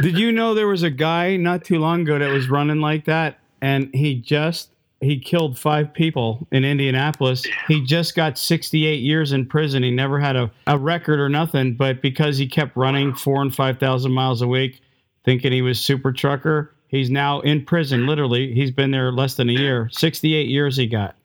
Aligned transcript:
Did 0.00 0.18
you 0.18 0.32
know 0.32 0.54
there 0.54 0.66
was 0.68 0.82
a 0.82 0.90
guy 0.90 1.36
not 1.36 1.64
too 1.64 1.78
long 1.78 2.02
ago 2.02 2.18
that 2.18 2.30
was 2.30 2.48
running 2.48 2.80
like 2.80 3.04
that, 3.06 3.38
and 3.60 3.94
he 3.94 4.14
just 4.16 4.70
he 5.00 5.18
killed 5.18 5.58
five 5.58 5.92
people 5.92 6.46
in 6.50 6.64
Indianapolis. 6.64 7.44
He 7.68 7.84
just 7.84 8.14
got 8.14 8.38
68 8.38 9.00
years 9.02 9.32
in 9.32 9.44
prison. 9.46 9.82
He 9.82 9.90
never 9.90 10.18
had 10.18 10.34
a, 10.34 10.50
a 10.66 10.78
record 10.78 11.20
or 11.20 11.28
nothing, 11.28 11.74
but 11.74 12.00
because 12.00 12.38
he 12.38 12.46
kept 12.46 12.74
running 12.76 13.14
four 13.14 13.42
and 13.42 13.54
five 13.54 13.78
thousand 13.78 14.12
miles 14.12 14.40
a 14.42 14.48
week, 14.48 14.80
thinking 15.24 15.52
he 15.52 15.60
was 15.62 15.78
super 15.78 16.10
trucker, 16.12 16.74
he's 16.88 17.10
now 17.10 17.40
in 17.40 17.64
prison. 17.64 18.06
Literally, 18.06 18.52
he's 18.54 18.70
been 18.70 18.90
there 18.92 19.12
less 19.12 19.34
than 19.34 19.48
a 19.50 19.52
year. 19.52 19.88
68 19.92 20.48
years 20.48 20.76
he 20.76 20.86
got. 20.86 21.16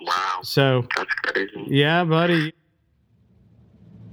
Wow, 0.00 0.40
So 0.42 0.86
that's 0.96 1.12
crazy. 1.24 1.64
yeah, 1.68 2.04
buddy. 2.04 2.52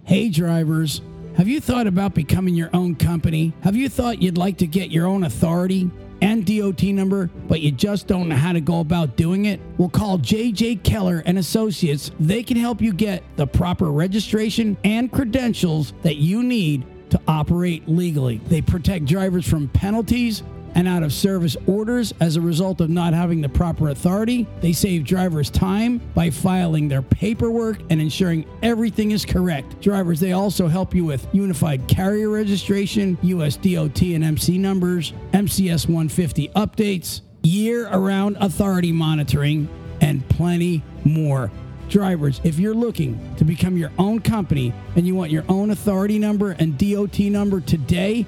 Hey, 0.04 0.30
drivers, 0.30 1.02
have 1.36 1.50
you 1.50 1.60
thought 1.60 1.86
about 1.86 2.14
becoming 2.14 2.56
your 2.56 2.70
own 2.74 2.96
company? 2.96 3.52
Have 3.62 3.76
you 3.76 3.90
thought 3.90 4.22
you'd 4.22 4.38
like 4.38 4.58
to 4.60 4.68
get 4.68 4.90
your 4.90 5.06
own 5.06 5.26
authority 5.26 5.92
and 6.21 6.46
DOT 6.46 6.82
number, 6.84 7.30
but 7.50 7.60
you 7.60 7.74
just 7.74 8.07
don't 8.07 8.30
know 8.30 8.38
how 8.38 8.54
to 8.54 8.62
go 8.62 8.80
about 8.80 9.18
doing 9.18 9.43
it? 9.43 9.60
Well, 9.78 9.90
call 9.90 10.18
JJ 10.18 10.84
Keller 10.84 11.24
and 11.26 11.38
Associates. 11.38 12.12
They 12.21 12.42
can 12.42 12.56
help 12.56 12.82
you 12.82 12.93
get 12.93 13.21
the 13.36 13.46
proper 13.46 13.92
registration 13.92 14.78
and 14.86 15.12
credentials 15.12 15.92
that 16.04 16.16
you 16.16 16.42
need 16.42 16.86
to 17.10 17.20
operate 17.28 17.86
legally. 17.86 18.38
They 18.48 18.62
protect 18.62 19.04
drivers 19.04 19.46
from 19.46 19.68
penalties 19.68 20.42
and 20.75 20.88
out 20.88 21.04
of 21.04 21.11
service 21.11 21.57
orders 21.65 22.14
as 22.20 22.36
a 22.36 22.42
result 22.42 22.82
of 22.82 22.89
not 22.89 23.14
having 23.14 23.42
the 23.42 23.50
proper 23.50 23.89
authority. 23.89 24.46
They 24.61 24.74
save 24.74 25.06
drivers 25.06 25.50
time 25.50 26.01
by 26.14 26.29
filing 26.29 26.88
their 26.88 27.01
paperwork 27.01 27.79
and 27.89 28.01
ensuring 28.01 28.46
everything 28.61 29.11
is 29.11 29.25
correct. 29.25 29.82
Drivers, 29.82 30.20
they 30.20 30.34
also 30.34 30.68
help 30.68 30.93
you 30.93 31.06
with 31.06 31.28
unified 31.32 31.88
carrier 31.88 32.30
registration, 32.30 33.17
US 33.23 33.56
DOT 33.56 34.02
and 34.02 34.23
MC 34.23 34.58
numbers, 34.58 35.14
MCS 35.31 35.88
150 35.88 36.50
updates, 36.50 37.22
year 37.42 37.88
around 37.88 38.38
authority 38.40 38.92
monitoring, 38.92 39.70
and 40.02 40.28
plenty 40.30 40.84
more. 41.03 41.50
Drivers, 41.88 42.42
if 42.44 42.58
you're 42.58 42.73
looking 42.73 43.36
to 43.36 43.46
become 43.46 43.78
your 43.78 43.92
own 44.00 44.20
company 44.20 44.73
and 44.96 45.06
you 45.06 45.14
want 45.16 45.31
your 45.31 45.46
own 45.48 45.70
authority 45.70 46.18
number 46.18 46.52
and 46.52 46.78
DOT 46.78 47.20
number 47.20 47.62
today, 47.62 48.26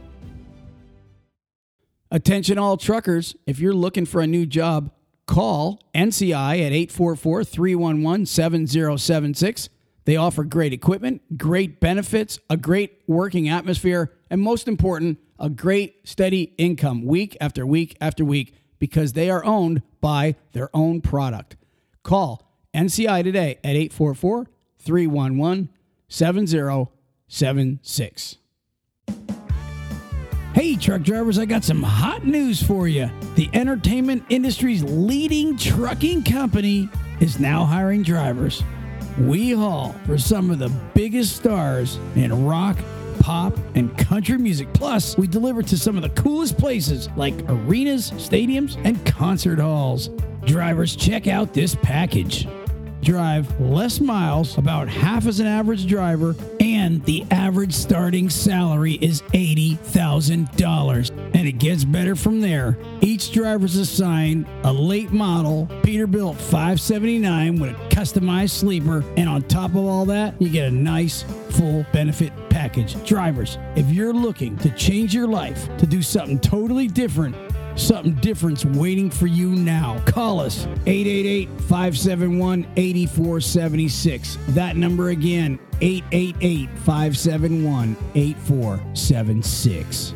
Attention 2.11 2.57
all 2.57 2.77
truckers, 2.77 3.35
if 3.45 3.59
you're 3.59 3.73
looking 3.73 4.05
for 4.05 4.21
a 4.21 4.27
new 4.27 4.45
job, 4.45 4.91
call 5.27 5.81
NCI 5.93 6.65
at 6.65 6.71
844-311-7076. 6.89 9.69
They 10.05 10.15
offer 10.15 10.43
great 10.43 10.73
equipment, 10.73 11.37
great 11.37 11.79
benefits, 11.79 12.39
a 12.49 12.57
great 12.57 13.03
working 13.05 13.47
atmosphere, 13.47 14.11
and 14.29 14.41
most 14.41 14.67
important, 14.67 15.19
a 15.39 15.49
great 15.49 16.07
steady 16.07 16.53
income 16.57 17.05
week 17.05 17.37
after 17.39 17.65
week 17.65 17.95
after 18.01 18.25
week 18.25 18.53
because 18.77 19.13
they 19.13 19.29
are 19.29 19.45
owned 19.45 19.81
by 20.01 20.35
their 20.53 20.69
own 20.73 21.01
product. 21.01 21.55
Call 22.03 22.45
NCI 22.73 23.23
today 23.23 23.59
at 23.63 23.75
844 23.75 24.47
311 24.79 25.69
7076. 26.07 28.37
Hey, 30.53 30.75
truck 30.75 31.03
drivers, 31.03 31.37
I 31.37 31.45
got 31.45 31.63
some 31.63 31.83
hot 31.83 32.25
news 32.25 32.59
for 32.61 32.87
you. 32.87 33.09
The 33.35 33.49
entertainment 33.53 34.23
industry's 34.29 34.83
leading 34.83 35.55
trucking 35.55 36.23
company 36.23 36.89
is 37.19 37.39
now 37.39 37.65
hiring 37.65 38.01
drivers. 38.03 38.63
We 39.19 39.51
haul 39.51 39.93
for 40.05 40.17
some 40.17 40.49
of 40.49 40.59
the 40.59 40.69
biggest 40.93 41.35
stars 41.35 41.99
in 42.15 42.45
rock, 42.45 42.77
pop, 43.19 43.57
and 43.75 43.95
country 43.97 44.37
music. 44.37 44.71
Plus, 44.73 45.17
we 45.17 45.27
deliver 45.27 45.61
to 45.61 45.77
some 45.77 45.95
of 45.95 46.01
the 46.01 46.21
coolest 46.21 46.57
places 46.57 47.09
like 47.15 47.33
arenas, 47.47 48.11
stadiums, 48.11 48.77
and 48.85 49.03
concert 49.05 49.59
halls. 49.59 50.09
Drivers, 50.45 50.95
check 50.95 51.27
out 51.27 51.53
this 51.53 51.75
package. 51.75 52.47
Drive 53.01 53.59
less 53.59 53.99
miles, 53.99 54.57
about 54.57 54.89
half 54.89 55.25
as 55.25 55.39
an 55.39 55.47
average 55.47 55.87
driver, 55.87 56.35
and 56.59 57.03
the 57.05 57.25
average 57.31 57.73
starting 57.73 58.29
salary 58.29 58.93
is 58.93 59.21
$80,000. 59.33 61.09
And 61.33 61.47
it 61.47 61.53
gets 61.53 61.85
better 61.85 62.15
from 62.15 62.41
there. 62.41 62.77
Each 63.01 63.31
driver 63.31 63.65
is 63.65 63.77
assigned 63.77 64.47
a 64.63 64.73
late 64.73 65.11
model 65.11 65.67
Peterbilt 65.81 66.35
579 66.35 67.59
with 67.59 67.71
a 67.71 67.73
customized 67.89 68.51
sleeper, 68.51 69.03
and 69.15 69.29
on 69.29 69.43
top 69.43 69.71
of 69.71 69.77
all 69.77 70.05
that, 70.05 70.39
you 70.41 70.49
get 70.49 70.67
a 70.67 70.71
nice 70.71 71.23
full 71.49 71.85
benefit 71.91 72.33
package. 72.49 73.01
Drivers, 73.05 73.57
if 73.75 73.89
you're 73.89 74.13
looking 74.13 74.57
to 74.57 74.69
change 74.71 75.13
your 75.13 75.27
life, 75.27 75.69
to 75.77 75.85
do 75.85 76.01
something 76.01 76.39
totally 76.39 76.87
different, 76.87 77.35
Something 77.79 78.15
different's 78.15 78.65
waiting 78.65 79.09
for 79.09 79.25
you 79.25 79.51
now. 79.51 80.01
Call 80.05 80.41
us 80.41 80.65
888 80.85 81.47
571 81.61 82.67
8476. 82.75 84.37
That 84.49 84.75
number 84.75 85.09
again 85.09 85.57
888 85.79 86.69
571 86.79 87.95
8476. 88.15 90.13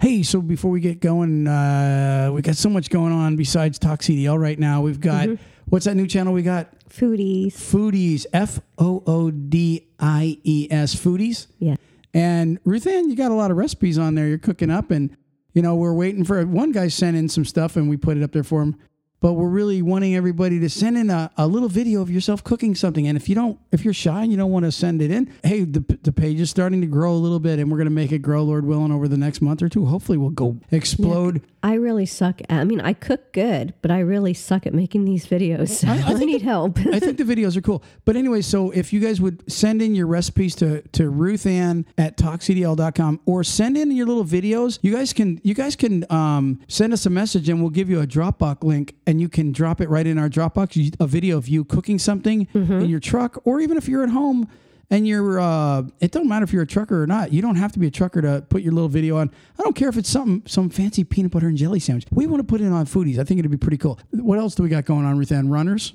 Hey, 0.00 0.22
so 0.22 0.40
before 0.40 0.70
we 0.70 0.80
get 0.80 1.00
going, 1.00 1.48
uh, 1.48 2.30
we 2.32 2.40
got 2.40 2.56
so 2.56 2.70
much 2.70 2.90
going 2.90 3.12
on 3.12 3.34
besides 3.34 3.76
Talk 3.78 4.00
CDL 4.00 4.40
right 4.40 4.58
now. 4.58 4.82
We've 4.82 5.00
got 5.00 5.28
what's 5.66 5.84
that 5.86 5.96
new 5.96 6.06
channel 6.06 6.32
we 6.32 6.42
got? 6.42 6.72
Foodies. 6.88 7.54
Foodies, 7.54 8.24
F 8.32 8.60
O 8.78 9.02
O 9.04 9.32
D 9.32 9.88
I 9.98 10.38
E 10.44 10.68
S, 10.70 10.94
Foodies. 10.94 11.48
Yeah. 11.58 11.74
And 12.12 12.58
Ruth 12.64 12.86
Ann, 12.86 13.08
you 13.08 13.16
got 13.16 13.30
a 13.30 13.34
lot 13.34 13.50
of 13.50 13.56
recipes 13.56 13.98
on 13.98 14.14
there 14.14 14.26
you're 14.26 14.38
cooking 14.38 14.70
up. 14.70 14.90
And, 14.90 15.16
you 15.52 15.62
know, 15.62 15.74
we're 15.76 15.92
waiting 15.92 16.24
for 16.24 16.44
one 16.44 16.72
guy 16.72 16.88
sent 16.88 17.16
in 17.16 17.28
some 17.28 17.44
stuff 17.44 17.76
and 17.76 17.88
we 17.88 17.96
put 17.96 18.16
it 18.16 18.22
up 18.22 18.32
there 18.32 18.44
for 18.44 18.62
him. 18.62 18.76
But 19.20 19.34
we're 19.34 19.48
really 19.48 19.82
wanting 19.82 20.16
everybody 20.16 20.58
to 20.60 20.70
send 20.70 20.96
in 20.96 21.10
a, 21.10 21.30
a 21.36 21.46
little 21.46 21.68
video 21.68 22.00
of 22.00 22.10
yourself 22.10 22.42
cooking 22.42 22.74
something. 22.74 23.06
And 23.06 23.16
if 23.16 23.28
you 23.28 23.34
don't, 23.34 23.58
if 23.70 23.84
you're 23.84 23.94
shy 23.94 24.22
and 24.22 24.30
you 24.32 24.38
don't 24.38 24.50
want 24.50 24.64
to 24.64 24.72
send 24.72 25.02
it 25.02 25.10
in, 25.10 25.32
hey, 25.44 25.64
the, 25.64 25.84
the 26.02 26.12
page 26.12 26.40
is 26.40 26.48
starting 26.50 26.80
to 26.80 26.86
grow 26.86 27.12
a 27.12 27.20
little 27.20 27.40
bit 27.40 27.58
and 27.58 27.70
we're 27.70 27.76
going 27.76 27.86
to 27.86 27.90
make 27.90 28.12
it 28.12 28.20
grow, 28.20 28.42
Lord 28.42 28.64
willing, 28.64 28.92
over 28.92 29.08
the 29.08 29.18
next 29.18 29.40
month 29.42 29.62
or 29.62 29.68
two. 29.68 29.84
Hopefully 29.86 30.16
we'll 30.16 30.30
go 30.30 30.56
explode. 30.70 31.42
I 31.62 31.74
really 31.74 32.06
suck 32.06 32.40
at, 32.40 32.50
I 32.50 32.64
mean, 32.64 32.80
I 32.80 32.94
cook 32.94 33.32
good, 33.32 33.74
but 33.82 33.90
I 33.90 33.98
really 33.98 34.32
suck 34.32 34.66
at 34.66 34.72
making 34.72 35.04
these 35.04 35.26
videos. 35.26 35.68
So 35.68 35.88
I, 35.90 36.14
think 36.14 36.30
need 36.30 36.40
the- 36.40 36.44
help. 36.46 36.78
I 36.78 36.98
think 36.98 37.18
the 37.18 37.24
videos 37.24 37.56
are 37.56 37.60
cool. 37.60 37.82
But 38.06 38.16
anyway, 38.16 38.40
so 38.40 38.70
if 38.70 38.92
you 38.92 39.00
guys 39.00 39.20
would 39.20 39.50
send 39.52 39.82
in 39.82 39.94
your 39.94 40.06
recipes 40.06 40.54
to, 40.56 40.80
to 40.92 41.10
Ruth 41.10 41.44
Ann 41.46 41.84
at 41.98 42.16
talkcdl.com 42.16 43.20
or 43.26 43.44
send 43.44 43.76
in 43.76 43.90
your 43.90 44.06
little 44.06 44.24
videos, 44.24 44.78
you 44.80 44.94
guys 44.94 45.12
can 45.12 45.40
you 45.44 45.54
guys 45.54 45.76
can 45.76 46.10
um, 46.10 46.60
send 46.68 46.92
us 46.92 47.04
a 47.04 47.10
message 47.10 47.48
and 47.48 47.60
we'll 47.60 47.70
give 47.70 47.90
you 47.90 48.00
a 48.00 48.06
Dropbox 48.06 48.64
link 48.64 48.94
and 49.10 49.20
you 49.20 49.28
can 49.28 49.50
drop 49.52 49.80
it 49.80 49.88
right 49.90 50.06
in 50.06 50.16
our 50.18 50.28
Dropbox. 50.28 50.94
A 51.00 51.06
video 51.06 51.36
of 51.36 51.48
you 51.48 51.64
cooking 51.64 51.98
something 51.98 52.46
in 52.54 52.88
your 52.88 53.00
truck, 53.00 53.40
or 53.44 53.60
even 53.60 53.76
if 53.76 53.88
you're 53.88 54.04
at 54.04 54.10
home 54.10 54.48
and 54.88 55.06
you're 55.06 55.40
uh, 55.40 55.82
it 56.00 56.12
don't 56.12 56.28
matter 56.28 56.44
if 56.44 56.52
you're 56.52 56.62
a 56.62 56.66
trucker 56.66 57.02
or 57.02 57.06
not. 57.06 57.32
You 57.32 57.42
don't 57.42 57.56
have 57.56 57.72
to 57.72 57.78
be 57.78 57.86
a 57.86 57.90
trucker 57.90 58.22
to 58.22 58.44
put 58.48 58.62
your 58.62 58.72
little 58.72 58.88
video 58.88 59.16
on. 59.18 59.30
I 59.58 59.62
don't 59.62 59.74
care 59.74 59.88
if 59.88 59.96
it's 59.96 60.08
something 60.08 60.42
some 60.46 60.70
fancy 60.70 61.04
peanut 61.04 61.32
butter 61.32 61.48
and 61.48 61.56
jelly 61.56 61.80
sandwich. 61.80 62.06
We 62.10 62.26
want 62.26 62.40
to 62.40 62.44
put 62.46 62.60
it 62.60 62.72
on 62.72 62.86
foodies. 62.86 63.18
I 63.18 63.24
think 63.24 63.40
it'd 63.40 63.50
be 63.50 63.56
pretty 63.56 63.78
cool. 63.78 63.98
What 64.12 64.38
else 64.38 64.54
do 64.54 64.62
we 64.62 64.68
got 64.68 64.84
going 64.84 65.04
on, 65.04 65.18
Ruth 65.18 65.32
Ann? 65.32 65.48
Runners? 65.48 65.92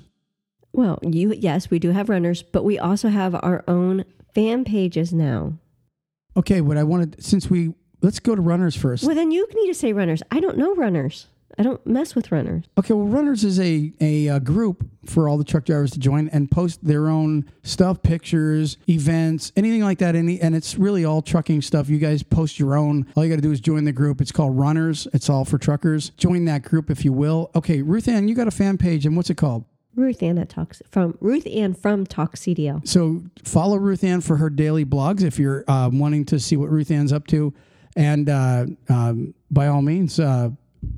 well, 0.72 0.98
you 1.02 1.32
yes, 1.32 1.70
we 1.70 1.78
do 1.78 1.90
have 1.90 2.10
runners, 2.10 2.42
but 2.42 2.62
we 2.64 2.78
also 2.78 3.08
have 3.08 3.34
our 3.34 3.64
own 3.66 4.04
fan 4.34 4.62
pages 4.64 5.10
now. 5.10 5.54
Okay, 6.36 6.60
what 6.60 6.76
I 6.76 6.82
wanted 6.82 7.16
since 7.24 7.48
we 7.48 7.72
let's 8.02 8.20
go 8.20 8.34
to 8.34 8.42
runners 8.42 8.76
first. 8.76 9.04
Well, 9.04 9.14
then 9.14 9.30
you 9.30 9.48
need 9.54 9.68
to 9.68 9.74
say 9.74 9.94
runners. 9.94 10.22
I 10.30 10.40
don't 10.40 10.58
know 10.58 10.74
runners. 10.74 11.28
I 11.58 11.62
don't 11.62 11.84
mess 11.86 12.14
with 12.14 12.30
runners. 12.30 12.64
Okay, 12.78 12.92
well, 12.92 13.06
runners 13.06 13.42
is 13.44 13.58
a, 13.58 13.92
a 14.00 14.28
uh 14.28 14.38
group 14.40 14.86
for 15.06 15.28
all 15.28 15.38
the 15.38 15.44
truck 15.44 15.64
drivers 15.64 15.90
to 15.92 15.98
join 15.98 16.28
and 16.28 16.50
post 16.50 16.84
their 16.84 17.08
own 17.08 17.50
stuff, 17.62 18.02
pictures, 18.02 18.76
events, 18.88 19.52
anything 19.56 19.82
like 19.82 19.98
that. 19.98 20.14
Any 20.16 20.40
and 20.40 20.54
it's 20.54 20.76
really 20.76 21.04
all 21.04 21.22
trucking 21.22 21.62
stuff. 21.62 21.88
You 21.88 21.98
guys 21.98 22.22
post 22.22 22.58
your 22.58 22.76
own. 22.76 23.06
All 23.16 23.24
you 23.24 23.30
got 23.30 23.36
to 23.36 23.42
do 23.42 23.52
is 23.52 23.60
join 23.60 23.84
the 23.84 23.92
group. 23.92 24.20
It's 24.20 24.32
called 24.32 24.58
Runners. 24.58 25.08
It's 25.12 25.30
all 25.30 25.44
for 25.44 25.58
truckers. 25.58 26.10
Join 26.10 26.44
that 26.46 26.62
group 26.62 26.90
if 26.90 27.04
you 27.04 27.12
will. 27.12 27.50
Okay, 27.54 27.82
Ruth 27.82 28.08
Ann, 28.08 28.28
you 28.28 28.34
got 28.34 28.48
a 28.48 28.52
fan 28.52 28.76
page, 28.78 29.06
and 29.06 29.16
what's 29.16 29.30
it 29.30 29.36
called? 29.36 29.64
Ruth 29.94 30.22
Ann 30.22 30.36
that 30.36 30.50
talks 30.50 30.82
from 30.90 31.16
Ruth 31.20 31.46
Ann 31.46 31.72
from 31.72 32.04
Talk 32.04 32.36
CDL. 32.36 32.86
So 32.86 33.22
follow 33.44 33.78
Ruth 33.78 34.04
Ann 34.04 34.20
for 34.20 34.36
her 34.36 34.50
daily 34.50 34.84
blogs 34.84 35.22
if 35.22 35.38
you're 35.38 35.64
uh, 35.68 35.88
wanting 35.90 36.26
to 36.26 36.38
see 36.38 36.56
what 36.56 36.68
Ruth 36.70 36.90
Ann's 36.90 37.14
up 37.14 37.26
to, 37.28 37.54
and 37.96 38.28
uh, 38.28 38.66
um, 38.90 39.32
by 39.50 39.68
all 39.68 39.80
means, 39.80 40.20
uh, 40.20 40.50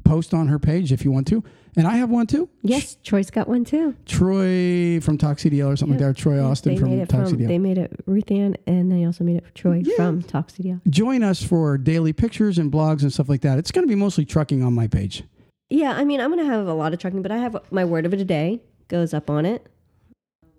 post 0.04 0.34
on 0.34 0.48
her 0.48 0.58
page 0.58 0.92
if 0.92 1.04
you 1.04 1.10
want 1.10 1.26
to. 1.28 1.42
And 1.76 1.86
I 1.86 1.96
have 1.98 2.10
one 2.10 2.26
too. 2.26 2.48
Yes, 2.62 2.96
Troy's 3.04 3.30
got 3.30 3.46
one 3.46 3.64
too. 3.64 3.94
Troy 4.06 5.00
from 5.00 5.16
Talk 5.18 5.36
CDL 5.38 5.68
or 5.72 5.76
something 5.76 5.96
like 5.96 6.00
that. 6.00 6.08
Or 6.10 6.12
Troy 6.14 6.42
Austin 6.42 6.76
from 6.76 7.06
Talk 7.06 7.28
from. 7.28 7.44
They 7.46 7.58
made 7.58 7.78
it 7.78 7.92
Ruth 8.06 8.30
Ann, 8.30 8.56
and 8.66 8.90
they 8.90 9.04
also 9.04 9.22
made 9.22 9.36
it 9.36 9.44
Troy 9.54 9.82
Yeah. 9.84 9.94
from 9.96 10.22
Talk 10.22 10.50
CDL. 10.50 10.80
Join 10.90 11.22
us 11.22 11.42
for 11.42 11.78
daily 11.78 12.12
pictures 12.12 12.58
and 12.58 12.72
blogs 12.72 13.02
and 13.02 13.12
stuff 13.12 13.28
like 13.28 13.42
that. 13.42 13.58
It's 13.58 13.70
going 13.70 13.84
to 13.86 13.88
be 13.88 13.94
mostly 13.94 14.24
trucking 14.24 14.62
on 14.62 14.72
my 14.72 14.88
page. 14.88 15.22
Yeah, 15.70 15.92
I 15.92 16.04
mean, 16.04 16.20
I'm 16.20 16.30
gonna 16.30 16.46
have 16.46 16.66
a 16.66 16.72
lot 16.72 16.94
of 16.94 16.98
trucking, 16.98 17.20
but 17.20 17.30
I 17.30 17.36
have 17.36 17.54
my 17.70 17.84
word 17.84 18.06
of 18.06 18.14
it 18.14 18.20
a 18.20 18.24
day 18.24 18.60
goes 18.88 19.12
up 19.12 19.28
on 19.28 19.44
it. 19.44 19.66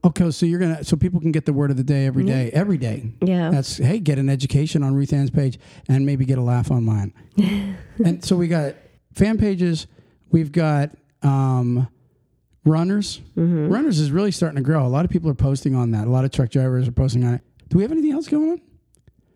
Okay, 0.06 0.30
so 0.32 0.46
you're 0.46 0.60
gonna 0.60 0.84
so 0.84 0.96
people 0.96 1.20
can 1.20 1.32
get 1.32 1.46
the 1.46 1.52
word 1.52 1.72
of 1.72 1.78
the 1.78 1.84
day 1.84 2.06
every 2.06 2.24
Yeah. 2.26 2.34
day, 2.44 2.52
every 2.52 2.78
day. 2.78 3.12
Yeah. 3.22 3.50
That's 3.50 3.78
hey, 3.78 4.00
get 4.00 4.20
an 4.20 4.30
education 4.30 4.84
on 4.84 4.94
Ruth 4.94 5.12
Ann's 5.12 5.32
page 5.32 5.60
and 5.90 6.06
maybe 6.06 6.26
get 6.26 6.38
a 6.38 6.42
laugh 6.44 6.70
on 6.72 6.86
mine. 6.86 7.12
and 8.06 8.24
so 8.24 8.38
we 8.38 8.48
got 8.48 8.76
fan 9.20 9.38
pages, 9.38 9.86
we've 10.32 10.52
got 10.52 10.92
um, 11.22 11.88
runners. 12.66 13.22
Mm-hmm. 13.38 13.70
Runners 13.72 14.00
is 14.00 14.12
really 14.12 14.32
starting 14.32 14.56
to 14.56 14.62
grow. 14.64 14.86
A 14.86 14.88
lot 14.88 15.06
of 15.06 15.12
people 15.12 15.30
are 15.30 15.36
posting 15.36 15.76
on 15.76 15.92
that. 15.92 16.08
A 16.08 16.10
lot 16.10 16.26
of 16.26 16.32
truck 16.32 16.50
drivers 16.50 16.88
are 16.88 16.92
posting 16.92 17.24
on 17.24 17.36
it. 17.36 17.42
Do 17.70 17.78
we 17.78 17.84
have 17.84 17.92
anything 17.92 18.14
else 18.14 18.28
going 18.28 18.52
on? 18.52 18.62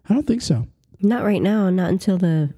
I 0.09 0.13
don't 0.13 0.25
think 0.25 0.41
so. 0.41 0.67
Not 1.01 1.23
right 1.23 1.41
now. 1.41 1.69
Not 1.69 1.89
until 1.89 2.17
the 2.17 2.53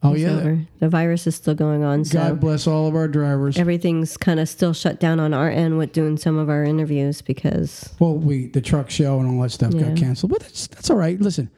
Oh 0.00 0.14
yeah. 0.14 0.28
over. 0.30 0.60
The 0.78 0.88
virus 0.88 1.26
is 1.26 1.34
still 1.34 1.56
going 1.56 1.82
on, 1.82 2.04
so 2.04 2.18
God 2.20 2.38
bless 2.38 2.68
all 2.68 2.86
of 2.86 2.94
our 2.94 3.08
drivers. 3.08 3.58
everything's 3.58 4.16
kind 4.16 4.38
of 4.38 4.48
still 4.48 4.72
shut 4.72 5.00
down 5.00 5.18
on 5.18 5.34
our 5.34 5.50
end 5.50 5.76
with 5.76 5.92
doing 5.92 6.16
some 6.16 6.38
of 6.38 6.48
our 6.48 6.62
interviews 6.62 7.20
because 7.20 7.92
Well, 7.98 8.14
we 8.16 8.46
the 8.46 8.60
truck 8.60 8.90
show 8.90 9.18
and 9.18 9.28
all 9.28 9.42
that 9.42 9.50
stuff 9.50 9.74
Yeah. 9.74 9.88
got 9.88 9.96
canceled, 9.96 10.30
but 10.30 10.40
that's 10.42 10.68
that's 10.68 10.88
all 10.88 10.96
right. 10.96 11.20
Listen, 11.20 11.50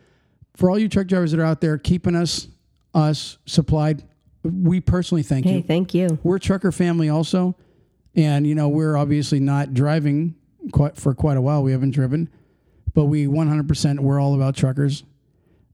for 0.56 0.70
all 0.70 0.78
you 0.78 0.88
truck 0.88 1.06
drivers 1.06 1.32
that 1.32 1.40
are 1.40 1.44
out 1.44 1.60
there 1.60 1.76
keeping 1.76 2.16
us 2.16 2.48
us 2.94 3.36
supplied, 3.44 4.04
we 4.42 4.80
personally 4.80 5.22
thank 5.22 5.44
you. 5.44 5.52
hey, 5.52 5.56
you. 5.58 5.62
thank 5.62 5.94
you. 5.94 6.18
We're 6.22 6.36
a 6.36 6.40
trucker 6.40 6.72
family 6.72 7.08
also, 7.08 7.56
and 8.14 8.46
you 8.46 8.54
know 8.54 8.68
we're 8.68 8.96
obviously 8.96 9.40
not 9.40 9.74
driving 9.74 10.34
quite 10.72 10.96
for 10.96 11.14
quite 11.14 11.36
a 11.36 11.40
while. 11.40 11.62
We 11.62 11.72
haven't 11.72 11.90
driven, 11.92 12.30
but 12.94 13.06
we 13.06 13.26
100% 13.26 14.00
we're 14.00 14.20
all 14.20 14.34
about 14.34 14.56
truckers, 14.56 15.04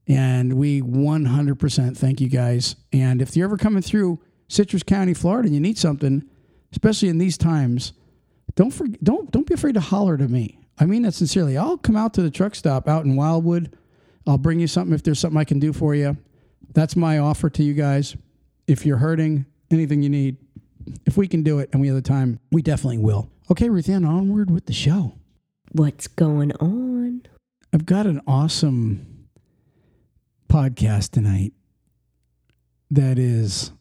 and 0.06 0.54
we 0.54 0.82
100% 0.82 1.96
thank 1.96 2.20
you 2.20 2.28
guys. 2.28 2.76
And 2.92 3.22
if 3.22 3.36
you're 3.36 3.46
ever 3.46 3.56
coming 3.56 3.82
through 3.82 4.20
Citrus 4.48 4.82
County, 4.82 5.14
Florida, 5.14 5.46
and 5.46 5.54
you 5.54 5.60
need 5.60 5.78
something, 5.78 6.24
especially 6.72 7.08
in 7.08 7.18
these 7.18 7.38
times, 7.38 7.92
don't 8.54 8.70
for, 8.70 8.86
don't 9.02 9.30
don't 9.30 9.46
be 9.46 9.54
afraid 9.54 9.74
to 9.74 9.80
holler 9.80 10.16
to 10.16 10.28
me. 10.28 10.58
I 10.78 10.86
mean 10.86 11.02
that 11.02 11.14
sincerely. 11.14 11.56
I'll 11.56 11.78
come 11.78 11.96
out 11.96 12.14
to 12.14 12.22
the 12.22 12.30
truck 12.30 12.54
stop 12.54 12.88
out 12.88 13.04
in 13.04 13.16
Wildwood. 13.16 13.76
I'll 14.26 14.38
bring 14.38 14.58
you 14.58 14.66
something 14.66 14.94
if 14.94 15.02
there's 15.02 15.20
something 15.20 15.38
I 15.38 15.44
can 15.44 15.60
do 15.60 15.72
for 15.72 15.94
you. 15.94 16.16
That's 16.74 16.96
my 16.96 17.18
offer 17.18 17.48
to 17.50 17.62
you 17.62 17.74
guys. 17.74 18.16
If 18.66 18.84
you're 18.84 18.98
hurting, 18.98 19.46
anything 19.70 20.02
you 20.02 20.08
need, 20.08 20.36
if 21.04 21.16
we 21.16 21.28
can 21.28 21.42
do 21.42 21.58
it 21.58 21.70
and 21.72 21.80
we 21.80 21.88
have 21.88 21.96
the 21.96 22.02
time, 22.02 22.40
we 22.50 22.62
definitely 22.62 22.98
will. 22.98 23.30
Okay, 23.50 23.68
Ruth 23.68 23.88
Ann, 23.88 24.04
onward 24.04 24.50
with 24.50 24.66
the 24.66 24.72
show. 24.72 25.14
What's 25.72 26.08
going 26.08 26.52
on? 26.52 27.22
I've 27.72 27.86
got 27.86 28.06
an 28.06 28.20
awesome 28.26 29.28
podcast 30.48 31.10
tonight 31.10 31.52
that 32.90 33.18
is 33.18 33.72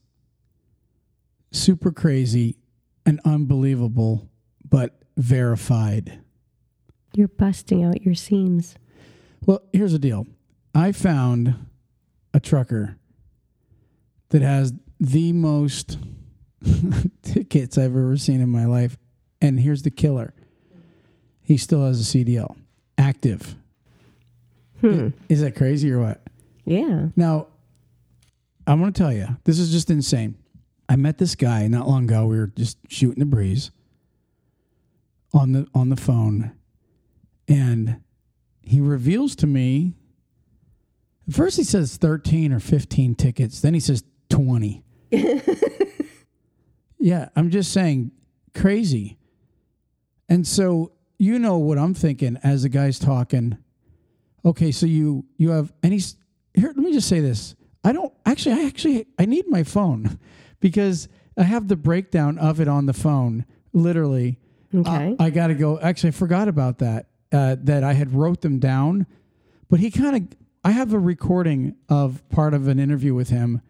super 1.51 1.91
crazy 1.91 2.57
and 3.05 3.19
unbelievable, 3.23 4.29
but 4.67 4.99
verified. 5.17 6.19
You're 7.13 7.27
busting 7.27 7.83
out 7.83 8.01
your 8.01 8.15
seams. 8.15 8.75
Well, 9.45 9.61
here's 9.71 9.93
the 9.93 9.99
deal. 9.99 10.27
I 10.73 10.91
found 10.91 11.55
a 12.33 12.39
trucker 12.39 12.97
that 14.35 14.41
has 14.41 14.73
the 14.99 15.31
most 15.31 15.97
tickets 17.21 17.77
I've 17.77 17.95
ever 17.95 18.17
seen 18.17 18.41
in 18.41 18.49
my 18.49 18.65
life. 18.65 18.97
And 19.39 19.57
here's 19.57 19.83
the 19.83 19.89
killer. 19.89 20.33
He 21.41 21.55
still 21.55 21.85
has 21.85 22.01
a 22.01 22.17
CDL 22.17 22.57
active. 22.97 23.55
Hmm. 24.81 25.11
Is 25.29 25.39
that 25.39 25.55
crazy 25.55 25.89
or 25.89 26.01
what? 26.01 26.21
Yeah. 26.65 27.07
Now, 27.15 27.47
I 28.67 28.73
want 28.73 28.93
to 28.93 29.01
tell 29.01 29.13
you, 29.13 29.25
this 29.45 29.57
is 29.57 29.71
just 29.71 29.89
insane. 29.89 30.35
I 30.89 30.97
met 30.97 31.17
this 31.17 31.35
guy 31.35 31.69
not 31.69 31.87
long 31.87 32.03
ago. 32.03 32.25
We 32.25 32.37
were 32.37 32.47
just 32.47 32.77
shooting 32.89 33.19
the 33.19 33.25
breeze 33.25 33.71
on 35.33 35.53
the 35.53 35.65
on 35.73 35.87
the 35.87 35.95
phone, 35.95 36.51
and 37.47 38.01
he 38.61 38.81
reveals 38.81 39.33
to 39.37 39.47
me. 39.47 39.93
First, 41.31 41.55
he 41.55 41.63
says 41.63 41.95
thirteen 41.95 42.51
or 42.51 42.59
fifteen 42.59 43.15
tickets. 43.15 43.61
Then 43.61 43.73
he 43.73 43.79
says 43.79 44.03
twenty. 44.29 44.83
yeah, 46.99 47.29
I'm 47.35 47.49
just 47.49 47.71
saying, 47.71 48.11
crazy. 48.53 49.17
And 50.27 50.45
so 50.47 50.91
you 51.17 51.39
know 51.39 51.57
what 51.57 51.77
I'm 51.77 51.93
thinking 51.93 52.37
as 52.43 52.63
the 52.63 52.69
guy's 52.69 52.99
talking. 52.99 53.57
Okay, 54.43 54.71
so 54.71 54.85
you 54.85 55.25
you 55.37 55.51
have 55.51 55.73
and 55.83 55.93
he's 55.93 56.17
here. 56.53 56.67
Let 56.67 56.77
me 56.77 56.93
just 56.93 57.07
say 57.07 57.19
this. 57.19 57.55
I 57.83 57.91
don't 57.91 58.13
actually. 58.25 58.61
I 58.61 58.65
actually 58.65 59.07
I 59.19 59.25
need 59.25 59.47
my 59.47 59.63
phone 59.63 60.19
because 60.59 61.07
I 61.37 61.43
have 61.43 61.67
the 61.67 61.75
breakdown 61.75 62.37
of 62.37 62.59
it 62.59 62.67
on 62.67 62.85
the 62.85 62.93
phone. 62.93 63.45
Literally, 63.73 64.39
Okay. 64.73 65.15
Uh, 65.19 65.23
I 65.23 65.29
got 65.29 65.47
to 65.47 65.53
go. 65.53 65.79
Actually, 65.79 66.09
I 66.09 66.11
forgot 66.11 66.47
about 66.47 66.79
that. 66.79 67.07
Uh, 67.31 67.55
that 67.63 67.83
I 67.83 67.93
had 67.93 68.13
wrote 68.13 68.41
them 68.41 68.59
down, 68.59 69.07
but 69.69 69.79
he 69.79 69.91
kind 69.91 70.15
of. 70.15 70.37
I 70.63 70.71
have 70.71 70.93
a 70.93 70.99
recording 70.99 71.75
of 71.89 72.27
part 72.29 72.53
of 72.53 72.67
an 72.67 72.79
interview 72.79 73.13
with 73.13 73.29
him. 73.29 73.61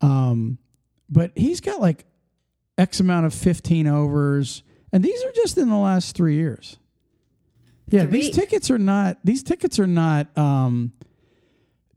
Um, 0.00 0.58
but 1.08 1.32
he's 1.36 1.60
got 1.60 1.80
like 1.80 2.04
X 2.78 3.00
amount 3.00 3.26
of 3.26 3.34
fifteen 3.34 3.86
overs, 3.86 4.62
and 4.92 5.02
these 5.04 5.22
are 5.24 5.32
just 5.32 5.56
in 5.58 5.68
the 5.68 5.76
last 5.76 6.16
three 6.16 6.34
years. 6.34 6.78
Yeah, 7.88 8.02
Three- 8.06 8.22
these 8.22 8.30
tickets 8.34 8.70
are 8.70 8.78
not. 8.78 9.18
These 9.24 9.42
tickets 9.42 9.78
are 9.78 9.86
not 9.86 10.36
um, 10.36 10.92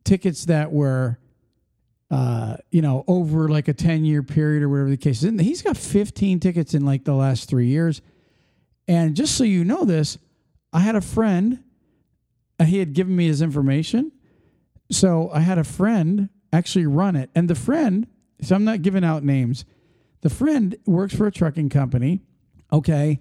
tickets 0.04 0.46
that 0.46 0.72
were, 0.72 1.18
uh, 2.12 2.58
you 2.72 2.82
know, 2.82 3.04
over 3.08 3.48
like 3.50 3.68
a 3.68 3.74
ten 3.74 4.06
year 4.06 4.22
period 4.24 4.64
or 4.64 4.70
whatever 4.70 4.90
the 4.90 4.98
case 4.98 5.18
is. 5.20 5.24
And 5.26 5.40
he's 5.42 5.62
got 5.62 5.78
fifteen 5.78 6.40
tickets 6.40 6.74
in 6.74 6.86
like 6.86 7.04
the 7.06 7.14
last 7.14 7.50
three 7.50 7.68
years. 7.68 8.02
And 8.88 9.16
just 9.16 9.36
so 9.36 9.44
you 9.44 9.64
know 9.64 9.84
this, 9.86 10.18
I 10.72 10.80
had 10.80 10.96
a 10.96 11.02
friend. 11.02 11.64
uh, 12.60 12.66
He 12.66 12.78
had 12.80 12.94
given 12.94 13.16
me 13.16 13.28
his 13.28 13.42
information, 13.42 14.12
so 14.92 15.30
I 15.34 15.40
had 15.42 15.58
a 15.58 15.64
friend 15.64 16.30
actually 16.52 16.86
run 16.86 17.16
it, 17.16 17.30
and 17.36 17.50
the 17.50 17.56
friend. 17.56 18.08
So 18.42 18.56
I'm 18.56 18.64
not 18.64 18.84
giving 18.84 19.04
out 19.04 19.24
names. 19.24 19.66
The 20.22 20.30
friend 20.30 20.76
works 20.86 21.16
for 21.16 21.26
a 21.26 21.32
trucking 21.32 21.70
company. 21.70 22.22
Okay. 22.72 23.20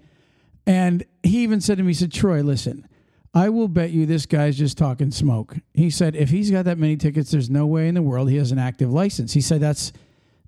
And 0.65 1.05
he 1.23 1.39
even 1.43 1.61
said 1.61 1.77
to 1.77 1.83
me, 1.83 1.89
he 1.89 1.93
said, 1.95 2.11
Troy, 2.11 2.43
listen, 2.43 2.87
I 3.33 3.49
will 3.49 3.67
bet 3.67 3.91
you 3.91 4.05
this 4.05 4.25
guy's 4.25 4.57
just 4.57 4.77
talking 4.77 5.11
smoke. 5.11 5.55
He 5.73 5.89
said, 5.89 6.15
if 6.15 6.29
he's 6.29 6.51
got 6.51 6.65
that 6.65 6.77
many 6.77 6.97
tickets, 6.97 7.31
there's 7.31 7.49
no 7.49 7.65
way 7.65 7.87
in 7.87 7.95
the 7.95 8.01
world 8.01 8.29
he 8.29 8.37
has 8.37 8.51
an 8.51 8.59
active 8.59 8.91
license. 8.91 9.33
He 9.33 9.41
said, 9.41 9.61
that's 9.61 9.91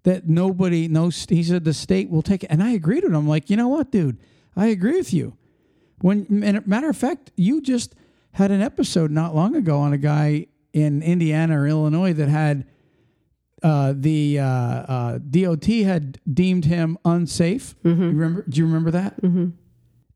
that 0.03 0.27
nobody 0.27 0.87
knows. 0.87 1.25
He 1.27 1.43
said, 1.43 1.65
the 1.65 1.73
state 1.73 2.09
will 2.09 2.21
take 2.21 2.43
it. 2.43 2.47
And 2.49 2.61
I 2.63 2.71
agreed 2.71 3.03
with 3.03 3.11
him. 3.11 3.17
I'm 3.17 3.27
like, 3.27 3.49
you 3.49 3.57
know 3.57 3.67
what, 3.67 3.91
dude? 3.91 4.17
I 4.55 4.67
agree 4.67 4.97
with 4.97 5.13
you. 5.13 5.35
When, 6.01 6.43
and 6.43 6.65
matter 6.67 6.89
of 6.89 6.97
fact, 6.97 7.31
you 7.35 7.61
just 7.61 7.95
had 8.33 8.51
an 8.51 8.61
episode 8.61 9.11
not 9.11 9.35
long 9.35 9.55
ago 9.55 9.79
on 9.79 9.93
a 9.93 9.97
guy 9.97 10.47
in 10.73 11.01
Indiana 11.01 11.61
or 11.61 11.67
Illinois 11.67 12.13
that 12.13 12.29
had 12.29 12.65
uh, 13.63 13.93
the 13.95 14.39
uh, 14.39 14.45
uh, 14.45 15.17
DOT 15.29 15.65
had 15.65 16.19
deemed 16.31 16.65
him 16.65 16.97
unsafe. 17.05 17.75
You 17.83 17.93
remember? 17.93 18.45
Do 18.47 18.59
you 18.59 18.65
remember 18.65 18.91
that? 18.91 19.21
Mm-hmm. 19.21 19.49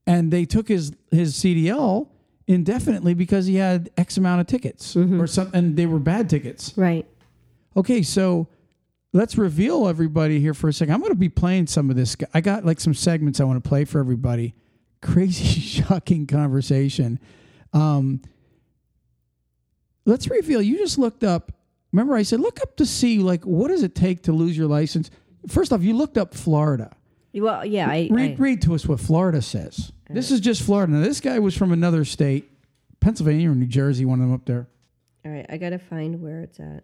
and 0.08 0.32
they 0.32 0.46
took 0.46 0.68
his 0.68 0.92
his 1.12 1.36
CDL 1.36 2.08
indefinitely 2.48 3.14
because 3.14 3.46
he 3.46 3.56
had 3.56 3.90
X 3.98 4.18
amount 4.18 4.42
of 4.42 4.48
tickets 4.48 4.96
or 4.96 5.28
something, 5.28 5.58
and 5.58 5.76
they 5.78 5.86
were 5.86 6.00
bad 6.00 6.30
tickets. 6.30 6.74
Right. 6.78 7.06
Okay, 7.76 8.02
so 8.02 8.48
let's 9.14 9.38
reveal 9.38 9.88
everybody 9.88 10.40
here 10.40 10.54
for 10.54 10.68
a 10.68 10.74
second. 10.74 10.94
I'm 10.94 11.00
going 11.00 11.12
to 11.12 11.18
be 11.18 11.30
playing 11.30 11.68
some 11.68 11.90
of 11.90 11.96
this. 11.96 12.16
I 12.34 12.42
got 12.42 12.66
like 12.66 12.80
some 12.80 12.94
segments 12.94 13.40
I 13.40 13.46
want 13.46 13.64
to 13.64 13.68
play 13.68 13.86
for 13.86 14.00
everybody. 14.00 14.56
Crazy, 15.02 15.60
shocking 15.60 16.28
conversation. 16.28 17.20
Um, 17.74 18.22
let's 20.06 20.30
reveal. 20.30 20.62
You 20.62 20.78
just 20.78 20.98
looked 20.98 21.24
up. 21.24 21.52
Remember, 21.94 22.16
I 22.16 22.24
said 22.24 22.42
look 22.42 22.60
up 22.62 22.76
to 22.78 22.86
see 22.86 23.20
like 23.20 23.44
what 23.46 23.70
does 23.70 23.84
it 23.84 23.96
take 23.96 24.24
to 24.24 24.34
lose 24.34 24.58
your 24.58 24.68
license. 24.68 25.10
First 25.48 25.72
off, 25.72 25.82
you 25.84 25.94
looked 25.96 26.18
up 26.18 26.34
Florida. 26.34 26.92
Well, 27.34 27.66
yeah. 27.66 27.88
I, 27.88 28.10
Read, 28.12 28.32
I 28.32 28.36
read 28.36 28.62
to 28.64 28.76
us 28.76 28.86
what 28.86 29.00
Florida 29.00 29.42
says. 29.42 29.92
Uh, 30.10 30.14
this 30.14 30.30
is 30.32 30.40
just 30.40 30.62
Florida. 30.62 30.92
Now, 30.94 31.02
this 31.02 31.20
guy 31.20 31.40
was 31.40 31.56
from 31.58 31.72
another 31.72 32.04
state, 32.06 32.52
Pennsylvania 33.00 33.52
or 33.52 33.56
New 33.56 33.66
Jersey, 33.66 34.06
one 34.06 34.20
of 34.20 34.26
them 34.28 34.34
up 34.34 34.46
there. 34.46 34.68
all 35.26 35.32
right. 35.32 35.46
I 35.50 35.58
gotta 35.58 35.80
find 35.80 36.22
where 36.22 36.42
it's 36.42 36.60
at. 36.60 36.84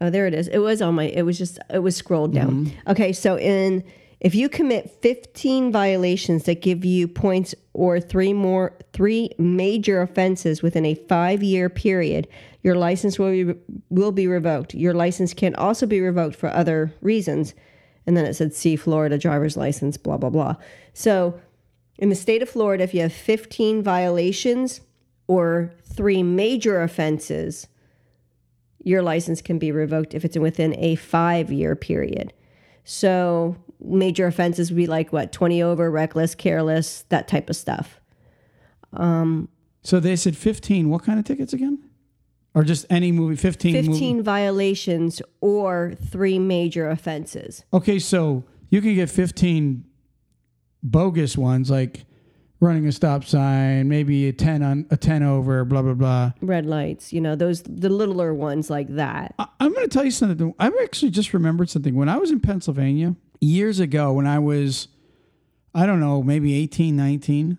Oh, 0.00 0.10
there 0.10 0.26
it 0.26 0.34
is. 0.34 0.48
It 0.48 0.58
was 0.58 0.82
on 0.82 0.94
my. 0.94 1.04
It 1.04 1.22
was 1.22 1.38
just. 1.38 1.58
It 1.72 1.78
was 1.78 1.96
scrolled 1.96 2.34
down. 2.34 2.66
Mm-hmm. 2.66 2.90
Okay, 2.90 3.12
so 3.12 3.38
in 3.38 3.82
if 4.20 4.34
you 4.34 4.48
commit 4.48 4.90
15 5.02 5.70
violations 5.70 6.44
that 6.44 6.62
give 6.62 6.84
you 6.84 7.06
points 7.06 7.54
or 7.74 8.00
three 8.00 8.32
more 8.32 8.76
three 8.92 9.30
major 9.38 10.00
offenses 10.00 10.62
within 10.62 10.86
a 10.86 10.94
five 10.94 11.42
year 11.42 11.68
period, 11.68 12.26
your 12.62 12.76
license 12.76 13.18
will 13.18 13.30
be 13.30 13.54
will 13.90 14.12
be 14.12 14.26
revoked. 14.26 14.74
Your 14.74 14.94
license 14.94 15.34
can 15.34 15.54
also 15.56 15.86
be 15.86 16.00
revoked 16.00 16.36
for 16.36 16.48
other 16.48 16.94
reasons. 17.02 17.54
And 18.06 18.16
then 18.16 18.24
it 18.24 18.34
said 18.34 18.54
see 18.54 18.76
Florida 18.76 19.18
driver's 19.18 19.56
license, 19.56 19.96
blah, 19.96 20.16
blah, 20.16 20.30
blah. 20.30 20.56
So 20.94 21.38
in 21.98 22.08
the 22.08 22.14
state 22.14 22.40
of 22.40 22.48
Florida, 22.48 22.84
if 22.84 22.94
you 22.94 23.02
have 23.02 23.12
15 23.12 23.82
violations 23.82 24.80
or 25.26 25.74
three 25.82 26.22
major 26.22 26.82
offenses, 26.82 27.66
your 28.82 29.02
license 29.02 29.42
can 29.42 29.58
be 29.58 29.72
revoked 29.72 30.14
if 30.14 30.24
it's 30.24 30.38
within 30.38 30.74
a 30.78 30.94
five 30.94 31.50
year 31.50 31.74
period. 31.74 32.32
So 32.84 33.56
major 33.80 34.26
offenses 34.26 34.70
would 34.70 34.76
be 34.76 34.86
like 34.86 35.12
what, 35.12 35.32
20 35.32 35.62
over, 35.62 35.90
reckless, 35.90 36.34
careless, 36.34 37.04
that 37.10 37.28
type 37.28 37.50
of 37.50 37.56
stuff. 37.56 38.00
Um, 38.92 39.48
so 39.82 40.00
they 40.00 40.16
said 40.16 40.36
15. 40.36 40.88
What 40.88 41.02
kind 41.04 41.18
of 41.18 41.24
tickets 41.24 41.52
again? 41.52 41.78
Or 42.54 42.62
just 42.64 42.86
any 42.88 43.12
movie? 43.12 43.36
15. 43.36 43.74
movie- 43.74 43.88
15 43.88 44.22
violations 44.22 45.20
or 45.40 45.94
three 46.10 46.38
major 46.38 46.88
offenses. 46.88 47.64
Okay, 47.72 47.98
so 47.98 48.44
you 48.70 48.80
can 48.80 48.94
get 48.94 49.10
15 49.10 49.84
bogus 50.82 51.36
ones 51.36 51.70
like 51.70 52.04
running 52.60 52.86
a 52.86 52.92
stop 52.92 53.22
sign, 53.24 53.88
maybe 53.88 54.28
a 54.28 54.32
10 54.32 54.62
on 54.62 54.86
a 54.90 54.96
10 54.96 55.22
over, 55.22 55.64
blah 55.66 55.82
blah 55.82 55.92
blah. 55.92 56.32
Red 56.40 56.64
lights, 56.64 57.12
you 57.12 57.20
know, 57.20 57.36
those 57.36 57.62
the 57.62 57.90
littler 57.90 58.32
ones 58.32 58.70
like 58.70 58.88
that. 58.96 59.34
I- 59.38 59.48
I'm 59.60 59.72
going 59.74 59.84
to 59.86 59.92
tell 59.92 60.04
you 60.04 60.10
something. 60.10 60.54
I've 60.58 60.74
actually 60.82 61.10
just 61.10 61.34
remembered 61.34 61.68
something. 61.68 61.94
When 61.94 62.08
I 62.08 62.16
was 62.16 62.30
in 62.30 62.40
Pennsylvania 62.40 63.14
years 63.40 63.80
ago, 63.80 64.12
when 64.12 64.26
I 64.26 64.38
was, 64.38 64.88
I 65.74 65.86
don't 65.86 66.00
know, 66.00 66.22
maybe 66.22 66.54
18, 66.54 66.96
19, 66.96 67.58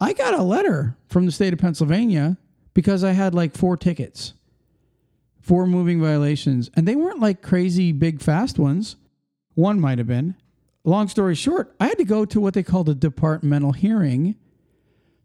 I 0.00 0.12
got 0.12 0.34
a 0.34 0.42
letter 0.42 0.96
from 1.08 1.26
the 1.26 1.32
state 1.32 1.52
of 1.52 1.58
Pennsylvania 1.58 2.36
because 2.74 3.04
I 3.04 3.12
had 3.12 3.34
like 3.34 3.56
four 3.56 3.76
tickets, 3.76 4.34
four 5.40 5.66
moving 5.66 6.00
violations, 6.00 6.70
and 6.74 6.86
they 6.86 6.96
weren't 6.96 7.20
like 7.20 7.42
crazy 7.42 7.92
big 7.92 8.20
fast 8.20 8.58
ones. 8.58 8.96
One 9.54 9.80
might 9.80 9.98
have 9.98 10.08
been. 10.08 10.34
Long 10.84 11.08
story 11.08 11.34
short, 11.34 11.74
I 11.80 11.86
had 11.86 11.98
to 11.98 12.04
go 12.04 12.24
to 12.26 12.40
what 12.40 12.54
they 12.54 12.62
called 12.62 12.88
a 12.88 12.94
departmental 12.94 13.72
hearing. 13.72 14.34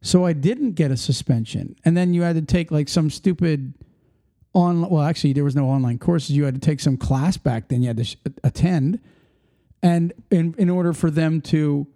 So 0.01 0.25
I 0.25 0.31
didn't 0.31 0.73
get 0.73 0.91
a 0.91 0.97
suspension. 0.97 1.75
And 1.83 1.97
then 1.97 2.13
you 2.13 2.21
had 2.21 2.35
to 2.35 2.41
take 2.41 2.71
like 2.71 2.87
some 2.87 3.09
stupid 3.09 3.73
on 4.53 4.89
well 4.89 5.03
actually 5.03 5.33
there 5.33 5.43
was 5.43 5.55
no 5.55 5.65
online 5.65 5.99
courses 5.99 6.31
you 6.31 6.43
had 6.43 6.55
to 6.55 6.59
take 6.59 6.79
some 6.79 6.97
class 6.97 7.37
back 7.37 7.67
then 7.67 7.83
you 7.83 7.87
had 7.87 7.97
to 7.97 8.03
sh- 8.03 8.15
attend 8.43 8.99
and 9.81 10.13
in 10.31 10.55
in 10.57 10.69
order 10.69 10.93
for 10.93 11.09
them 11.11 11.41
to 11.41 11.87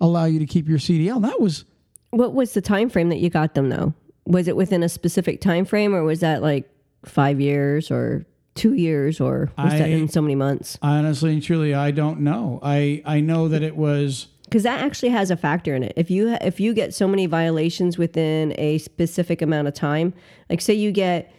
allow 0.00 0.24
you 0.24 0.38
to 0.38 0.46
keep 0.46 0.68
your 0.68 0.78
CDL 0.78 1.20
that 1.22 1.40
was 1.40 1.64
What 2.10 2.34
was 2.34 2.54
the 2.54 2.60
time 2.60 2.88
frame 2.88 3.08
that 3.10 3.18
you 3.18 3.30
got 3.30 3.54
them 3.54 3.68
though? 3.68 3.94
Was 4.26 4.48
it 4.48 4.56
within 4.56 4.82
a 4.82 4.88
specific 4.88 5.40
time 5.40 5.64
frame 5.64 5.94
or 5.94 6.02
was 6.02 6.20
that 6.20 6.42
like 6.42 6.68
5 7.04 7.40
years 7.40 7.90
or 7.90 8.26
2 8.54 8.74
years 8.74 9.20
or 9.20 9.50
was 9.56 9.72
that 9.72 9.88
in 9.88 10.08
so 10.08 10.20
many 10.20 10.34
months? 10.34 10.78
honestly 10.82 11.32
and 11.32 11.42
truly 11.42 11.74
I 11.74 11.90
don't 11.90 12.20
know 12.20 12.60
I 12.62 13.02
I 13.04 13.20
know 13.20 13.48
that 13.48 13.62
it 13.62 13.76
was 13.76 14.28
Cuz 14.50 14.64
that 14.64 14.82
actually 14.84 15.08
has 15.08 15.30
a 15.30 15.36
factor 15.36 15.74
in 15.74 15.82
it. 15.82 15.94
If 15.96 16.10
you 16.10 16.36
if 16.42 16.60
you 16.60 16.74
get 16.74 16.92
so 16.92 17.08
many 17.08 17.24
violations 17.24 17.96
within 17.96 18.54
a 18.58 18.76
specific 18.78 19.40
amount 19.40 19.66
of 19.68 19.72
time, 19.72 20.12
like 20.50 20.60
say 20.60 20.74
you 20.74 20.92
get 20.92 21.32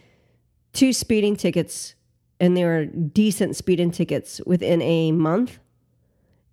two 0.72 0.92
speeding 0.92 1.36
tickets 1.36 1.94
and 2.40 2.56
they 2.56 2.64
are 2.64 2.86
decent 2.86 3.54
speeding 3.54 3.92
tickets 3.92 4.40
within 4.44 4.82
a 4.82 5.12
month, 5.12 5.60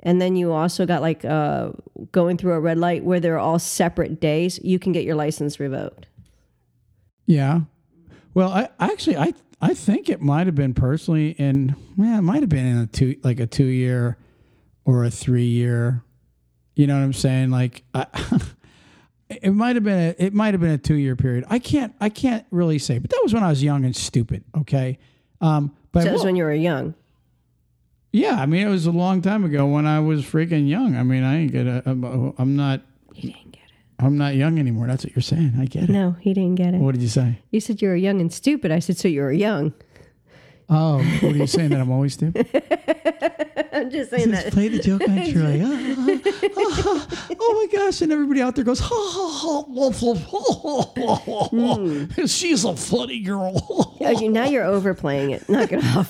and 0.03 0.21
then 0.21 0.35
you 0.35 0.51
also 0.51 0.85
got 0.85 1.01
like 1.01 1.23
uh, 1.25 1.71
going 2.11 2.37
through 2.37 2.53
a 2.53 2.59
red 2.59 2.77
light 2.77 3.03
where 3.03 3.19
they're 3.19 3.39
all 3.39 3.59
separate 3.59 4.19
days, 4.19 4.59
you 4.63 4.79
can 4.79 4.91
get 4.91 5.03
your 5.03 5.15
license 5.15 5.59
revoked. 5.59 6.07
yeah 7.25 7.61
well 8.33 8.49
I 8.51 8.69
actually 8.79 9.17
I 9.17 9.33
I 9.61 9.73
think 9.73 10.09
it 10.09 10.21
might 10.21 10.47
have 10.47 10.55
been 10.55 10.73
personally 10.73 11.31
in 11.31 11.75
well 11.97 12.17
it 12.19 12.23
might 12.23 12.41
have 12.41 12.49
been 12.49 12.65
in 12.65 12.77
a 12.77 12.87
two 12.87 13.17
like 13.23 13.39
a 13.39 13.47
2 13.47 13.65
year 13.65 14.17
or 14.85 15.03
a 15.05 15.11
3 15.11 15.43
year 15.43 16.03
you 16.75 16.87
know 16.87 16.95
what 16.95 17.03
I'm 17.03 17.13
saying 17.13 17.51
like 17.51 17.83
I 17.93 18.07
It 19.41 19.51
might 19.51 19.75
have 19.77 19.83
been 19.85 19.97
a 19.97 20.15
it 20.17 20.33
might 20.33 20.53
have 20.53 20.59
been 20.59 20.71
a 20.71 20.77
two 20.77 20.95
year 20.95 21.15
period. 21.15 21.45
I 21.49 21.57
can't 21.59 21.95
I 22.01 22.09
can't 22.09 22.45
really 22.51 22.77
say, 22.79 22.99
but 22.99 23.09
that 23.11 23.19
was 23.23 23.33
when 23.33 23.43
I 23.43 23.49
was 23.49 23.63
young 23.63 23.85
and 23.85 23.95
stupid. 23.95 24.43
Okay, 24.57 24.99
um, 25.39 25.73
but 25.93 26.01
So 26.01 26.05
that 26.07 26.13
was 26.13 26.25
when 26.25 26.35
you 26.35 26.43
were 26.43 26.53
young. 26.53 26.95
Yeah, 28.11 28.35
I 28.35 28.45
mean 28.45 28.67
it 28.67 28.69
was 28.69 28.85
a 28.85 28.91
long 28.91 29.21
time 29.21 29.43
ago 29.43 29.65
when 29.67 29.85
I 29.85 29.99
was 29.99 30.23
freaking 30.23 30.67
young. 30.67 30.95
I 30.95 31.03
mean 31.03 31.23
I 31.23 31.37
ain't 31.41 31.53
gonna 31.53 31.81
I'm, 31.85 32.33
I'm 32.37 32.55
not 32.55 32.81
He 33.13 33.31
didn't 33.31 33.51
get 33.51 33.63
it. 33.63 34.03
I'm 34.03 34.17
not 34.17 34.35
young 34.35 34.59
anymore. 34.59 34.87
That's 34.87 35.03
what 35.03 35.15
you're 35.15 35.21
saying. 35.23 35.53
I 35.59 35.65
get 35.65 35.83
it. 35.83 35.89
No, 35.89 36.11
he 36.19 36.33
didn't 36.33 36.55
get 36.55 36.73
it. 36.73 36.77
What 36.79 36.93
did 36.93 37.01
you 37.01 37.09
say? 37.09 37.39
You 37.51 37.59
said 37.59 37.81
you 37.81 37.89
were 37.89 37.95
young 37.95 38.19
and 38.19 38.33
stupid. 38.33 38.71
I 38.71 38.79
said, 38.79 38.97
so 38.97 39.07
you 39.07 39.21
were 39.21 39.31
young. 39.31 39.73
Oh, 40.73 40.97
what 41.19 41.33
are 41.33 41.37
you 41.37 41.47
saying 41.47 41.69
that 41.71 41.81
I'm 41.81 41.91
always 41.91 42.13
stupid? 42.13 42.47
I'm 43.73 43.89
just 43.89 44.09
saying 44.09 44.31
that. 44.31 44.53
Play 44.53 44.69
the 44.69 44.79
joke 44.79 45.01
on 45.01 45.29
Troy. 45.29 45.59
oh 47.39 47.67
my 47.71 47.77
gosh! 47.77 48.01
And 48.01 48.11
everybody 48.11 48.41
out 48.41 48.55
there 48.55 48.63
goes, 48.63 48.79
ha 48.79 48.87
ha 48.89 49.27
ha. 49.43 49.63
Hmm. 51.49 52.25
She's 52.25 52.63
a 52.63 52.75
funny 52.75 53.19
girl. 53.19 53.97
Now 53.99 54.45
you're 54.45 54.63
overplaying 54.63 55.31
it. 55.31 55.49
Knock 55.49 55.73
it 55.73 55.83
off. 55.83 56.09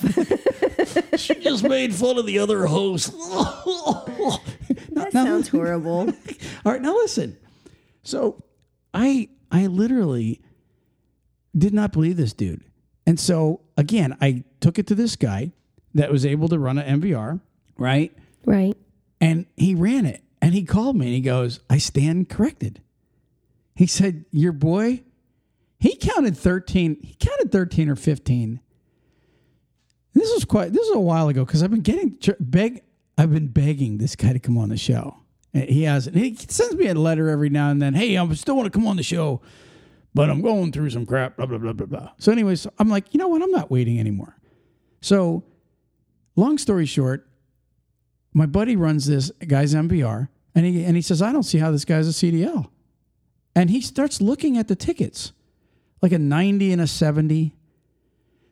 she 1.16 1.34
just 1.36 1.64
made 1.64 1.94
fun 1.94 2.18
of 2.18 2.26
the 2.26 2.38
other 2.38 2.66
host. 2.66 3.12
that 4.92 5.08
sounds 5.12 5.48
horrible. 5.48 6.12
All 6.64 6.72
right, 6.72 6.82
now 6.82 6.94
listen. 6.94 7.36
So 8.02 8.42
I 8.94 9.28
I 9.50 9.66
literally 9.66 10.40
did 11.56 11.74
not 11.74 11.92
believe 11.92 12.16
this 12.16 12.32
dude. 12.32 12.64
And 13.06 13.18
so 13.18 13.60
again, 13.76 14.16
I 14.20 14.44
took 14.60 14.78
it 14.78 14.86
to 14.88 14.94
this 14.94 15.16
guy 15.16 15.52
that 15.94 16.10
was 16.10 16.24
able 16.24 16.48
to 16.48 16.58
run 16.58 16.78
an 16.78 17.00
MVR, 17.00 17.40
right? 17.76 18.16
Right. 18.44 18.76
And 19.20 19.46
he 19.56 19.74
ran 19.74 20.06
it. 20.06 20.22
And 20.40 20.54
he 20.54 20.64
called 20.64 20.96
me 20.96 21.06
and 21.06 21.14
he 21.14 21.20
goes, 21.20 21.60
I 21.70 21.78
stand 21.78 22.28
corrected. 22.28 22.80
He 23.74 23.86
said, 23.86 24.24
Your 24.30 24.52
boy, 24.52 25.02
he 25.78 25.96
counted 25.96 26.36
13, 26.36 26.98
he 27.02 27.14
counted 27.14 27.52
13 27.52 27.88
or 27.88 27.96
15. 27.96 28.60
This 30.22 30.34
was 30.34 30.44
quite 30.44 30.72
this 30.72 30.86
was 30.86 30.96
a 30.96 31.00
while 31.00 31.26
ago 31.26 31.44
because 31.44 31.64
I've 31.64 31.72
been 31.72 31.80
getting 31.80 32.16
beg 32.38 32.82
I've 33.18 33.32
been 33.32 33.48
begging 33.48 33.98
this 33.98 34.14
guy 34.14 34.32
to 34.32 34.38
come 34.38 34.56
on 34.56 34.68
the 34.68 34.76
show. 34.76 35.16
He 35.52 35.82
hasn't. 35.82 36.16
He 36.16 36.36
sends 36.36 36.76
me 36.76 36.86
a 36.86 36.94
letter 36.94 37.28
every 37.28 37.50
now 37.50 37.70
and 37.70 37.82
then. 37.82 37.94
Hey, 37.94 38.16
I 38.16 38.32
still 38.34 38.56
want 38.56 38.72
to 38.72 38.78
come 38.78 38.86
on 38.86 38.96
the 38.96 39.02
show, 39.02 39.40
but 40.14 40.30
I'm 40.30 40.40
going 40.40 40.70
through 40.70 40.90
some 40.90 41.06
crap. 41.06 41.38
Blah 41.38 41.46
blah 41.46 41.58
blah 41.58 41.72
blah 41.72 41.86
blah. 41.86 42.10
So, 42.18 42.30
anyways, 42.30 42.68
I'm 42.78 42.88
like, 42.88 43.12
you 43.12 43.18
know 43.18 43.26
what? 43.26 43.42
I'm 43.42 43.50
not 43.50 43.68
waiting 43.68 43.98
anymore. 43.98 44.36
So, 45.00 45.42
long 46.36 46.56
story 46.56 46.86
short, 46.86 47.28
my 48.32 48.46
buddy 48.46 48.76
runs 48.76 49.06
this 49.06 49.32
guy's 49.48 49.74
MVR, 49.74 50.28
and 50.54 50.64
he 50.64 50.84
and 50.84 50.94
he 50.94 51.02
says, 51.02 51.20
I 51.20 51.32
don't 51.32 51.42
see 51.42 51.58
how 51.58 51.72
this 51.72 51.84
guy's 51.84 52.06
a 52.06 52.12
CDL. 52.12 52.70
And 53.56 53.70
he 53.70 53.80
starts 53.80 54.20
looking 54.20 54.56
at 54.56 54.68
the 54.68 54.76
tickets, 54.76 55.32
like 56.00 56.12
a 56.12 56.18
90 56.18 56.72
and 56.72 56.80
a 56.80 56.86
70. 56.86 57.56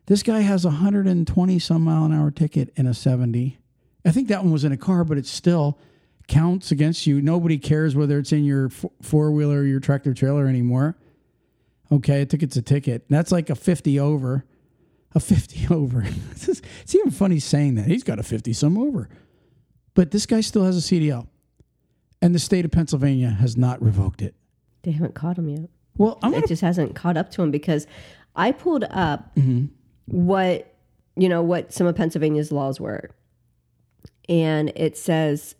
This 0.07 0.23
guy 0.23 0.39
has 0.41 0.65
a 0.65 0.69
120 0.69 1.59
some 1.59 1.83
mile 1.83 2.05
an 2.05 2.13
hour 2.13 2.31
ticket 2.31 2.73
and 2.75 2.87
a 2.87 2.93
70. 2.93 3.57
I 4.05 4.11
think 4.11 4.27
that 4.29 4.43
one 4.43 4.51
was 4.51 4.63
in 4.63 4.71
a 4.71 4.77
car, 4.77 5.03
but 5.03 5.17
it 5.17 5.25
still 5.25 5.77
counts 6.27 6.71
against 6.71 7.05
you. 7.05 7.21
Nobody 7.21 7.57
cares 7.57 7.95
whether 7.95 8.17
it's 8.17 8.31
in 8.31 8.43
your 8.43 8.69
four 8.69 9.31
wheeler 9.31 9.59
or 9.59 9.63
your 9.63 9.79
tractor 9.79 10.13
trailer 10.13 10.47
anymore. 10.47 10.97
Okay, 11.91 12.21
a 12.21 12.25
ticket's 12.25 12.55
a 12.55 12.61
ticket. 12.61 13.05
That's 13.09 13.31
like 13.31 13.49
a 13.49 13.55
50 13.55 13.99
over. 13.99 14.45
A 15.13 15.19
50 15.19 15.67
over. 15.73 16.03
it's 16.31 16.95
even 16.95 17.11
funny 17.11 17.39
saying 17.39 17.75
that. 17.75 17.85
He's 17.87 18.03
got 18.03 18.17
a 18.17 18.23
50 18.23 18.53
some 18.53 18.77
over. 18.77 19.09
But 19.93 20.11
this 20.11 20.25
guy 20.25 20.41
still 20.41 20.63
has 20.63 20.77
a 20.77 20.81
CDL. 20.81 21.27
And 22.21 22.33
the 22.33 22.39
state 22.39 22.65
of 22.65 22.71
Pennsylvania 22.71 23.29
has 23.29 23.57
not 23.57 23.81
revoked 23.81 24.21
it. 24.21 24.35
They 24.83 24.91
haven't 24.91 25.15
caught 25.15 25.37
him 25.37 25.49
yet. 25.49 25.69
Well, 25.97 26.17
I'm 26.23 26.31
It 26.31 26.37
gonna, 26.37 26.47
just 26.47 26.61
hasn't 26.61 26.95
caught 26.95 27.17
up 27.17 27.29
to 27.31 27.41
him 27.41 27.51
because 27.51 27.87
I 28.35 28.51
pulled 28.51 28.85
up 28.85 29.35
mm-hmm. 29.35 29.65
What 30.05 30.73
you 31.15 31.29
know 31.29 31.41
what 31.41 31.73
some 31.73 31.87
of 31.87 31.95
Pennsylvania's 31.95 32.51
laws 32.51 32.79
were, 32.79 33.11
and 34.29 34.71
it 34.75 34.97
says 34.97 35.55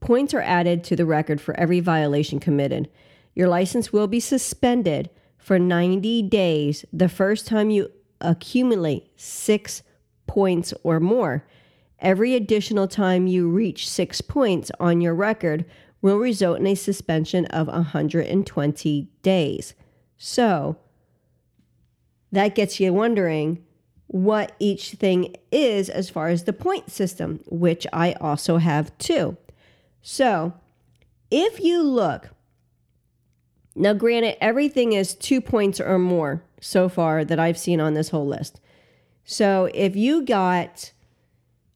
points 0.00 0.32
are 0.32 0.40
added 0.40 0.82
to 0.84 0.96
the 0.96 1.06
record 1.06 1.40
for 1.40 1.58
every 1.58 1.80
violation 1.80 2.40
committed. 2.40 2.88
Your 3.34 3.48
license 3.48 3.92
will 3.92 4.06
be 4.06 4.20
suspended 4.20 5.10
for 5.38 5.58
90 5.58 6.22
days 6.22 6.84
the 6.92 7.08
first 7.08 7.46
time 7.46 7.70
you 7.70 7.90
accumulate 8.20 9.10
six 9.16 9.82
points 10.26 10.72
or 10.82 11.00
more. 11.00 11.46
Every 11.98 12.34
additional 12.34 12.88
time 12.88 13.26
you 13.26 13.48
reach 13.48 13.88
six 13.88 14.20
points 14.20 14.70
on 14.80 15.00
your 15.00 15.14
record 15.14 15.64
will 16.02 16.16
result 16.16 16.58
in 16.58 16.66
a 16.66 16.74
suspension 16.74 17.44
of 17.46 17.66
120 17.66 19.08
days. 19.22 19.74
So 20.16 20.76
that 22.32 22.54
gets 22.54 22.80
you 22.80 22.92
wondering 22.92 23.64
what 24.06 24.52
each 24.58 24.92
thing 24.92 25.36
is 25.52 25.88
as 25.88 26.10
far 26.10 26.28
as 26.28 26.44
the 26.44 26.52
point 26.52 26.90
system, 26.90 27.40
which 27.46 27.86
I 27.92 28.14
also 28.14 28.56
have 28.56 28.96
too. 28.98 29.36
So 30.02 30.52
if 31.30 31.60
you 31.60 31.82
look, 31.82 32.30
now 33.76 33.92
granted, 33.92 34.36
everything 34.40 34.92
is 34.92 35.14
two 35.14 35.40
points 35.40 35.80
or 35.80 35.98
more 35.98 36.42
so 36.60 36.88
far 36.88 37.24
that 37.24 37.38
I've 37.38 37.58
seen 37.58 37.80
on 37.80 37.94
this 37.94 38.08
whole 38.08 38.26
list. 38.26 38.60
So 39.24 39.70
if 39.72 39.94
you 39.94 40.24
got 40.24 40.92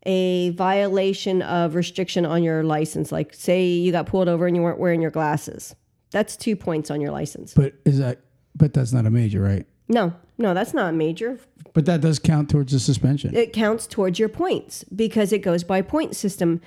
a 0.07 0.51
violation 0.51 1.43
of 1.43 1.75
restriction 1.75 2.27
on 2.27 2.43
your 2.43 2.63
license. 2.63 3.11
Like, 3.11 3.33
say 3.35 3.67
you 3.67 3.93
got 3.93 4.07
pulled 4.07 4.29
over 4.29 4.47
and 4.47 4.57
you 4.57 4.63
weren't 4.63 4.79
wearing 4.79 5.01
your 5.01 5.11
glasses. 5.11 5.75
That's 6.11 6.37
two 6.37 6.57
points 6.57 6.91
on 6.91 7.01
your 7.01 7.11
license. 7.11 7.55
But 7.55 7.75
is 7.85 7.99
that? 7.99 8.21
But 8.55 8.73
that's 8.73 8.93
not 8.93 9.07
a 9.07 9.11
major, 9.11 9.41
right? 9.41 9.67
No, 9.89 10.13
no, 10.37 10.55
that's 10.55 10.75
not 10.75 10.91
a 10.91 10.97
major. 10.97 11.39
But 11.73 11.87
that 11.87 12.01
does 12.01 12.19
count 12.19 12.51
towards 12.51 12.73
the 12.73 12.81
suspension. 12.81 13.35
It 13.35 13.53
counts 13.53 13.87
towards 13.87 14.19
your 14.19 14.29
points 14.29 14.85
because 14.85 15.33
it 15.33 15.41
goes 15.41 15.65
by 15.65 15.83
point 15.83 16.17
system. 16.17 16.61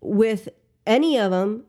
With 0.00 0.48
any 0.86 1.18
of 1.18 1.30
them, 1.30 1.64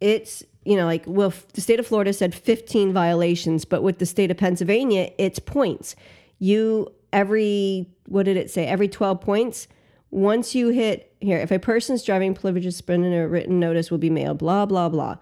it's 0.00 0.44
you 0.64 0.76
know 0.76 0.86
like 0.86 1.04
well, 1.06 1.32
the 1.54 1.60
state 1.60 1.80
of 1.80 1.86
Florida 1.86 2.12
said 2.12 2.34
15 2.34 2.92
violations, 2.92 3.64
but 3.64 3.82
with 3.82 3.98
the 3.98 4.06
state 4.06 4.30
of 4.30 4.36
Pennsylvania, 4.36 5.10
it's 5.18 5.38
points. 5.38 5.96
You 6.38 6.92
every 7.12 7.88
what 8.06 8.24
did 8.24 8.36
it 8.36 8.50
say? 8.50 8.66
Every 8.66 8.88
12 8.88 9.20
points. 9.20 9.68
Once 10.10 10.54
you 10.54 10.68
hit 10.68 11.12
here, 11.20 11.38
if 11.38 11.50
a 11.50 11.58
person's 11.58 12.04
driving 12.04 12.32
privilege 12.32 12.64
is 12.64 12.76
suspended, 12.76 13.12
a 13.12 13.26
written 13.26 13.58
notice 13.58 13.90
will 13.90 13.98
be 13.98 14.10
mailed. 14.10 14.38
Blah 14.38 14.66
blah 14.66 14.88
blah. 14.88 15.16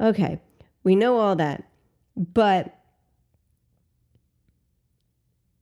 Okay, 0.00 0.40
we 0.82 0.96
know 0.96 1.18
all 1.18 1.36
that, 1.36 1.64
but 2.16 2.73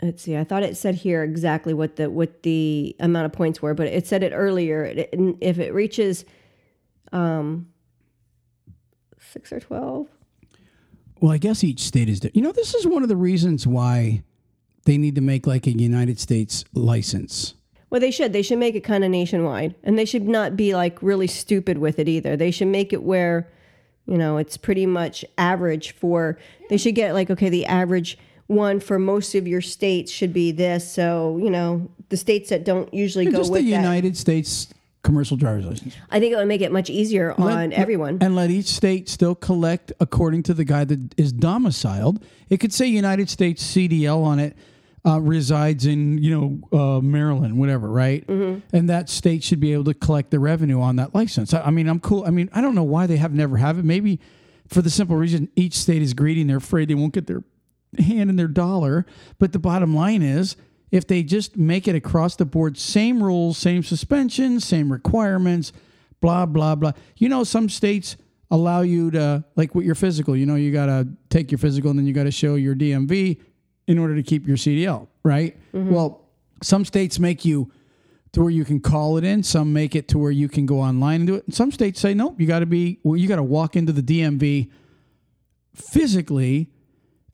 let's 0.02 0.22
see. 0.22 0.36
I 0.36 0.44
thought 0.44 0.62
it 0.62 0.76
said 0.76 0.96
here 0.96 1.22
exactly 1.22 1.72
what 1.74 1.96
the 1.96 2.10
what 2.10 2.42
the 2.42 2.94
amount 3.00 3.26
of 3.26 3.32
points 3.32 3.62
were, 3.62 3.74
but 3.74 3.86
it 3.86 4.06
said 4.06 4.22
it 4.22 4.32
earlier. 4.34 4.84
It- 4.84 5.14
If 5.40 5.58
it 5.58 5.72
reaches 5.72 6.24
um, 7.12 7.68
six 9.20 9.52
or 9.52 9.60
twelve, 9.60 10.08
Well, 11.20 11.32
I 11.32 11.38
guess 11.38 11.62
each 11.64 11.80
state 11.80 12.08
is 12.08 12.20
different. 12.20 12.36
You 12.36 12.42
know, 12.42 12.52
this 12.52 12.74
is 12.74 12.86
one 12.86 13.02
of 13.02 13.08
the 13.08 13.16
reasons 13.16 13.66
why 13.66 14.22
they 14.84 14.98
need 14.98 15.14
to 15.14 15.20
make 15.20 15.46
like 15.46 15.66
a 15.66 15.70
United 15.72 16.18
States 16.18 16.64
license. 16.74 17.54
well, 17.90 18.00
they 18.00 18.10
should. 18.10 18.32
They 18.32 18.42
should 18.42 18.58
make 18.58 18.74
it 18.74 18.80
kind 18.82 19.04
of 19.04 19.10
nationwide, 19.10 19.74
and 19.84 19.98
they 19.98 20.04
should 20.04 20.26
not 20.26 20.56
be 20.56 20.74
like 20.74 21.00
really 21.02 21.26
stupid 21.28 21.78
with 21.78 21.98
it 21.98 22.08
either. 22.08 22.36
They 22.36 22.50
should 22.50 22.68
make 22.68 22.92
it 22.92 23.02
where, 23.02 23.48
you 24.06 24.18
know, 24.18 24.38
it's 24.38 24.56
pretty 24.56 24.86
much 24.86 25.24
average 25.38 25.92
for. 25.92 26.38
They 26.70 26.76
should 26.78 26.94
get 26.96 27.12
like 27.14 27.30
okay, 27.30 27.48
the 27.50 27.66
average 27.66 28.18
one 28.46 28.80
for 28.80 28.98
most 28.98 29.34
of 29.34 29.46
your 29.46 29.60
states 29.60 30.12
should 30.12 30.32
be 30.32 30.52
this. 30.52 30.90
So 30.90 31.38
you 31.42 31.50
know, 31.50 31.90
the 32.08 32.16
states 32.16 32.50
that 32.50 32.64
don't 32.64 32.92
usually 32.92 33.26
go 33.26 33.38
Just 33.38 33.52
with 33.52 33.64
the 33.64 33.70
that, 33.70 33.76
United 33.76 34.16
States 34.16 34.68
commercial 35.02 35.36
driver's 35.36 35.64
license. 35.64 35.96
I 36.10 36.20
think 36.20 36.32
it 36.32 36.36
would 36.36 36.48
make 36.48 36.60
it 36.60 36.72
much 36.72 36.88
easier 36.88 37.34
on 37.38 37.72
everyone. 37.72 38.18
And 38.20 38.36
let 38.36 38.50
each 38.50 38.66
state 38.66 39.08
still 39.08 39.34
collect 39.34 39.92
according 40.00 40.44
to 40.44 40.54
the 40.54 40.64
guy 40.64 40.84
that 40.84 41.18
is 41.18 41.32
domiciled. 41.32 42.24
It 42.48 42.58
could 42.58 42.72
say 42.72 42.86
United 42.86 43.28
States 43.28 43.62
CDL 43.64 44.24
on 44.24 44.38
it. 44.38 44.56
Uh, 45.04 45.18
resides 45.18 45.84
in 45.84 46.16
you 46.18 46.30
know 46.30 46.78
uh, 46.78 47.00
Maryland, 47.00 47.58
whatever, 47.58 47.88
right? 47.88 48.24
Mm-hmm. 48.24 48.76
And 48.76 48.88
that 48.88 49.08
state 49.08 49.42
should 49.42 49.58
be 49.58 49.72
able 49.72 49.82
to 49.82 49.94
collect 49.94 50.30
the 50.30 50.38
revenue 50.38 50.80
on 50.80 50.94
that 50.94 51.12
license. 51.12 51.52
I, 51.52 51.62
I 51.62 51.70
mean, 51.70 51.88
I'm 51.88 51.98
cool. 51.98 52.24
I 52.24 52.30
mean, 52.30 52.48
I 52.52 52.60
don't 52.60 52.76
know 52.76 52.84
why 52.84 53.08
they 53.08 53.16
have 53.16 53.32
never 53.32 53.56
have 53.56 53.80
it. 53.80 53.84
Maybe 53.84 54.20
for 54.68 54.80
the 54.80 54.90
simple 54.90 55.16
reason 55.16 55.48
each 55.56 55.74
state 55.74 56.02
is 56.02 56.14
greedy 56.14 56.42
and 56.42 56.50
they're 56.50 56.58
afraid 56.58 56.86
they 56.86 56.94
won't 56.94 57.14
get 57.14 57.26
their 57.26 57.42
hand 57.98 58.30
in 58.30 58.36
their 58.36 58.48
dollar. 58.48 59.06
But 59.38 59.52
the 59.52 59.58
bottom 59.58 59.94
line 59.94 60.22
is, 60.22 60.56
if 60.90 61.06
they 61.06 61.22
just 61.22 61.56
make 61.56 61.88
it 61.88 61.94
across 61.94 62.36
the 62.36 62.44
board, 62.44 62.76
same 62.76 63.22
rules, 63.22 63.58
same 63.58 63.82
suspensions, 63.82 64.64
same 64.64 64.92
requirements, 64.92 65.72
blah 66.20 66.46
blah 66.46 66.74
blah. 66.74 66.92
You 67.16 67.28
know, 67.28 67.44
some 67.44 67.68
states 67.68 68.16
allow 68.50 68.82
you 68.82 69.10
to 69.10 69.44
like 69.56 69.74
with 69.74 69.86
your 69.86 69.94
physical. 69.94 70.36
You 70.36 70.46
know, 70.46 70.54
you 70.56 70.72
got 70.72 70.86
to 70.86 71.08
take 71.30 71.50
your 71.50 71.58
physical 71.58 71.90
and 71.90 71.98
then 71.98 72.06
you 72.06 72.12
got 72.12 72.24
to 72.24 72.30
show 72.30 72.54
your 72.54 72.74
DMV 72.74 73.40
in 73.86 73.98
order 73.98 74.14
to 74.14 74.22
keep 74.22 74.46
your 74.46 74.58
CDL, 74.58 75.08
right? 75.24 75.58
Mm-hmm. 75.72 75.92
Well, 75.92 76.28
some 76.62 76.84
states 76.84 77.18
make 77.18 77.44
you 77.44 77.72
to 78.32 78.42
where 78.42 78.50
you 78.50 78.64
can 78.64 78.80
call 78.80 79.16
it 79.16 79.24
in. 79.24 79.42
Some 79.42 79.72
make 79.72 79.96
it 79.96 80.08
to 80.08 80.18
where 80.18 80.30
you 80.30 80.48
can 80.48 80.66
go 80.66 80.80
online 80.80 81.22
and 81.22 81.26
do 81.26 81.34
it. 81.34 81.44
And 81.46 81.54
some 81.54 81.72
states 81.72 82.00
say 82.00 82.12
nope, 82.14 82.38
you 82.38 82.46
got 82.46 82.60
to 82.60 82.66
be 82.66 83.00
well, 83.02 83.16
you 83.16 83.28
got 83.28 83.36
to 83.36 83.42
walk 83.42 83.76
into 83.76 83.92
the 83.92 84.02
DMV 84.02 84.70
physically 85.74 86.71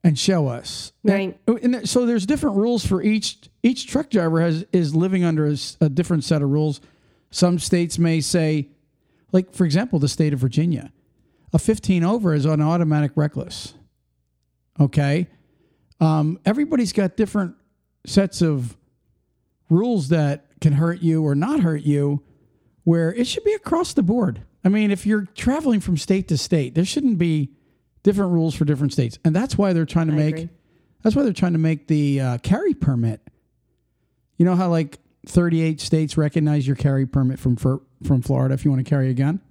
and 0.03 0.17
show 0.17 0.47
us. 0.47 0.93
Right. 1.03 1.37
And, 1.47 1.75
and 1.75 1.89
so 1.89 2.05
there's 2.05 2.25
different 2.25 2.57
rules 2.57 2.85
for 2.85 3.01
each 3.01 3.49
each 3.63 3.87
truck 3.87 4.09
driver 4.09 4.41
has 4.41 4.65
is 4.71 4.95
living 4.95 5.23
under 5.23 5.53
a 5.81 5.89
different 5.89 6.23
set 6.23 6.41
of 6.41 6.49
rules. 6.49 6.81
Some 7.31 7.59
states 7.59 7.99
may 7.99 8.21
say, 8.21 8.69
like 9.31 9.53
for 9.53 9.65
example, 9.65 9.99
the 9.99 10.07
state 10.07 10.33
of 10.33 10.39
Virginia, 10.39 10.91
a 11.53 11.59
15 11.59 12.03
over 12.03 12.33
is 12.33 12.45
on 12.45 12.61
automatic 12.61 13.11
reckless. 13.15 13.73
Okay, 14.79 15.27
um, 15.99 16.39
everybody's 16.45 16.93
got 16.93 17.17
different 17.17 17.55
sets 18.05 18.41
of 18.41 18.77
rules 19.69 20.09
that 20.09 20.45
can 20.61 20.73
hurt 20.73 21.01
you 21.01 21.23
or 21.23 21.35
not 21.35 21.59
hurt 21.59 21.83
you, 21.83 22.23
where 22.85 23.13
it 23.13 23.27
should 23.27 23.43
be 23.43 23.53
across 23.53 23.93
the 23.93 24.03
board. 24.03 24.41
I 24.63 24.69
mean, 24.69 24.91
if 24.91 25.05
you're 25.05 25.25
traveling 25.35 25.79
from 25.81 25.97
state 25.97 26.27
to 26.29 26.37
state, 26.37 26.75
there 26.75 26.85
shouldn't 26.85 27.17
be 27.17 27.51
different 28.09 28.31
rules 28.31 28.55
for 28.55 28.65
different 28.65 28.91
states, 28.91 29.19
and 29.23 29.35
that's 29.35 29.55
why 29.55 29.71
they're 29.71 29.85
trying 29.85 30.07
to 30.07 30.13
I 30.13 30.15
make. 30.15 30.35
agree. 30.35 30.49
That's 31.03 31.15
why 31.15 31.21
they're 31.23 31.31
trying 31.31 31.53
to 31.53 31.59
make 31.59 31.87
the 31.87 32.19
uh, 32.19 32.37
carry 32.39 32.73
permit. 32.73 33.21
You 34.37 34.45
know 34.45 34.55
how 34.55 34.67
like 34.69 34.97
38 35.27 35.79
states 35.79 36.17
recognize 36.17 36.65
your 36.65 36.75
carry 36.75 37.05
permit 37.05 37.37
from 37.37 37.55
from 37.55 38.21
Florida 38.23 38.55
if 38.55 38.65
you 38.65 38.71
want 38.71 38.83
to 38.83 38.89
carry 38.89 39.09
a 39.11 39.13
gun. 39.13 39.41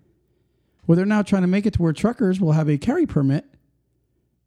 Well, 0.86 0.96
they're 0.96 1.06
now 1.06 1.22
trying 1.22 1.42
to 1.42 1.48
make 1.48 1.66
it 1.66 1.74
to 1.74 1.82
where 1.82 1.92
truckers 1.92 2.40
will 2.40 2.52
have 2.52 2.68
a 2.68 2.78
carry 2.78 3.06
permit 3.06 3.44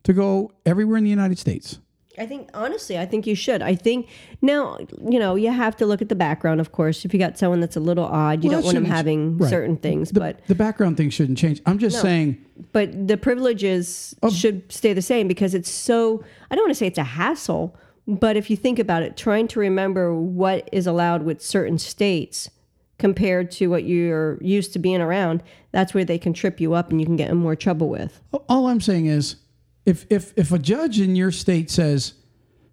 to 0.03 0.11
go 0.11 0.51
everywhere 0.65 0.97
in 0.97 1.03
the 1.05 1.09
United 1.09 1.37
States. 1.39 1.79
I 2.17 2.25
think 2.25 2.49
honestly, 2.53 2.97
I 2.97 3.05
think 3.05 3.25
you 3.25 3.35
should. 3.35 3.61
I 3.61 3.73
think 3.75 4.09
now, 4.41 4.77
you 5.09 5.17
know, 5.19 5.35
you 5.35 5.49
have 5.51 5.75
to 5.77 5.85
look 5.85 6.01
at 6.01 6.09
the 6.09 6.15
background, 6.15 6.59
of 6.59 6.71
course. 6.71 7.05
If 7.05 7.13
you 7.13 7.19
got 7.19 7.37
someone 7.37 7.59
that's 7.61 7.75
a 7.77 7.79
little 7.79 8.03
odd, 8.05 8.43
you 8.43 8.49
Well, 8.49 8.59
don't 8.59 8.65
want 8.65 8.75
them 8.75 8.85
having 8.85 9.37
right. 9.37 9.49
certain 9.49 9.77
things. 9.77 10.11
The, 10.11 10.19
but 10.19 10.45
the 10.47 10.55
background 10.55 10.97
thing 10.97 11.09
shouldn't 11.09 11.37
change. 11.37 11.61
I'm 11.65 11.77
just 11.79 12.01
saying, 12.01 12.43
but 12.73 13.07
the 13.07 13.17
privileges 13.17 14.13
should 14.31 14.69
stay 14.71 14.93
the 14.93 15.01
same 15.01 15.27
because 15.27 15.53
it's 15.53 15.69
so. 15.69 16.23
I 16.49 16.55
don't 16.55 16.63
want 16.65 16.71
to 16.71 16.75
say 16.75 16.87
it's 16.87 16.97
a 16.97 17.03
hassle, 17.03 17.75
but 18.07 18.35
if 18.35 18.49
you 18.49 18.57
think 18.57 18.77
about 18.79 19.03
it, 19.03 19.15
trying 19.15 19.47
to 19.49 19.59
remember 19.59 20.13
what 20.13 20.67
is 20.71 20.87
allowed 20.87 21.23
with 21.23 21.41
certain 21.41 21.77
states 21.77 22.49
compared 22.97 23.49
to 23.51 23.67
what 23.67 23.83
you're 23.85 24.37
used 24.43 24.73
to 24.73 24.79
being 24.79 25.01
around, 25.01 25.41
that's 25.71 25.93
where 25.93 26.05
they 26.05 26.19
can 26.19 26.33
trip 26.33 26.59
you 26.61 26.73
up 26.73 26.91
and 26.91 26.99
you 26.99 27.05
can 27.07 27.15
get 27.15 27.29
in 27.31 27.37
more 27.37 27.55
trouble 27.55 27.89
with. 27.89 28.21
all 28.49 28.67
I'm 28.67 28.81
saying 28.81 29.07
is, 29.07 29.37
if 29.85 30.05
if 30.09 30.33
if 30.37 30.51
a 30.51 30.59
judge 30.59 30.99
in 30.99 31.15
your 31.15 31.31
state 31.31 31.69
says, 31.69 32.13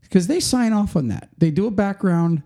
because 0.03 0.27
they 0.27 0.41
sign 0.41 0.73
off 0.73 0.97
on 0.97 1.09
that, 1.09 1.29
they 1.39 1.51
do 1.51 1.67
a 1.67 1.71
background, 1.71 2.43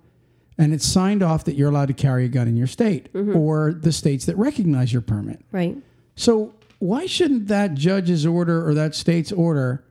and 0.58 0.72
it's 0.72 0.86
signed 0.86 1.22
off 1.22 1.44
that 1.44 1.54
you're 1.54 1.70
allowed 1.70 1.88
to 1.88 1.94
carry 1.94 2.24
a 2.24 2.28
gun 2.28 2.48
in 2.48 2.56
your 2.56 2.66
state 2.66 3.12
mm-hmm. 3.12 3.36
or 3.36 3.72
the 3.72 3.92
states 3.92 4.26
that 4.26 4.36
recognize 4.36 4.92
your 4.92 5.02
permit. 5.02 5.44
Right. 5.50 5.76
So 6.14 6.54
why 6.78 7.06
shouldn't 7.06 7.48
that 7.48 7.74
judge's 7.74 8.26
order 8.26 8.66
or 8.66 8.74
that 8.74 8.94
state's 8.94 9.32
order 9.32 9.84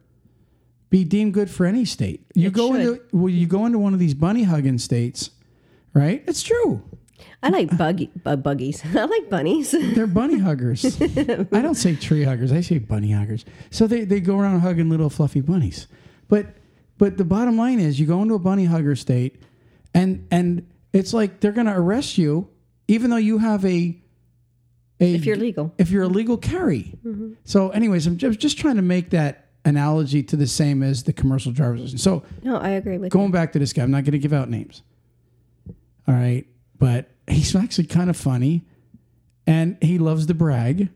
be 0.90 1.04
deemed 1.04 1.34
good 1.34 1.50
for 1.50 1.66
any 1.66 1.86
state? 1.86 2.26
You 2.34 2.48
It 2.48 2.54
go 2.54 2.74
should. 2.74 2.82
into 2.82 3.02
well, 3.14 3.30
you 3.30 3.48
go 3.48 3.66
into 3.66 3.80
one 3.80 3.94
of 3.94 4.00
these 4.00 4.14
bunny 4.14 4.44
hugging 4.44 4.78
states, 4.78 5.32
right? 5.94 6.24
It's 6.28 6.44
true. 6.44 6.84
I 7.44 7.50
like 7.50 7.76
buggy, 7.78 8.10
bu- 8.24 8.38
buggies. 8.38 8.84
I 8.96 9.06
like 9.06 9.30
bunnies. 9.30 9.72
They're 9.96 10.08
bunny 10.08 10.38
huggers. 10.40 11.02
I 11.02 11.62
don't 11.62 11.76
say 11.76 11.96
tree 11.96 12.24
huggers. 12.24 12.52
I 12.52 12.62
say 12.62 12.78
bunny 12.78 13.12
huggers. 13.12 13.46
So 13.70 13.88
they, 13.88 14.04
they 14.06 14.20
go 14.20 14.40
around 14.40 14.60
hugging 14.60 14.90
little 14.90 15.10
fluffy 15.10 15.42
bunnies. 15.42 15.88
But 16.28 16.48
but 16.98 17.18
the 17.18 17.26
bottom 17.26 17.58
line 17.58 17.80
is 17.80 18.00
you 18.00 18.06
go 18.06 18.22
into 18.22 18.36
a 18.36 18.40
bunny 18.40 18.66
hugger 18.66 18.96
state 18.96 19.42
and 19.94 20.28
and 20.32 20.68
it's 20.94 21.14
like 21.14 21.40
they're 21.40 21.52
gonna 21.52 21.80
arrest 21.80 22.18
you 22.18 22.48
even 22.88 23.10
though 23.10 23.18
you 23.18 23.40
have 23.40 23.66
a 23.66 23.98
a 25.00 25.14
if 25.16 25.26
you're 25.26 25.36
legal. 25.36 25.74
if 25.80 25.90
you're 25.90 26.04
a 26.04 26.08
legal 26.08 26.38
carry. 26.38 26.94
Mm-hmm. 27.06 27.34
So 27.44 27.70
anyways, 27.70 28.06
I'm 28.06 28.18
just, 28.18 28.40
just 28.40 28.58
trying 28.60 28.76
to 28.76 28.82
make 28.84 29.10
that 29.12 29.48
analogy 29.66 30.22
to 30.24 30.36
the 30.36 30.46
same 30.48 30.84
as 30.84 31.04
the 31.04 31.14
commercial 31.14 31.52
driver's 31.52 31.82
license. 31.82 32.04
So 32.04 32.24
No, 32.44 32.58
I 32.58 32.70
agree 32.70 32.98
with 32.98 33.06
you. 33.06 33.10
going 33.10 33.32
back 33.32 33.54
to 33.54 33.60
this 33.60 33.74
guy, 33.74 33.82
I'm 33.84 33.92
not 33.92 34.04
going 34.04 34.12
to 34.14 34.20
give 34.20 34.34
out 34.34 34.50
names. 34.50 34.84
All 36.08 36.14
right, 36.16 36.46
but 36.82 37.12
he's 37.28 37.56
actually 37.56 37.86
kind 37.86 38.10
of 38.10 38.18
funny, 38.18 38.64
and 39.46 39.78
he 39.82 40.00
loves 40.00 40.26
to 40.26 40.34
brag. 40.34 40.90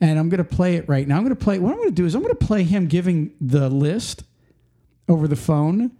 And 0.00 0.18
I'm 0.18 0.28
going 0.28 0.38
to 0.38 0.44
play 0.44 0.76
it 0.76 0.88
right 0.88 1.08
now. 1.08 1.16
I'm 1.16 1.24
going 1.24 1.34
to 1.34 1.44
play. 1.44 1.58
What 1.58 1.70
I'm 1.72 1.78
going 1.78 1.88
to 1.88 1.94
do 1.94 2.04
is 2.04 2.14
I'm 2.14 2.22
going 2.22 2.34
to 2.36 2.46
play 2.46 2.62
him 2.62 2.86
giving 2.86 3.32
the 3.40 3.68
list 3.68 4.22
over 5.08 5.26
the 5.26 5.36
phone. 5.36 5.90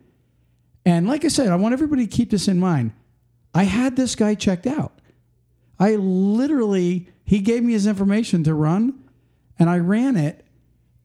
And 0.84 1.08
like 1.08 1.24
I 1.24 1.28
said, 1.28 1.48
I 1.48 1.56
want 1.56 1.72
everybody 1.72 2.06
to 2.06 2.16
keep 2.16 2.30
this 2.30 2.46
in 2.46 2.58
mind. 2.60 2.92
I 3.54 3.64
had 3.64 3.96
this 3.96 4.14
guy 4.14 4.34
checked 4.34 4.66
out. 4.66 4.92
I 5.78 5.96
literally 5.96 7.08
he 7.24 7.40
gave 7.40 7.62
me 7.64 7.72
his 7.72 7.86
information 7.86 8.44
to 8.44 8.54
run, 8.54 9.02
and 9.58 9.68
I 9.70 9.78
ran 9.78 10.16
it. 10.16 10.44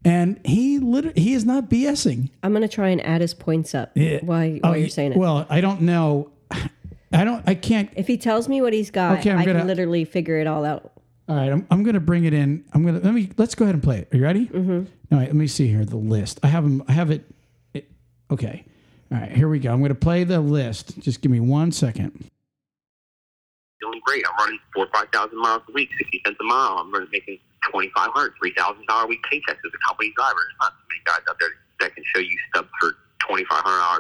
And 0.06 0.40
he 0.46 0.80
literally 0.80 1.20
he 1.20 1.34
is 1.34 1.46
not 1.46 1.70
BSing. 1.70 2.30
I'm 2.44 2.54
gonna 2.54 2.68
try 2.68 2.90
and 2.90 3.04
add 3.06 3.22
his 3.22 3.34
points 3.34 3.74
up 3.74 3.92
while, 3.96 4.20
while 4.22 4.60
Oh, 4.64 4.74
you're 4.74 4.90
saying 4.90 5.14
it. 5.14 5.18
Well, 5.18 5.46
I 5.50 5.62
don't 5.62 5.82
know. 5.82 6.32
I 7.12 7.24
don't. 7.24 7.44
I 7.48 7.56
can't. 7.56 7.90
if 7.96 8.08
he 8.08 8.18
tells 8.18 8.48
me 8.48 8.62
what 8.62 8.74
he's 8.74 8.92
got, 8.92 9.20
Okay, 9.20 9.32
I'm 9.32 9.40
I 9.40 9.46
gonna- 9.46 9.60
can 9.60 9.68
literally 9.68 10.06
figure 10.06 10.38
it 10.40 10.48
all 10.48 10.64
out. 10.66 10.92
All 11.28 11.36
right, 11.36 11.52
I'm, 11.52 11.68
I'm 11.70 11.84
going 11.84 11.94
to 11.94 12.00
bring 12.00 12.26
it 12.26 12.34
in. 12.34 12.66
I'm 12.74 12.82
going 12.82 13.00
to 13.00 13.06
let 13.06 13.14
me. 13.14 13.30
Let's 13.38 13.54
go 13.54 13.66
ahead 13.66 13.76
and 13.76 13.84
play 13.84 14.00
it. 14.00 14.08
Are 14.12 14.18
you 14.18 14.24
ready? 14.24 14.48
Mm-hmm. 14.48 14.86
All 15.12 15.20
right. 15.20 15.28
Let 15.28 15.36
me 15.36 15.46
see 15.46 15.68
here. 15.68 15.86
The 15.86 15.96
list. 15.96 16.40
I 16.42 16.48
have 16.48 16.64
them. 16.64 16.84
I 16.88 16.94
have 16.94 17.12
it. 17.12 17.24
it 17.76 17.88
okay. 18.32 18.66
All 19.12 19.20
right. 19.20 19.32
Here 19.32 19.48
we 19.48 19.60
go. 19.60 19.72
I'm 19.72 19.78
going 19.80 19.90
to 19.90 19.96
play 19.96 20.24
the 20.24 20.40
list. 20.40 21.00
Just 21.00 21.22
give 21.22 21.32
me 21.32 21.40
one 21.40 21.72
second. 21.72 22.14
The 22.14 22.30
doing 23.82 24.02
great. 24.06 24.24
I'm 24.28 24.36
running 24.44 24.60
four 24.74 24.86
or 24.86 24.90
5,000 24.92 25.38
miles 25.38 25.62
a 25.70 25.72
week, 25.72 25.90
60 26.00 26.22
cents 26.26 26.38
a 26.42 26.44
mile. 26.44 26.80
I'm 26.80 26.92
running, 26.92 27.10
making 27.12 27.38
$2,500, 27.74 27.94
a 27.94 29.08
week 29.08 29.20
paychecks 29.32 29.50
as 29.52 29.72
a 29.74 29.88
company 29.88 30.12
driver. 30.16 30.34
There's 30.36 30.58
not 30.62 30.74
many 30.90 31.02
guys 31.06 31.22
out 31.30 31.38
there 31.40 31.50
that 31.80 31.94
can 31.94 32.04
show 32.16 32.22
you 32.22 32.36
stuff 32.50 32.66
for 32.80 32.94
$2,500 33.28 33.46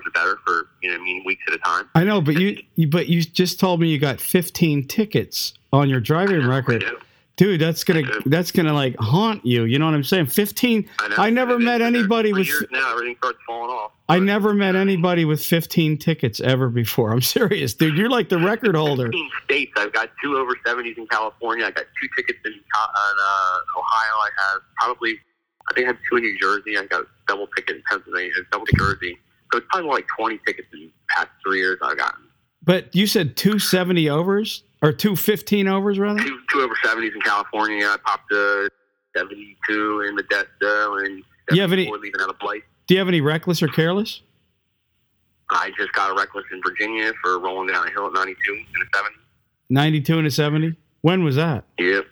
or 0.05 0.11
better 0.13 0.37
for, 0.45 0.69
you 0.81 0.89
know 0.89 0.95
I 0.95 1.03
mean, 1.03 1.23
weeks 1.25 1.43
at 1.47 1.53
a 1.53 1.57
time. 1.59 1.89
I 1.95 2.03
know, 2.03 2.21
but 2.21 2.35
you, 2.35 2.61
you 2.75 2.87
but 2.87 3.07
you 3.07 3.21
just 3.21 3.59
told 3.59 3.79
me 3.81 3.89
you 3.89 3.99
got 3.99 4.19
15 4.19 4.87
tickets 4.87 5.53
on 5.71 5.89
your 5.89 5.99
driving 5.99 6.47
record. 6.47 6.83
Dude, 7.39 7.61
that's 7.61 7.85
gonna 7.85 8.03
that's 8.25 8.51
gonna 8.51 8.73
like 8.73 8.97
haunt 8.97 9.45
you. 9.45 9.63
You 9.63 9.79
know 9.79 9.85
what 9.85 9.93
I'm 9.93 10.03
saying? 10.03 10.25
15. 10.25 10.81
know. 10.81 11.15
I 11.17 11.29
never 11.29 11.57
met 11.57 11.81
anybody 11.81 12.33
with 12.33 12.47
years 12.47 12.65
now. 12.69 12.91
Everything 12.91 13.15
starts 13.15 13.39
falling 13.47 13.69
off. 13.69 13.91
I 14.09 14.17
But 14.17 14.23
never 14.25 14.53
met 14.53 14.75
anybody 14.75 15.23
with 15.23 15.41
15 15.41 15.99
tickets 15.99 16.41
ever 16.41 16.67
before. 16.67 17.13
I'm 17.13 17.21
serious, 17.37 17.73
dude. 17.75 17.95
You're 17.95 18.09
like 18.09 18.27
the 18.27 18.39
record 18.39 18.75
holder. 18.75 19.05
15 19.05 19.29
states. 19.45 19.71
I've 19.77 19.93
got 19.93 20.09
two 20.21 20.35
over 20.35 20.51
70s 20.65 20.97
in 20.97 21.07
California. 21.07 21.65
I 21.65 21.71
got 21.71 21.85
two 22.01 22.09
tickets 22.17 22.39
in, 22.43 22.51
Co- 22.51 22.57
in 22.57 23.17
uh, 23.23 23.77
Ohio. 23.77 24.13
I 24.17 24.29
have 24.37 24.61
probably, 24.77 25.19
I 25.69 25.73
think 25.73 25.85
I 25.87 25.91
have 25.91 25.97
two 26.09 26.17
in 26.17 26.23
New 26.23 26.37
Jersey. 26.39 26.77
I 26.77 26.85
got 26.85 27.01
a 27.01 27.07
double 27.27 27.47
ticket 27.55 27.77
in 27.77 27.83
Pennsylvania, 27.89 28.31
double 28.51 28.65
Jersey. 28.77 29.17
So 29.51 29.57
it's 29.59 29.67
probably 29.69 29.87
more 29.87 29.95
like 29.95 30.07
20 30.17 30.39
tickets 30.45 30.67
in 30.73 30.79
the 30.79 30.91
past 31.09 31.29
three 31.45 31.59
years 31.59 31.77
I've 31.81 31.97
gotten. 31.97 32.23
But 32.63 32.93
you 32.95 33.07
said 33.07 33.35
270 33.37 34.09
overs 34.09 34.63
or 34.81 34.91
215 34.91 35.67
overs 35.67 35.97
rather? 35.99 36.19
Two, 36.21 36.39
two 36.51 36.59
over 36.61 36.75
70s 36.83 37.13
in 37.15 37.21
California. 37.21 37.85
I 37.85 37.97
popped 38.03 38.31
a 38.31 38.69
72 39.17 40.01
in 40.01 40.17
Modesto 40.17 41.05
and 41.05 41.23
You 41.51 41.61
have 41.61 41.71
any- 41.71 41.89
leaving 41.91 42.19
out 42.21 42.29
of 42.29 42.37
Blythe. 42.39 42.61
Do 42.87 42.95
you 42.95 42.99
have 42.99 43.07
any 43.07 43.21
reckless 43.21 43.61
or 43.63 43.67
careless? 43.67 44.21
I 45.51 45.71
just 45.77 45.91
got 45.93 46.11
a 46.11 46.13
reckless 46.15 46.45
in 46.51 46.61
Virginia 46.63 47.11
for 47.23 47.39
rolling 47.39 47.67
down 47.73 47.87
a 47.87 47.91
hill 47.91 48.05
at 48.07 48.13
92 48.13 48.53
in 48.53 48.59
a 48.61 48.97
70. 48.97 49.15
92 49.71 50.17
and 50.19 50.27
a 50.27 50.31
70? 50.31 50.75
When 51.01 51.23
was 51.23 51.35
that? 51.37 51.65
Yep. 51.79 52.05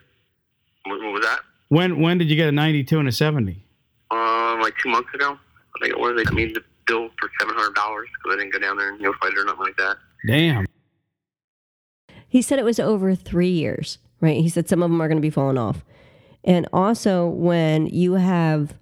What 0.86 1.00
was 1.14 1.22
that? 1.24 1.40
When 1.70 2.00
when 2.02 2.18
did 2.18 2.30
you 2.30 2.36
get 2.36 2.48
a 2.48 2.52
92 2.52 3.00
and 3.00 3.08
a 3.08 3.12
70? 3.12 3.66
Um, 4.12 4.62
like 4.62 4.74
two 4.82 4.90
months 4.90 5.14
ago. 5.14 5.38
I 5.76 5.80
think 5.82 5.94
it 5.94 6.00
was. 6.00 6.16
They 6.16 6.34
made 6.34 6.56
the 6.56 6.64
bill 6.88 7.10
for 7.20 7.30
seven 7.40 7.56
hundred 7.56 7.76
dollars 7.76 8.08
because 8.14 8.36
I 8.36 8.40
didn't 8.42 8.54
go 8.54 8.60
down 8.60 8.78
there 8.78 8.94
and 8.94 9.02
no 9.02 9.14
fight 9.22 9.38
or 9.38 9.44
nothing 9.46 9.62
like 9.62 9.78
that. 9.78 9.98
Damn. 10.26 10.66
He 12.28 12.42
said 12.42 12.60
it 12.60 12.66
was 12.66 12.80
over 12.80 13.16
three 13.16 13.50
years, 13.50 14.00
right? 14.22 14.42
He 14.42 14.50
said 14.50 14.68
some 14.68 14.82
of 14.82 14.90
them 14.90 15.02
are 15.02 15.08
going 15.08 15.18
to 15.18 15.22
be 15.22 15.30
falling 15.30 15.58
off. 15.58 15.84
And 16.44 16.68
also, 16.72 17.28
when 17.28 17.88
you 17.88 18.14
have, 18.14 18.74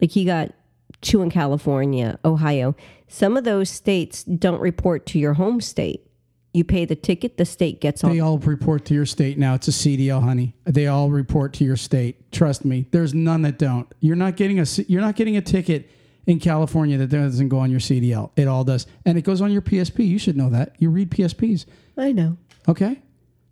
like, 0.00 0.10
he 0.10 0.24
got 0.24 0.52
two 1.00 1.22
in 1.22 1.30
California, 1.30 2.18
Ohio, 2.24 2.74
some 3.08 3.36
of 3.36 3.44
those 3.44 3.70
states 3.70 4.24
don't 4.24 4.60
report 4.60 5.06
to 5.06 5.18
your 5.18 5.34
home 5.34 5.60
state. 5.60 6.06
You 6.54 6.64
pay 6.64 6.84
the 6.84 6.96
ticket, 6.96 7.36
the 7.36 7.44
state 7.44 7.80
gets 7.80 8.04
on. 8.04 8.12
They 8.12 8.20
all 8.20 8.38
report 8.38 8.84
to 8.86 8.94
your 8.94 9.06
state 9.06 9.38
now. 9.38 9.54
It's 9.54 9.68
a 9.68 9.72
CDL, 9.72 10.22
honey. 10.22 10.54
They 10.64 10.86
all 10.86 11.10
report 11.10 11.52
to 11.54 11.64
your 11.64 11.76
state. 11.76 12.30
Trust 12.32 12.64
me. 12.64 12.86
There's 12.92 13.12
none 13.12 13.42
that 13.42 13.58
don't. 13.58 13.92
You're 14.00 14.16
not 14.16 14.36
getting 14.36 14.60
a 14.60 14.64
you're 14.86 15.00
not 15.02 15.16
getting 15.16 15.36
a 15.36 15.40
ticket 15.42 15.90
in 16.26 16.38
California 16.38 16.96
that 16.96 17.08
doesn't 17.08 17.48
go 17.48 17.58
on 17.58 17.70
your 17.70 17.80
CDL. 17.80 18.30
It 18.36 18.48
all 18.48 18.64
does, 18.64 18.86
and 19.04 19.18
it 19.18 19.22
goes 19.22 19.40
on 19.42 19.52
your 19.52 19.62
PSP. 19.62 20.06
You 20.06 20.18
should 20.18 20.36
know 20.36 20.48
that. 20.50 20.76
You 20.78 20.90
read 20.90 21.10
PSPs, 21.10 21.66
I 21.98 22.12
know. 22.12 22.38
okay? 22.68 23.02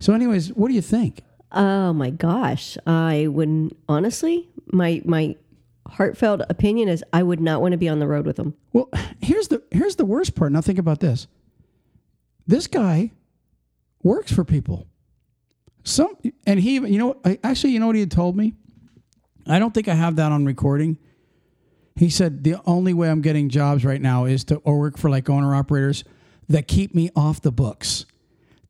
So, 0.01 0.15
anyways, 0.15 0.53
what 0.55 0.69
do 0.69 0.75
you 0.75 0.81
think? 0.81 1.23
Oh 1.53 1.93
my 1.93 2.11
gosh. 2.11 2.79
I 2.87 3.27
wouldn't, 3.29 3.77
honestly, 3.89 4.49
my, 4.73 5.03
my 5.05 5.37
heartfelt 5.87 6.41
opinion 6.49 6.89
is 6.89 7.05
I 7.13 7.23
would 7.23 7.41
not 7.41 7.61
want 7.61 7.73
to 7.73 7.79
be 7.79 7.89
on 7.89 7.99
the 7.99 8.07
road 8.09 8.27
with 8.27 8.37
them. 8.37 8.55
Well, 8.73 8.89
here's 9.21 9.49
the 9.49 9.63
here's 9.71 9.97
the 9.97 10.05
worst 10.05 10.35
part. 10.35 10.53
Now 10.53 10.61
think 10.63 10.79
about 10.79 11.01
this. 11.01 11.27
This 12.47 12.67
guy 12.67 13.13
works 14.03 14.33
for 14.33 14.45
people. 14.45 14.87
Some 15.85 16.17
and 16.47 16.61
he 16.61 16.75
you 16.75 16.99
know 16.99 17.21
actually 17.43 17.73
you 17.73 17.81
know 17.81 17.87
what 17.87 17.97
he 17.97 18.01
had 18.01 18.11
told 18.11 18.37
me? 18.37 18.55
I 19.47 19.59
don't 19.59 19.75
think 19.75 19.89
I 19.89 19.95
have 19.95 20.17
that 20.17 20.31
on 20.33 20.45
recording. 20.45 20.99
He 21.97 22.09
said 22.09 22.45
the 22.45 22.57
only 22.65 22.95
way 22.95 23.11
I'm 23.11 23.21
getting 23.21 23.49
jobs 23.49 23.85
right 23.85 24.01
now 24.01 24.25
is 24.25 24.45
to 24.45 24.57
or 24.59 24.79
work 24.79 24.97
for 24.97 25.11
like 25.11 25.29
owner 25.29 25.55
operators 25.55 26.05
that 26.49 26.69
keep 26.69 26.95
me 26.95 27.11
off 27.17 27.41
the 27.41 27.53
books 27.53 28.07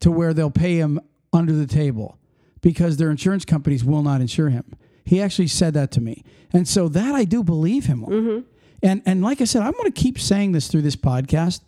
to 0.00 0.10
where 0.10 0.34
they'll 0.34 0.50
pay 0.50 0.76
him 0.76 1.00
under 1.32 1.52
the 1.52 1.66
table 1.66 2.18
because 2.60 2.96
their 2.96 3.10
insurance 3.10 3.44
companies 3.44 3.84
will 3.84 4.02
not 4.02 4.20
insure 4.20 4.48
him. 4.48 4.64
He 5.04 5.20
actually 5.20 5.48
said 5.48 5.74
that 5.74 5.90
to 5.92 6.00
me. 6.00 6.24
And 6.52 6.66
so 6.66 6.88
that 6.88 7.14
I 7.14 7.24
do 7.24 7.42
believe 7.42 7.86
him 7.86 8.04
on. 8.04 8.10
Mm-hmm. 8.10 8.40
And 8.82 9.02
and 9.06 9.22
like 9.22 9.40
I 9.40 9.44
said, 9.44 9.62
I'm 9.62 9.72
going 9.72 9.92
to 9.92 10.00
keep 10.00 10.18
saying 10.18 10.52
this 10.52 10.68
through 10.68 10.82
this 10.82 10.96
podcast. 10.96 11.60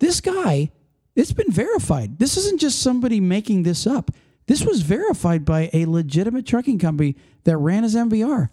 This 0.00 0.20
guy, 0.20 0.70
it's 1.18 1.32
been 1.32 1.50
verified. 1.50 2.20
This 2.20 2.36
isn't 2.36 2.60
just 2.60 2.80
somebody 2.80 3.18
making 3.18 3.64
this 3.64 3.88
up. 3.88 4.12
This 4.46 4.64
was 4.64 4.82
verified 4.82 5.44
by 5.44 5.68
a 5.72 5.84
legitimate 5.86 6.46
trucking 6.46 6.78
company 6.78 7.16
that 7.42 7.56
ran 7.56 7.82
his 7.82 7.96
MVR. 7.96 8.50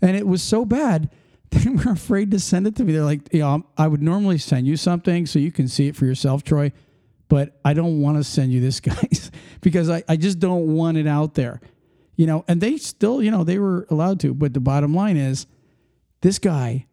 And 0.00 0.16
it 0.16 0.26
was 0.26 0.40
so 0.40 0.64
bad 0.64 1.10
they 1.50 1.68
were 1.70 1.92
afraid 1.92 2.30
to 2.30 2.38
send 2.38 2.68
it 2.68 2.76
to 2.76 2.84
me. 2.84 2.92
They're 2.92 3.02
like, 3.02 3.32
you 3.32 3.40
know, 3.40 3.66
I 3.76 3.88
would 3.88 4.02
normally 4.02 4.38
send 4.38 4.66
you 4.66 4.76
something 4.76 5.26
so 5.26 5.40
you 5.40 5.50
can 5.50 5.66
see 5.66 5.88
it 5.88 5.96
for 5.96 6.04
yourself, 6.04 6.44
Troy, 6.44 6.72
but 7.28 7.58
I 7.64 7.74
don't 7.74 8.00
want 8.00 8.16
to 8.18 8.24
send 8.24 8.52
you 8.52 8.60
this, 8.60 8.78
guys, 8.80 9.32
because 9.60 9.90
I, 9.90 10.04
I 10.08 10.16
just 10.16 10.38
don't 10.38 10.76
want 10.76 10.98
it 10.98 11.06
out 11.08 11.34
there. 11.34 11.60
You 12.14 12.26
know, 12.26 12.44
and 12.46 12.60
they 12.60 12.76
still, 12.76 13.22
you 13.22 13.30
know, 13.32 13.42
they 13.42 13.58
were 13.58 13.86
allowed 13.90 14.20
to. 14.20 14.34
But 14.34 14.54
the 14.54 14.60
bottom 14.60 14.94
line 14.94 15.16
is 15.16 15.46
this 16.20 16.38
guy 16.38 16.86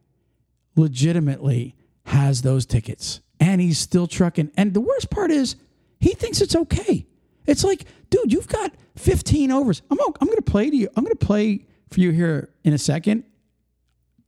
legitimately 0.76 1.76
has 2.06 2.42
those 2.42 2.66
tickets 2.66 3.22
and 3.40 3.62
he's 3.62 3.80
still 3.80 4.08
trucking. 4.08 4.52
And 4.58 4.74
the 4.74 4.82
worst 4.82 5.10
part 5.10 5.32
is 5.32 5.56
he 6.00 6.14
thinks 6.14 6.42
it's 6.42 6.56
okay. 6.56 7.06
It's 7.46 7.64
like, 7.64 7.86
dude, 8.10 8.32
you've 8.32 8.48
got 8.48 8.74
15 8.96 9.52
overs. 9.52 9.82
I'm, 9.90 9.98
I'm 10.00 10.28
going 10.28 10.38
to 10.38 10.42
play 10.42 10.70
to 10.70 10.76
you. 10.76 10.90
I'm 10.96 11.04
going 11.04 11.16
to 11.16 11.26
play 11.26 11.66
for 11.92 12.00
you 12.00 12.12
here 12.12 12.50
in 12.64 12.74
a 12.74 12.78
second. 12.78 13.24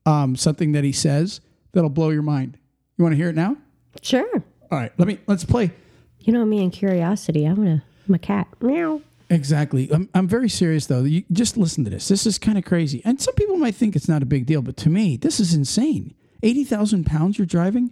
Um, 0.06 0.36
something 0.36 0.72
that 0.72 0.84
he 0.84 0.94
says 0.94 1.42
that'll 1.74 1.90
blow 1.90 2.10
your 2.10 2.22
mind. 2.22 2.58
You 2.98 3.04
want 3.04 3.14
to 3.14 3.18
hear 3.18 3.30
it 3.30 3.36
now? 3.36 3.58
Sure. 4.02 4.44
All 4.72 4.78
right, 4.78 4.92
let 4.98 5.08
me 5.08 5.20
let's 5.28 5.44
play. 5.44 5.72
You 6.20 6.34
know 6.34 6.46
me 6.46 6.64
and 6.64 6.72
curiosity. 6.72 7.46
I'm 7.46 7.66
a, 7.66 7.84
I'm 8.08 8.14
a 8.16 8.20
cat. 8.20 8.48
Meow. 8.62 9.02
Exactly. 9.30 9.90
I'm, 9.92 10.10
I'm 10.14 10.28
very 10.28 10.50
serious 10.50 10.86
though. 10.86 11.04
You 11.04 11.24
just 11.32 11.58
listen 11.58 11.84
to 11.84 11.90
this. 11.90 12.08
This 12.08 12.26
is 12.26 12.38
kind 12.38 12.58
of 12.58 12.64
crazy. 12.64 13.02
And 13.04 13.22
some 13.22 13.34
people 13.36 13.58
might 13.58 13.76
think 13.76 13.96
it's 13.96 14.08
not 14.08 14.24
a 14.24 14.26
big 14.26 14.46
deal, 14.46 14.62
but 14.62 14.78
to 14.78 14.90
me, 14.90 15.18
this 15.18 15.40
is 15.40 15.54
insane. 15.54 16.14
80,000 16.44 17.06
pounds 17.06 17.38
you're 17.38 17.46
driving 17.46 17.92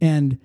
and 0.00 0.38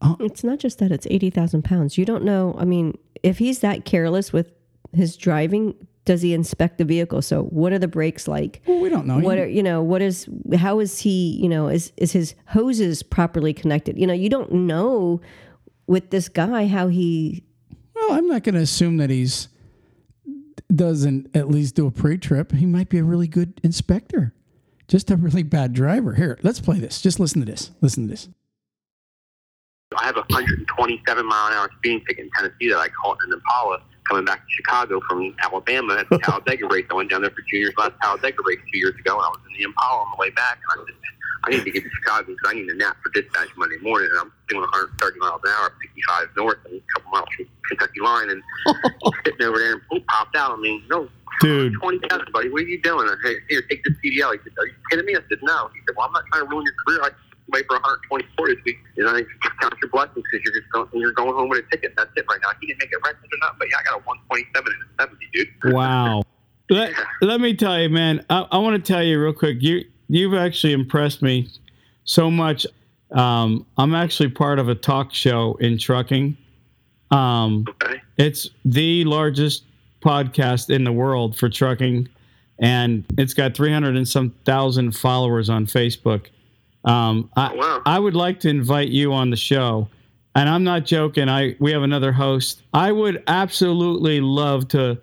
uh, 0.00 0.16
It's 0.20 0.44
not 0.44 0.58
just 0.58 0.78
that 0.78 0.90
it's 0.90 1.06
80,000 1.10 1.62
pounds. 1.62 1.96
You 1.96 2.04
don't 2.04 2.24
know. 2.24 2.56
I 2.58 2.64
mean, 2.64 2.98
if 3.22 3.38
he's 3.38 3.60
that 3.60 3.84
careless 3.84 4.32
with 4.32 4.52
his 4.92 5.16
driving, 5.16 5.74
does 6.04 6.22
he 6.22 6.34
inspect 6.34 6.78
the 6.78 6.84
vehicle? 6.84 7.22
So 7.22 7.44
what 7.44 7.72
are 7.72 7.78
the 7.78 7.88
brakes 7.88 8.26
like? 8.26 8.62
well, 8.66 8.80
we 8.80 8.88
don't 8.88 9.06
know. 9.06 9.18
What 9.18 9.38
are, 9.38 9.46
you 9.46 9.62
know, 9.62 9.82
what 9.82 10.02
is, 10.02 10.28
how 10.56 10.80
is 10.80 10.98
he, 10.98 11.38
you 11.40 11.48
know, 11.48 11.68
is, 11.68 11.92
is 11.96 12.12
his 12.12 12.34
hoses 12.46 13.02
properly 13.02 13.52
connected? 13.52 13.96
You 13.98 14.06
know, 14.06 14.14
you 14.14 14.28
don't 14.28 14.52
know 14.52 15.20
with 15.86 16.10
this 16.10 16.28
guy 16.28 16.66
how 16.66 16.88
he, 16.88 17.44
well, 17.94 18.12
I'm 18.12 18.26
not 18.26 18.42
going 18.42 18.56
to 18.56 18.60
assume 18.60 18.96
that 18.96 19.10
he's 19.10 19.48
doesn't 20.74 21.34
at 21.36 21.48
least 21.48 21.74
do 21.74 21.86
a 21.86 21.90
pre-trip. 21.90 22.52
He 22.52 22.66
might 22.66 22.88
be 22.88 22.98
a 22.98 23.04
really 23.04 23.28
good 23.28 23.60
inspector. 23.62 24.34
Just 24.92 25.10
a 25.10 25.16
really 25.16 25.42
bad 25.42 25.72
driver. 25.72 26.12
Here, 26.12 26.38
let's 26.42 26.60
play 26.60 26.78
this. 26.78 27.00
Just 27.00 27.18
listen 27.18 27.40
to 27.40 27.50
this. 27.50 27.70
Listen 27.80 28.02
to 28.04 28.10
this. 28.10 28.28
I 29.96 30.04
have 30.04 30.18
a 30.18 30.24
127 30.28 31.24
mile 31.24 31.46
an 31.46 31.54
hour 31.54 31.70
speeding 31.78 32.04
ticket 32.06 32.26
in 32.26 32.30
Tennessee 32.36 32.68
that 32.68 32.76
I 32.76 32.88
caught 32.88 33.16
in 33.24 33.32
an 33.32 33.40
Impala 33.40 33.80
coming 34.06 34.26
back 34.26 34.40
to 34.40 34.52
Chicago 34.52 35.00
from 35.08 35.34
Alabama 35.42 35.96
at 35.96 36.10
the 36.10 36.18
Talladega 36.22 36.66
race. 36.66 36.84
I 36.90 36.94
went 36.94 37.08
down 37.08 37.22
there 37.22 37.30
for 37.30 37.40
two 37.50 37.56
years 37.56 37.72
last 37.78 37.92
Talladega 38.02 38.36
race 38.44 38.58
two 38.70 38.80
years 38.80 38.94
ago, 39.00 39.16
and 39.16 39.24
I 39.24 39.28
was 39.30 39.40
in 39.48 39.56
the 39.56 39.64
Impala 39.64 40.02
on 40.02 40.10
the 40.10 40.20
way 40.20 40.28
back. 40.28 40.60
And 40.60 40.82
I 40.82 40.84
said, 40.84 40.94
I 41.44 41.50
need 41.52 41.64
to 41.64 41.70
get 41.70 41.84
to 41.84 41.90
Chicago 41.96 42.26
because 42.26 42.52
I 42.52 42.52
need 42.52 42.68
a 42.68 42.76
nap 42.76 42.98
for 43.02 43.08
dispatch 43.18 43.48
Monday 43.56 43.78
morning. 43.80 44.10
And 44.12 44.20
I'm 44.20 44.32
doing 44.50 44.60
130 44.60 45.18
miles 45.20 45.40
an 45.42 45.52
hour, 45.56 45.72
55 45.80 46.28
north, 46.36 46.58
and 46.66 46.74
a 46.74 46.92
couple 46.92 47.12
miles 47.12 47.28
from 47.34 47.48
Kentucky 47.66 48.00
line, 48.00 48.28
and 48.28 48.42
sitting 49.24 49.46
over 49.46 49.56
there 49.56 49.72
and 49.72 49.80
boom, 49.88 50.04
popped 50.06 50.36
out. 50.36 50.52
I 50.52 50.60
mean, 50.60 50.84
no, 50.90 51.08
Dude. 51.42 51.74
20,000, 51.80 52.32
buddy. 52.32 52.48
What 52.50 52.62
are 52.62 52.66
you 52.66 52.80
doing? 52.80 53.08
I 53.08 53.14
said, 53.24 53.36
here, 53.48 53.62
take 53.68 53.82
this 53.84 53.94
CDL. 54.04 54.32
He 54.32 54.38
said, 54.44 54.52
are 54.58 54.66
you 54.66 54.74
kidding 54.90 55.06
me? 55.06 55.14
I 55.14 55.20
said, 55.28 55.38
no. 55.42 55.68
He 55.74 55.80
said, 55.86 55.94
well, 55.96 56.06
I'm 56.06 56.12
not 56.12 56.24
trying 56.32 56.44
to 56.44 56.50
ruin 56.50 56.64
your 56.64 56.74
career. 56.86 57.00
I 57.04 57.10
wait 57.52 57.66
for 57.66 57.74
124 57.76 58.48
this 58.48 58.56
week. 58.64 58.76
And 58.96 59.08
I 59.08 59.20
just 59.20 59.58
count 59.60 59.74
your 59.82 59.90
blessings 59.90 60.24
because 60.30 60.44
you're 60.44 60.54
just 60.60 60.72
going, 60.72 60.88
you're 60.94 61.12
going 61.12 61.34
home 61.34 61.48
with 61.48 61.64
a 61.66 61.70
ticket. 61.70 61.94
That's 61.96 62.10
it 62.16 62.24
right 62.30 62.38
now. 62.42 62.50
He 62.60 62.68
didn't 62.68 62.80
make 62.80 62.92
it 62.92 62.98
reckless 63.04 63.30
or 63.32 63.38
not, 63.40 63.58
but 63.58 63.68
yeah, 63.70 63.78
I 63.80 63.82
got 63.84 64.00
a 64.00 64.04
127 64.04 64.72
and 64.72 64.82
a 64.82 65.02
70, 65.02 65.26
dude. 65.34 65.74
Wow. 65.74 66.22
Let, 66.70 66.92
let 67.20 67.40
me 67.40 67.54
tell 67.54 67.78
you, 67.78 67.90
man. 67.90 68.24
I, 68.30 68.46
I 68.52 68.56
want 68.58 68.82
to 68.82 68.92
tell 68.92 69.02
you 69.02 69.20
real 69.20 69.34
quick. 69.34 69.58
You 69.60 69.84
you've 70.08 70.32
actually 70.32 70.72
impressed 70.72 71.20
me 71.20 71.50
so 72.04 72.30
much. 72.30 72.66
Um, 73.10 73.66
I'm 73.76 73.94
actually 73.94 74.30
part 74.30 74.58
of 74.58 74.70
a 74.70 74.74
talk 74.74 75.12
show 75.12 75.56
in 75.60 75.76
trucking. 75.76 76.34
Um, 77.10 77.66
Okay. 77.68 78.00
it's 78.16 78.48
the 78.64 79.04
largest 79.04 79.64
podcast 80.02 80.70
in 80.70 80.84
the 80.84 80.92
world 80.92 81.36
for 81.36 81.48
trucking, 81.48 82.08
and 82.58 83.04
it's 83.18 83.34
got 83.34 83.54
300 83.54 83.96
and 83.96 84.06
some 84.08 84.30
thousand 84.44 84.96
followers 84.96 85.48
on 85.48 85.66
Facebook. 85.66 86.26
Um, 86.84 87.30
I, 87.36 87.52
Oh, 87.52 87.56
wow. 87.56 87.82
I 87.86 87.98
would 87.98 88.14
like 88.14 88.40
to 88.40 88.48
invite 88.48 88.88
you 88.88 89.12
on 89.12 89.30
the 89.30 89.36
show 89.36 89.88
and 90.34 90.48
I'm 90.48 90.64
not 90.64 90.84
joking. 90.84 91.28
I 91.28 91.56
we 91.58 91.72
have 91.72 91.82
another 91.82 92.12
host. 92.12 92.62
I 92.72 92.92
would 92.92 93.22
absolutely 93.26 94.20
love 94.20 94.68
to 94.68 94.98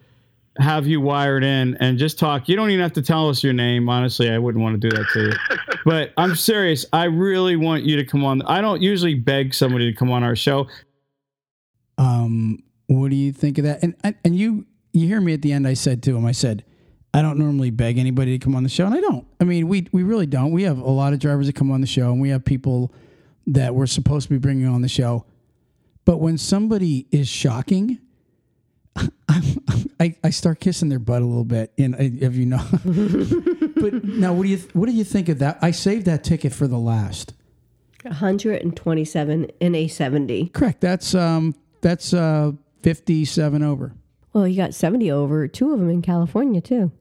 have 0.58 0.88
you 0.88 1.00
wired 1.00 1.44
in 1.44 1.78
and 1.78 1.98
just 1.98 2.20
talk. 2.20 2.50
You 2.50 2.56
don't 2.56 2.70
even 2.72 2.82
have 2.82 2.94
to 2.94 3.02
tell 3.02 3.30
us 3.30 3.44
your 3.44 3.54
name. 3.54 3.88
Honestly, 3.88 4.30
I 4.30 4.38
wouldn't 4.38 4.62
want 4.62 4.82
to 4.82 4.90
do 4.90 4.96
that 4.96 5.08
to 5.14 5.22
you. 5.28 5.34
but 5.86 6.12
I'm 6.18 6.36
serious. 6.36 6.86
I 6.92 7.06
really 7.06 7.56
want 7.56 7.84
you 7.84 7.96
to 7.96 8.04
come 8.04 8.26
on. 8.26 8.42
I 8.44 8.60
don't 8.62 8.82
usually 8.82 9.16
beg 9.16 9.54
somebody 9.54 9.92
to 9.92 9.98
come 9.98 10.12
on 10.12 10.24
our 10.24 10.36
show. 10.36 10.68
Um, 11.98 12.64
what 12.88 13.10
do 13.10 13.16
you 13.16 13.32
think 13.32 13.58
of 13.58 13.66
that? 13.66 13.84
And 13.84 13.96
and 14.04 14.16
and 14.26 14.36
you 14.36 14.66
you 15.00 15.08
hear 15.08 15.22
me 15.22 15.34
at 15.34 15.42
the 15.42 15.52
end. 15.52 15.68
I 15.68 15.74
said 15.74 16.04
to 16.04 16.16
him, 16.16 16.26
I 16.26 16.32
said, 16.32 16.64
I 17.14 17.22
don't 17.22 17.40
normally 17.40 17.72
beg 17.72 17.98
anybody 17.98 18.38
to 18.38 18.44
come 18.44 18.56
on 18.56 18.64
the 18.64 18.70
show, 18.70 18.86
and 18.86 18.94
I 18.94 19.02
don't. 19.02 19.26
I 19.40 19.44
mean, 19.44 19.68
we 19.68 19.88
we 19.92 20.04
really 20.04 20.28
don't. 20.28 20.52
We 20.52 20.64
have 20.64 20.80
a 20.80 20.90
lot 20.90 21.14
of 21.14 21.20
drivers 21.20 21.48
that 21.48 21.56
come 21.56 21.72
on 21.72 21.82
the 21.82 21.88
show, 21.88 22.12
and 22.12 22.22
we 22.22 22.30
have 22.30 22.46
people 22.46 22.94
that 23.48 23.74
we're 23.74 23.88
supposed 23.88 24.28
to 24.28 24.34
be 24.34 24.38
bringing 24.38 24.68
on 24.68 24.82
the 24.82 24.88
show. 24.88 25.26
But 26.06 26.18
when 26.18 26.38
somebody 26.38 27.08
is 27.12 27.28
shocking, 27.28 28.00
I, 30.00 30.16
I 30.24 30.30
start 30.30 30.60
kissing 30.60 30.90
their 30.90 31.00
butt 31.00 31.22
a 31.22 31.26
little 31.26 31.44
bit. 31.44 31.74
And 31.78 31.96
if 32.00 32.36
you 32.36 32.46
know, 32.46 32.64
but 33.76 34.04
now 34.04 34.34
what 34.34 34.44
do 34.44 34.50
you 34.50 34.58
what 34.74 34.88
do 34.88 34.92
you 34.92 35.04
think 35.04 35.30
of 35.30 35.40
that? 35.40 35.60
I 35.62 35.72
saved 35.72 36.06
that 36.06 36.24
ticket 36.24 36.54
for 36.54 36.68
the 36.68 36.78
last. 36.78 37.34
127 38.04 39.52
in 39.60 39.76
a 39.76 39.88
70. 39.88 40.50
Correct. 40.50 40.80
That's 40.80 41.14
um 41.16 41.56
that's 41.82 42.14
uh 42.14 42.54
57 42.82 43.64
over. 43.64 43.94
Well, 44.34 44.48
you 44.48 44.56
got 44.58 44.74
70 44.74 45.10
over, 45.12 45.48
two 45.48 45.74
of 45.74 45.80
them 45.80 45.90
in 45.90 46.02
California, 46.02 46.62
too. 46.62 46.92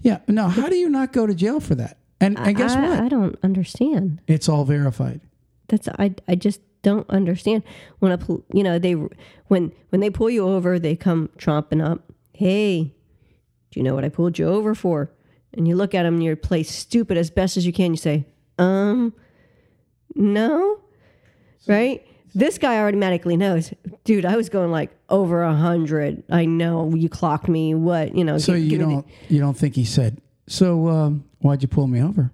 Yeah. 0.00 0.20
Now, 0.26 0.48
how 0.48 0.68
do 0.68 0.76
you 0.76 0.88
not 0.88 1.12
go 1.12 1.26
to 1.26 1.34
jail 1.34 1.60
for 1.60 1.74
that? 1.74 1.98
And, 2.20 2.38
and 2.38 2.56
guess 2.56 2.74
I, 2.74 2.88
what? 2.88 3.00
I 3.00 3.08
don't 3.08 3.38
understand. 3.42 4.20
it's 4.26 4.48
all 4.48 4.64
verified. 4.64 5.20
That's 5.68 5.88
I 5.98 6.14
I 6.26 6.34
just 6.34 6.60
don't 6.82 7.08
understand 7.10 7.62
when 7.98 8.12
a 8.12 8.18
you 8.52 8.62
know 8.62 8.78
they 8.78 8.92
when 8.92 9.72
when 9.90 10.00
they 10.00 10.10
pull 10.10 10.30
you 10.30 10.48
over 10.48 10.78
they 10.78 10.96
come 10.96 11.28
tromping 11.38 11.84
up. 11.84 12.10
Hey, 12.32 12.94
do 13.70 13.80
you 13.80 13.82
know 13.82 13.94
what 13.94 14.04
I 14.04 14.08
pulled 14.08 14.38
you 14.38 14.48
over 14.48 14.74
for? 14.74 15.12
And 15.52 15.66
you 15.66 15.76
look 15.76 15.94
at 15.94 16.04
them 16.04 16.14
and 16.14 16.22
you 16.22 16.34
play 16.36 16.62
stupid 16.62 17.16
as 17.16 17.30
best 17.30 17.56
as 17.56 17.66
you 17.66 17.72
can. 17.72 17.92
You 17.92 17.96
say, 17.96 18.26
um, 18.58 19.12
no, 20.14 20.80
right? 21.66 22.06
This 22.34 22.58
guy 22.58 22.78
automatically 22.82 23.36
knows, 23.36 23.72
dude. 24.04 24.24
I 24.24 24.36
was 24.36 24.48
going 24.48 24.70
like 24.70 24.90
over 25.08 25.42
a 25.42 25.54
hundred. 25.54 26.22
I 26.30 26.44
know 26.44 26.92
you 26.94 27.08
clocked 27.08 27.48
me. 27.48 27.74
What 27.74 28.14
you 28.14 28.24
know? 28.24 28.38
So 28.38 28.54
gi- 28.54 28.60
you 28.62 28.70
give 28.70 28.80
don't 28.80 29.06
you 29.28 29.40
don't 29.40 29.56
think 29.56 29.74
he 29.74 29.84
said? 29.84 30.20
So 30.46 30.88
um, 30.88 31.24
why'd 31.40 31.62
you 31.62 31.68
pull 31.68 31.86
me 31.86 32.02
over, 32.02 32.32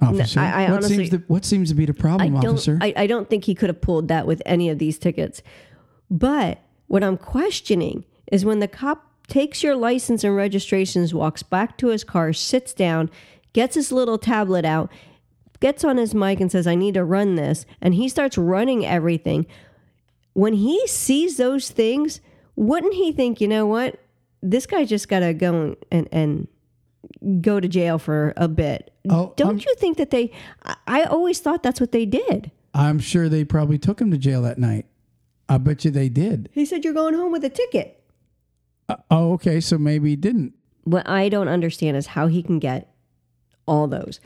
officer? 0.00 0.40
I- 0.40 0.64
I 0.64 0.70
what 0.70 0.78
honestly- 0.84 0.96
seems 0.96 1.10
to 1.10 1.18
what 1.28 1.44
seems 1.44 1.68
to 1.70 1.74
be 1.74 1.86
the 1.86 1.94
I 1.96 2.00
problem, 2.00 2.34
don't. 2.34 2.46
officer? 2.54 2.78
I, 2.80 2.92
I 2.96 3.06
don't 3.06 3.28
think 3.30 3.44
he 3.44 3.54
could 3.54 3.68
have 3.68 3.80
pulled 3.80 4.08
that 4.08 4.26
with 4.26 4.42
any 4.46 4.68
of 4.70 4.78
these 4.78 4.98
tickets. 4.98 5.42
But 6.10 6.58
what 6.88 7.04
I'm 7.04 7.16
questioning 7.16 8.04
is 8.32 8.44
when 8.44 8.58
the 8.60 8.68
cop 8.68 9.06
takes 9.28 9.62
your 9.62 9.76
license 9.76 10.24
and 10.24 10.34
registrations, 10.34 11.14
walks 11.14 11.42
back 11.42 11.78
to 11.78 11.88
his 11.88 12.02
car, 12.04 12.32
sits 12.32 12.72
down, 12.74 13.08
gets 13.52 13.74
his 13.76 13.92
little 13.92 14.18
tablet 14.18 14.64
out, 14.64 14.90
gets 15.60 15.84
on 15.84 15.96
his 15.96 16.14
mic 16.14 16.40
and 16.40 16.50
says, 16.50 16.66
"I 16.66 16.74
need 16.74 16.94
to 16.94 17.04
run 17.04 17.34
this," 17.36 17.66
and 17.80 17.94
he 17.94 18.08
starts 18.08 18.36
running 18.38 18.84
everything. 18.84 19.46
When 20.32 20.54
he 20.54 20.86
sees 20.86 21.36
those 21.36 21.70
things, 21.70 22.20
wouldn't 22.56 22.94
he 22.94 23.12
think, 23.12 23.40
you 23.40 23.48
know 23.48 23.66
what? 23.66 23.98
This 24.42 24.66
guy 24.66 24.84
just 24.84 25.08
got 25.08 25.20
to 25.20 25.34
go 25.34 25.76
and 25.90 26.08
and 26.12 26.48
go 27.42 27.60
to 27.60 27.68
jail 27.68 27.98
for 27.98 28.32
a 28.36 28.48
bit. 28.48 28.92
Oh, 29.08 29.32
Don't 29.36 29.48
I'm- 29.48 29.58
you 29.58 29.74
think 29.76 29.96
that 29.98 30.10
they? 30.10 30.30
I, 30.86 31.04
always 31.04 31.40
thought 31.40 31.62
that's 31.62 31.80
what 31.80 31.92
they 31.92 32.06
did. 32.06 32.50
I'm 32.74 32.98
sure 32.98 33.28
they 33.28 33.44
probably 33.44 33.78
took 33.78 34.00
him 34.00 34.10
to 34.12 34.18
jail 34.18 34.42
that 34.42 34.58
night. 34.58 34.86
I 35.48 35.58
bet 35.58 35.84
you 35.84 35.90
they 35.90 36.08
did. 36.08 36.48
He 36.52 36.64
said 36.64 36.84
you're 36.84 36.94
going 36.94 37.14
home 37.14 37.32
with 37.32 37.44
a 37.44 37.48
ticket. 37.50 38.00
Uh, 38.88 38.96
oh, 39.10 39.32
okay. 39.32 39.60
So 39.60 39.76
maybe 39.78 40.10
he 40.10 40.16
didn't. 40.16 40.54
What 40.84 41.08
I 41.08 41.28
don't 41.28 41.48
understand 41.48 41.96
is 41.96 42.06
how 42.08 42.28
he 42.28 42.42
can 42.42 42.58
get 42.60 42.92
all 43.66 43.88
those. 43.88 44.20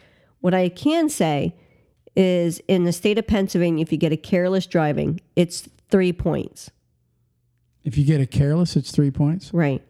What 0.45 0.53
I 0.53 0.69
can 0.69 1.09
say 1.09 1.55
is 2.15 2.61
in 2.69 2.85
the 2.85 2.93
state 2.93 3.17
of 3.17 3.27
Pennsylvania, 3.27 3.81
if 3.81 3.91
you 3.91 3.97
get 3.97 4.13
a 4.13 4.17
careless 4.19 4.67
driving, 4.67 5.23
it's 5.37 5.71
three 5.91 6.13
points. 6.13 6.71
If 7.83 7.97
you 7.97 8.05
get 8.05 8.21
a 8.21 8.27
careless, 8.27 8.77
it's 8.77 8.91
three 8.93 9.11
points. 9.11 9.55
Right. 9.55 9.83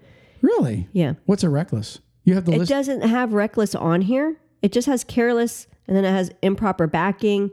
Really? 0.43 0.87
Yeah. 0.93 1.15
What's 1.27 1.43
a 1.43 1.49
reckless? 1.51 1.99
You 2.23 2.37
have 2.37 2.45
the 2.45 2.53
It 2.53 2.59
list. 2.59 2.69
doesn't 2.69 3.01
have 3.01 3.33
reckless 3.33 3.75
on 3.75 4.03
here. 4.03 4.37
It 4.63 4.71
just 4.71 4.87
has 4.87 5.03
careless, 5.03 5.67
and 5.89 5.97
then 5.97 6.05
it 6.05 6.13
has 6.13 6.31
improper 6.41 6.87
backing, 6.87 7.51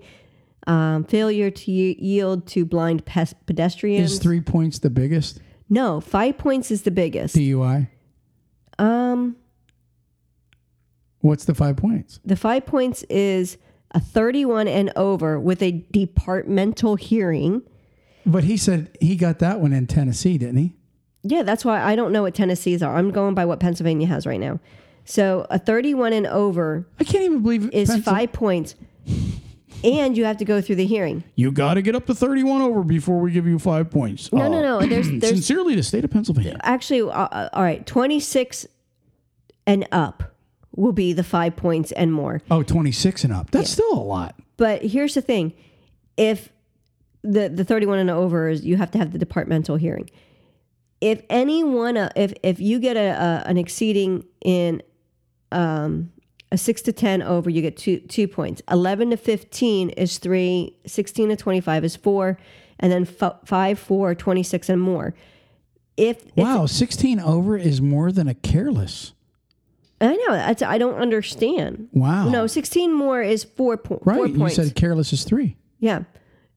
um, 0.68 1.04
failure 1.06 1.50
to 1.50 1.72
yield 1.72 2.46
to 2.50 2.66
blind 2.66 3.04
pes- 3.06 3.34
pedestrians. 3.48 4.12
Is 4.12 4.20
three 4.20 4.42
points 4.42 4.78
the 4.78 4.92
biggest 4.92 5.40
no, 5.72 6.02
five 6.02 6.38
points 6.38 6.70
is 6.70 6.84
the 6.84 6.92
biggest. 6.92 7.36
DUI? 7.36 7.88
um, 8.78 9.38
What's 11.22 11.46
the 11.46 11.54
five 11.56 11.78
points? 11.78 12.20
The 12.26 12.36
five 12.36 12.66
points 12.66 13.04
is 13.10 13.58
a 13.92 14.00
31 14.00 14.68
and 14.68 14.92
over 14.96 15.40
with 15.40 15.62
a 15.62 15.72
departmental 15.92 16.96
hearing. 16.96 17.62
But 18.26 18.44
he 18.44 18.58
said 18.58 18.96
he 19.00 19.16
got 19.16 19.40
that 19.40 19.60
one 19.60 19.74
in 19.74 19.88
Tennessee, 19.88 20.38
didn't 20.38 20.58
he? 20.58 20.74
Yeah, 21.24 21.44
that's 21.44 21.64
why 21.64 21.82
I 21.82 21.96
don't 21.96 22.12
know 22.12 22.24
what 22.24 22.34
Tennessee's 22.34 22.82
are. 22.82 22.96
I'm 22.96 23.12
going 23.12 23.36
by 23.36 23.46
what 23.46 23.60
Pennsylvania 23.60 24.08
has 24.08 24.26
right 24.26 24.40
now. 24.40 24.60
So 25.06 25.46
a 25.50 25.60
31 25.60 26.14
and 26.14 26.28
over 26.28 26.88
I 27.00 27.04
can't 27.04 27.24
even 27.24 27.42
believe 27.42 27.70
is 27.74 27.90
Pensil- 27.90 28.04
five 28.04 28.32
points. 28.34 28.76
And 29.84 30.16
you 30.16 30.26
have 30.26 30.38
to 30.38 30.46
go 30.46 30.62
through 30.62 30.76
the 30.76 30.86
hearing. 30.86 31.24
You 31.36 31.52
got 31.52 31.74
to 31.74 31.82
get 31.82 31.96
up 31.96 32.06
to 32.06 32.14
31 32.14 32.62
over 32.62 32.84
before 32.84 33.20
we 33.20 33.32
give 33.32 33.48
you 33.48 33.58
five 33.58 33.90
points. 33.90 34.32
No, 34.32 34.44
Uh, 34.44 34.50
no, 34.50 34.62
no. 34.62 34.86
There's, 34.86 35.08
there's 35.12 35.30
Sincerely, 35.30 35.76
the 35.76 35.82
state 35.84 36.04
of 36.06 36.12
Pennsylvania. 36.12 36.58
actually, 36.62 37.02
uh, 37.02 37.06
uh, 37.08 37.50
all 37.54 37.64
right, 37.64 37.84
26 37.86 38.68
and 39.66 39.88
up 39.92 40.36
will 40.82 40.92
be 40.92 41.14
the 41.14 41.24
five 41.24 41.56
points 41.56 41.92
and 41.92 42.12
more. 42.12 42.42
Oh, 42.50 42.64
26 42.64 43.24
and 43.24 43.34
up. 43.34 43.52
That's 43.52 43.70
still 43.70 43.94
a 43.94 44.02
lot. 44.04 44.36
But 44.58 44.84
here's 44.84 45.14
the 45.14 45.22
thing: 45.22 45.54
if 46.18 46.50
the 47.24 47.50
the 47.50 47.64
31 47.64 48.00
and 48.00 48.10
over 48.10 48.50
is, 48.50 48.66
you 48.66 48.78
have 48.78 48.92
to 48.92 48.98
have 48.98 49.12
the 49.12 49.20
departmental 49.20 49.76
hearing. 49.76 50.10
If 51.00 51.22
anyone, 51.30 51.98
uh, 51.98 52.10
if 52.16 52.34
if 52.44 52.60
you 52.60 52.80
get 52.80 52.98
a, 52.98 53.10
a 53.10 53.44
an 53.50 53.58
exceeding 53.58 54.26
in 54.44 54.82
um, 55.52 56.12
a 56.52 56.58
six 56.58 56.82
to 56.84 56.92
10 56.94 57.22
over, 57.22 57.50
you 57.50 57.62
get 57.62 57.78
two 57.78 58.00
two 58.00 58.28
points. 58.28 58.62
11 58.72 59.12
to 59.12 59.18
15 59.18 59.90
is 59.92 60.18
three. 60.18 60.76
16 60.86 61.30
to 61.30 61.36
25 61.36 61.84
is 61.86 61.96
four, 61.96 62.38
and 62.80 62.92
then 62.92 63.08
f- 63.22 63.40
five, 63.46 63.80
four, 63.80 64.16
26 64.16 64.70
and 64.70 64.82
more. 64.82 65.14
If 65.98 66.24
Wow, 66.36 66.66
16 66.66 67.20
over 67.20 67.58
is 67.58 67.82
more 67.82 68.12
than 68.12 68.28
a 68.28 68.34
careless. 68.34 69.14
I 70.02 70.16
know 70.16 70.32
that's 70.34 70.62
I 70.64 70.78
don't 70.78 70.96
understand. 70.96 71.88
Wow. 71.94 72.30
No, 72.30 72.48
16 72.48 72.94
more 72.94 73.22
is 73.22 73.44
four, 73.44 73.78
po- 73.78 74.02
Right. 74.04 74.18
four 74.18 74.28
You 74.28 74.50
said 74.50 74.76
careless 74.76 75.14
is 75.14 75.24
three. 75.24 75.58
Yeah. 75.80 76.04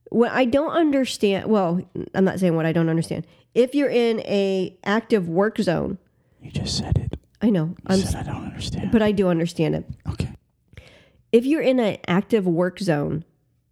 What 0.09 0.31
I 0.31 0.45
don't 0.45 0.71
understand, 0.71 1.47
well, 1.49 1.81
I'm 2.13 2.23
not 2.25 2.39
saying 2.39 2.55
what 2.55 2.65
I 2.65 2.71
don't 2.71 2.89
understand. 2.89 3.25
If 3.53 3.75
you're 3.75 3.89
in 3.89 4.19
a 4.21 4.77
active 4.83 5.27
work 5.29 5.57
zone, 5.59 5.97
You 6.41 6.51
just 6.51 6.77
said 6.77 6.97
it. 6.97 7.19
I 7.41 7.49
know, 7.49 7.65
You 7.65 7.75
I'm, 7.87 7.99
said 7.99 8.27
I 8.27 8.31
don't 8.33 8.45
understand. 8.45 8.91
but 8.91 9.01
I 9.01 9.11
do 9.11 9.27
understand 9.27 9.75
it. 9.75 9.85
okay. 10.09 10.29
If 11.31 11.45
you're 11.45 11.61
in 11.61 11.79
an 11.79 11.97
active 12.07 12.47
work 12.47 12.79
zone, 12.79 13.25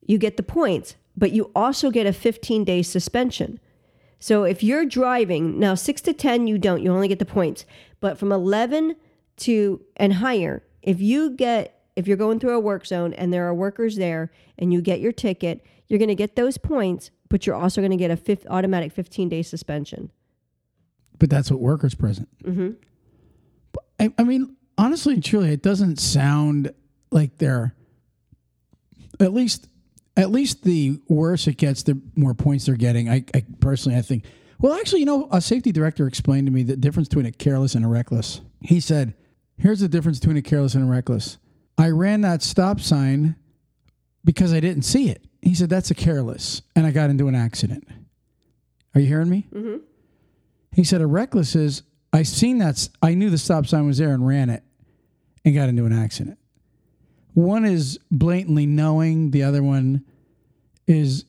you 0.06 0.18
get 0.18 0.38
the 0.38 0.44
points, 0.44 0.96
but 1.16 1.32
you 1.32 1.50
also 1.56 1.90
get 1.92 2.06
a 2.06 2.14
15 2.14 2.64
day 2.66 2.82
suspension. 2.82 3.60
So 4.20 4.44
if 4.44 4.64
you're 4.64 4.86
driving 4.86 5.60
now 5.60 5.76
six 5.76 6.02
to 6.02 6.14
10, 6.14 6.48
you 6.48 6.58
don't, 6.58 6.82
you 6.82 6.92
only 6.92 7.08
get 7.08 7.20
the 7.20 7.26
points. 7.26 7.66
But 8.00 8.18
from 8.18 8.32
11 8.32 8.96
to 9.38 9.82
and 9.98 10.14
higher, 10.14 10.64
if 10.82 11.02
you 11.02 11.32
get, 11.32 11.82
if 11.96 12.08
you're 12.08 12.18
going 12.18 12.40
through 12.40 12.56
a 12.56 12.60
work 12.60 12.86
zone 12.86 13.14
and 13.14 13.32
there 13.32 13.48
are 13.48 13.54
workers 13.54 13.96
there 13.96 14.32
and 14.58 14.74
you 14.74 14.82
get 14.82 15.00
your 15.00 15.12
ticket, 15.12 15.66
you're 15.88 16.00
going 16.00 16.10
to 16.10 16.16
get 16.16 16.36
those 16.36 16.58
points, 16.58 17.12
but 17.30 17.46
you're 17.46 17.56
also 17.56 17.82
going 17.82 17.92
to 17.92 17.98
get 17.98 18.12
a 18.12 18.18
fifth 18.18 18.46
automatic 18.50 18.92
15 18.92 19.30
day 19.30 19.42
suspension. 19.42 20.12
But 21.20 21.30
that's 21.30 21.52
what 21.52 21.60
workers 21.60 21.96
present. 21.96 22.28
Mm-hmm. 22.44 22.72
I, 24.00 24.14
I 24.18 24.24
mean, 24.24 24.56
honestly 24.78 25.14
and 25.14 25.24
truly, 25.24 25.52
it 25.52 25.62
doesn't 25.62 26.00
sound 26.00 26.74
like 27.12 27.38
they're 27.38 27.76
at 29.20 29.34
least 29.34 29.70
at 30.16 30.32
least 30.32 30.64
the 30.64 31.00
worse 31.08 31.48
it 31.48 31.58
gets, 31.58 31.84
the 31.84 32.00
more 32.16 32.34
points 32.34 32.66
they're 32.66 32.76
getting. 32.76 33.10
I, 33.10 33.26
I 33.34 33.44
personally, 33.60 33.98
I 33.98 34.02
think. 34.02 34.26
Well, 34.60 34.74
actually, 34.74 35.00
you 35.00 35.06
know, 35.06 35.28
a 35.32 35.42
safety 35.42 35.72
director 35.72 36.08
explained 36.08 36.48
to 36.48 36.54
me 36.54 36.64
the 36.64 36.78
difference 36.78 37.10
between 37.10 37.26
a 37.26 37.32
careless 37.32 37.76
and 37.76 37.84
a 37.84 37.88
reckless. 37.88 38.42
He 38.62 38.80
said, 38.80 39.16
"Here's 39.58 39.80
the 39.80 39.88
difference 39.88 40.20
between 40.20 40.38
a 40.38 40.42
careless 40.42 40.76
and 40.76 40.84
a 40.84 40.88
reckless. 40.88 41.38
I 41.78 41.90
ran 41.90 42.22
that 42.22 42.42
stop 42.42 42.80
sign 42.80 43.36
because 44.24 44.54
I 44.54 44.60
didn't 44.60 44.84
see 44.84 45.10
it." 45.10 45.26
He 45.42 45.54
said, 45.54 45.70
"That's 45.70 45.92
a 45.92 45.96
careless, 45.96 46.62
and 46.76 46.86
I 46.86 46.92
got 46.92 47.10
into 47.10 47.28
an 47.28 47.36
accident." 47.36 47.88
Are 48.96 49.02
you 49.02 49.08
hearing 49.08 49.30
me? 49.30 49.48
Mm-hmm. 49.54 49.78
He 50.74 50.84
said 50.84 51.02
a 51.02 51.08
reckless 51.08 51.56
is 51.56 51.84
I 52.12 52.24
seen 52.24 52.60
that 52.60 52.90
I 53.02 53.16
knew 53.16 53.30
the 53.30 53.38
stop 53.38 53.66
sign 53.66 53.88
was 53.88 53.98
there 53.98 54.14
and 54.14 54.26
ran 54.26 54.50
it 54.50 54.64
and 55.44 55.56
got 55.56 55.70
into 55.70 55.86
an 55.86 55.94
accident. 55.94 56.38
One 57.34 57.66
is 57.66 58.00
blatantly 58.12 58.68
knowing, 58.68 59.32
the 59.32 59.44
other 59.44 59.64
one 59.64 60.06
is 60.86 61.26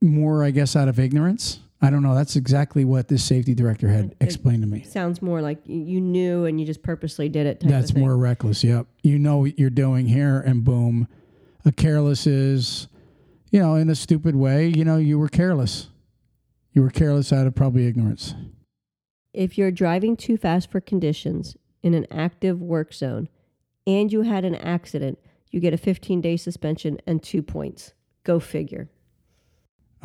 more, 0.00 0.42
I 0.42 0.50
guess, 0.50 0.74
out 0.74 0.88
of 0.88 0.98
ignorance. 0.98 1.60
I 1.84 1.90
don't 1.90 2.04
know. 2.04 2.14
That's 2.14 2.36
exactly 2.36 2.84
what 2.84 3.08
this 3.08 3.24
safety 3.24 3.54
director 3.54 3.88
had 3.88 4.14
explained 4.20 4.62
to 4.62 4.68
me. 4.68 4.84
Sounds 4.84 5.20
more 5.20 5.42
like 5.42 5.58
you 5.66 6.00
knew 6.00 6.44
and 6.44 6.60
you 6.60 6.64
just 6.64 6.82
purposely 6.82 7.28
did 7.28 7.44
it. 7.46 7.60
That's 7.60 7.92
more 7.92 8.16
reckless. 8.16 8.62
Yep. 8.62 8.86
You 9.02 9.18
know 9.18 9.38
what 9.38 9.58
you're 9.58 9.68
doing 9.68 10.06
here, 10.06 10.40
and 10.40 10.62
boom, 10.62 11.08
a 11.64 11.72
careless 11.72 12.24
is, 12.24 12.86
you 13.50 13.60
know, 13.60 13.74
in 13.74 13.90
a 13.90 13.96
stupid 13.96 14.36
way. 14.36 14.68
You 14.68 14.84
know, 14.84 14.96
you 14.96 15.18
were 15.18 15.28
careless. 15.28 15.88
You 16.72 16.82
were 16.82 16.90
careless 16.90 17.32
out 17.32 17.48
of 17.48 17.54
probably 17.56 17.88
ignorance. 17.88 18.34
If 19.32 19.58
you're 19.58 19.72
driving 19.72 20.16
too 20.16 20.36
fast 20.36 20.70
for 20.70 20.80
conditions 20.80 21.56
in 21.82 21.94
an 21.94 22.06
active 22.12 22.62
work 22.62 22.94
zone 22.94 23.28
and 23.86 24.12
you 24.12 24.22
had 24.22 24.44
an 24.44 24.54
accident, 24.54 25.18
you 25.50 25.58
get 25.58 25.74
a 25.74 25.78
15 25.78 26.20
day 26.20 26.36
suspension 26.36 26.98
and 27.06 27.22
two 27.22 27.42
points. 27.42 27.92
Go 28.22 28.38
figure. 28.38 28.88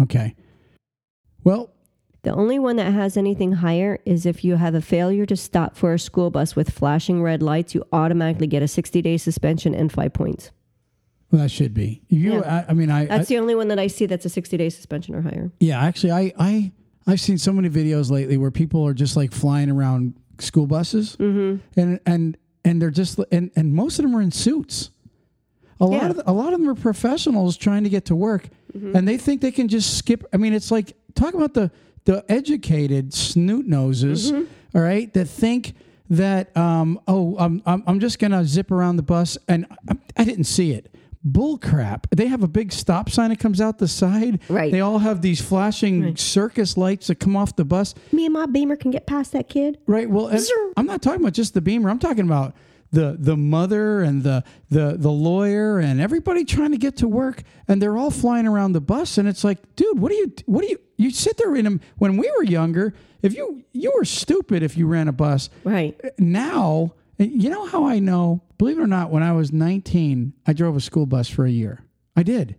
Okay. 0.01 0.35
Well, 1.47 1.69
The 2.23 2.33
only 2.33 2.59
one 2.59 2.75
that 2.75 2.91
has 2.91 3.15
anything 3.15 3.53
higher 3.53 3.99
is 4.05 4.25
if 4.25 4.43
you 4.43 4.55
have 4.57 4.75
a 4.75 4.81
failure 4.81 5.25
to 5.25 5.35
stop 5.37 5.77
for 5.77 5.93
a 5.93 5.99
school 5.99 6.29
bus 6.29 6.55
with 6.57 6.69
flashing 6.71 7.23
red 7.23 7.41
lights, 7.41 7.73
you 7.73 7.85
automatically 7.93 8.47
get 8.47 8.61
a 8.61 8.67
60 8.67 9.01
day 9.01 9.17
suspension 9.17 9.73
and 9.73 9.89
five 9.91 10.11
points. 10.13 10.51
well 11.31 11.41
that 11.41 11.49
should 11.49 11.73
be. 11.73 12.01
You. 12.09 12.33
Yeah. 12.41 12.65
I, 12.67 12.71
I 12.71 12.73
mean, 12.73 12.89
I. 12.91 13.01
I 13.03 13.05
That's 13.05 13.29
the 13.29 13.37
only 13.37 13.55
one 13.55 13.69
that 13.69 13.79
I 13.79 13.87
see 13.87 14.05
that's 14.07 14.25
a 14.25 14.29
60 14.29 14.57
day 14.57 14.69
suspension 14.69 15.15
or 15.15 15.21
higher. 15.21 15.51
yeah. 15.61 15.79
Actually, 15.81 16.11
I. 16.11 16.33
I. 16.37 16.71
I've 17.09 17.21
seen 17.21 17.37
so 17.37 17.53
many 17.53 17.69
videos 17.69 18.11
lately 18.11 18.35
where 18.35 18.51
people 18.51 18.85
are 18.85 18.93
just 18.93 19.15
like 19.15 19.31
flying 19.31 19.69
around 19.71 20.15
school 20.39 20.67
buses, 20.67 21.15
Mm-hmm. 21.15 21.79
and 21.79 21.99
and 22.05 22.37
and 22.65 22.81
they're 22.81 22.91
just 22.91 23.19
and 23.31 23.51
and 23.55 23.73
most 23.73 23.99
of 23.99 24.03
them 24.03 24.13
are 24.17 24.21
in 24.21 24.31
suits. 24.31 24.89
A 25.79 25.85
lot 25.85 26.01
Yeah. 26.03 26.09
of 26.09 26.21
a 26.25 26.33
lot 26.33 26.51
of 26.51 26.59
them 26.59 26.67
are 26.69 26.75
professionals 26.75 27.55
trying 27.55 27.83
to 27.85 27.89
get 27.89 28.03
to 28.05 28.15
work, 28.15 28.49
Mm-hmm. 28.75 28.95
and 28.97 29.07
they 29.07 29.17
think 29.17 29.39
they 29.41 29.51
can 29.53 29.69
just 29.69 29.97
skip. 29.97 30.25
I 30.33 30.37
mean, 30.37 30.51
it's 30.53 30.71
like 30.71 30.91
talk 31.17 31.33
about 31.33 31.53
the 31.53 31.71
the 32.05 32.23
educated 32.31 33.13
snoot 33.13 33.67
noses, 33.67 34.31
Mm-hmm. 34.31 34.77
all 34.77 34.81
right, 34.83 35.13
that 35.13 35.25
think 35.25 35.73
that 36.09 36.55
um 36.55 36.99
oh 37.07 37.35
I'm 37.37 37.61
I'm, 37.65 37.83
I'm 37.85 37.99
just 37.99 38.19
gonna 38.19 38.45
zip 38.45 38.71
around 38.71 38.95
the 38.97 39.03
bus, 39.03 39.37
and 39.47 39.65
I, 39.89 39.95
I 40.17 40.23
didn't 40.23 40.45
see 40.45 40.71
it. 40.71 40.93
Bull 41.23 41.57
crap. 41.57 42.07
They 42.15 42.27
have 42.27 42.41
a 42.43 42.47
big 42.47 42.71
stop 42.71 43.09
sign 43.09 43.31
that 43.31 43.39
comes 43.39 43.59
out 43.59 43.79
the 43.79 43.87
side. 43.89 44.39
Right. 44.47 44.71
They 44.71 44.79
all 44.79 44.99
have 44.99 45.21
these 45.21 45.41
flashing 45.41 46.15
circus 46.15 46.77
lights 46.77 47.07
that 47.07 47.15
come 47.19 47.35
off 47.35 47.57
the 47.57 47.65
bus. 47.65 47.93
Me 48.13 48.23
and 48.25 48.33
my 48.33 48.45
beamer 48.45 48.77
can 48.77 48.91
get 48.91 49.05
past 49.07 49.33
that 49.33 49.49
kid. 49.49 49.77
Right. 49.87 50.09
Well, 50.09 50.29
I'm 50.77 50.85
not 50.85 51.01
talking 51.01 51.19
about 51.19 51.33
just 51.33 51.53
the 51.53 51.59
beamer. 51.59 51.89
I'm 51.89 51.99
talking 51.99 52.23
about 52.23 52.55
the 52.91 53.17
the 53.19 53.35
mother 53.35 54.01
and 54.01 54.23
the 54.23 54.43
the 54.69 54.95
the 54.97 55.11
lawyer 55.11 55.79
and 55.79 55.99
everybody 55.99 56.45
trying 56.45 56.71
to 56.71 56.77
get 56.77 56.97
to 56.97 57.07
work, 57.07 57.43
and 57.67 57.81
they're 57.81 57.97
all 57.97 58.11
flying 58.11 58.47
around 58.47 58.73
the 58.73 58.81
bus. 58.81 59.17
And 59.17 59.27
it's 59.27 59.43
like, 59.43 59.75
dude, 59.75 59.99
what 59.99 60.09
do 60.09 60.15
you 60.15 60.33
what 60.45 60.61
do 60.61 60.67
you 60.67 60.79
you 60.97 61.11
sit 61.11 61.37
there 61.37 61.55
in 61.55 61.65
them 61.65 61.81
when 61.97 62.17
we 62.17 62.31
were 62.37 62.43
younger? 62.43 62.93
If 63.21 63.33
you 63.33 63.63
you 63.73 63.91
were 63.95 64.05
stupid 64.05 64.63
if 64.63 64.77
you 64.77 64.87
ran 64.87 65.07
a 65.07 65.11
bus. 65.11 65.49
Right. 65.63 65.99
Now, 66.17 66.93
you 67.17 67.49
know 67.49 67.65
how 67.65 67.85
I 67.85 67.99
know? 67.99 68.43
Believe 68.57 68.79
it 68.79 68.81
or 68.81 68.87
not, 68.87 69.11
when 69.11 69.23
I 69.23 69.33
was 69.33 69.51
19, 69.51 70.33
I 70.45 70.53
drove 70.53 70.75
a 70.75 70.81
school 70.81 71.05
bus 71.05 71.29
for 71.29 71.45
a 71.45 71.51
year. 71.51 71.83
I 72.15 72.23
did. 72.23 72.55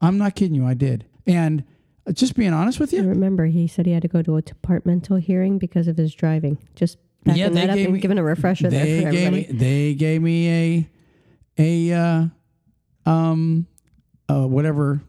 I'm 0.00 0.18
not 0.18 0.34
kidding 0.34 0.54
you. 0.54 0.66
I 0.66 0.74
did. 0.74 1.06
And 1.26 1.64
uh, 2.06 2.12
just 2.12 2.34
being 2.36 2.52
honest 2.52 2.80
with 2.80 2.92
you 2.92 3.00
I 3.00 3.02
you, 3.02 3.08
remember 3.08 3.46
he 3.46 3.66
said 3.66 3.86
he 3.86 3.92
had 3.92 4.02
to 4.02 4.08
go 4.08 4.22
to 4.22 4.36
a 4.36 4.42
departmental 4.42 5.16
hearing 5.16 5.58
because 5.58 5.88
of 5.88 5.96
his 5.96 6.14
driving. 6.14 6.58
Just 6.74 6.98
backing 7.24 7.40
Yeah, 7.42 7.48
they 7.48 7.54
that 7.54 7.70
up 7.70 7.76
gave 7.76 7.84
and 7.86 7.94
me- 7.94 8.00
giving 8.00 8.18
a 8.18 8.22
refresher 8.22 8.68
there 8.70 8.84
they 8.84 9.02
for 9.04 9.10
gave 9.10 9.26
everybody. 9.26 9.52
me 9.52 9.58
they 9.58 9.94
gave 9.94 10.22
me 10.22 10.48
a 11.58 11.90
a 11.90 11.92
uh, 13.06 13.10
um 13.10 13.66
uh, 14.28 14.46
whatever. 14.46 15.00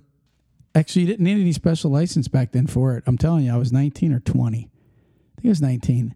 Actually, 0.75 1.03
you 1.03 1.07
didn't 1.09 1.23
need 1.23 1.39
any 1.39 1.51
special 1.53 1.91
license 1.91 2.27
back 2.27 2.51
then 2.51 2.65
for 2.67 2.97
it. 2.97 3.03
I'm 3.05 3.17
telling 3.17 3.45
you, 3.45 3.53
I 3.53 3.57
was 3.57 3.71
19 3.71 4.11
or 4.11 4.19
20. 4.19 4.57
I 4.57 4.61
think 5.35 5.45
I 5.45 5.47
was 5.49 5.61
19. 5.61 6.15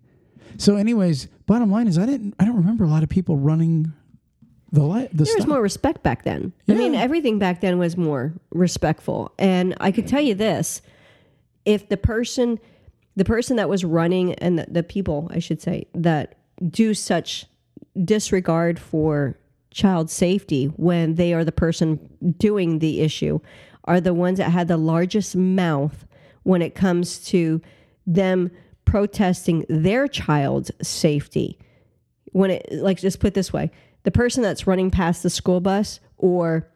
So, 0.57 0.75
anyways, 0.77 1.27
bottom 1.45 1.69
line 1.71 1.87
is, 1.87 1.97
I 1.99 2.07
didn't. 2.07 2.33
I 2.39 2.45
don't 2.45 2.55
remember 2.57 2.83
a 2.83 2.87
lot 2.87 3.03
of 3.03 3.09
people 3.09 3.37
running 3.37 3.93
the 4.71 4.83
light. 4.83 5.15
The 5.15 5.25
there 5.25 5.35
was 5.35 5.45
more 5.47 5.61
respect 5.61 6.01
back 6.03 6.23
then. 6.23 6.51
I 6.67 6.73
mean, 6.73 6.95
everything 6.95 7.37
back 7.37 7.61
then 7.61 7.77
was 7.77 7.95
more 7.95 8.33
respectful. 8.49 9.31
And 9.37 9.75
I 9.79 9.91
could 9.91 10.07
tell 10.07 10.21
you 10.21 10.33
this: 10.33 10.81
if 11.63 11.87
the 11.87 11.97
person, 11.97 12.59
the 13.17 13.25
person 13.25 13.57
that 13.57 13.67
was 13.67 13.83
running, 13.83 14.35
and 14.35 14.59
the, 14.59 14.67
the 14.69 14.83
people, 14.83 15.27
I 15.33 15.39
should 15.39 15.61
say, 15.61 15.87
that 15.95 16.35
do 16.69 16.93
such 16.93 17.47
disregard 18.05 18.79
for 18.79 19.37
child 19.71 20.09
safety 20.09 20.67
when 20.77 21.15
they 21.15 21.33
are 21.33 21.43
the 21.43 21.51
person 21.51 21.99
doing 22.37 22.77
the 22.77 23.01
issue, 23.01 23.39
are 23.85 23.99
the 23.99 24.13
ones 24.13 24.37
that 24.37 24.51
had 24.51 24.67
the 24.67 24.77
largest 24.77 25.35
mouth 25.35 26.05
when 26.43 26.61
it 26.61 26.75
comes 26.75 27.19
to 27.25 27.59
them 28.05 28.51
protesting 28.85 29.65
their 29.67 30.07
child's 30.07 30.71
safety. 30.81 31.57
When 32.33 32.51
it 32.51 32.67
like 32.71 32.99
just 32.99 33.19
put 33.19 33.33
this 33.33 33.51
way 33.51 33.71
the 34.03 34.11
person 34.11 34.43
that's 34.43 34.67
running 34.67 34.91
past 34.91 35.23
the 35.23 35.29
school 35.29 35.59
bus 35.59 35.99
or 36.17 36.69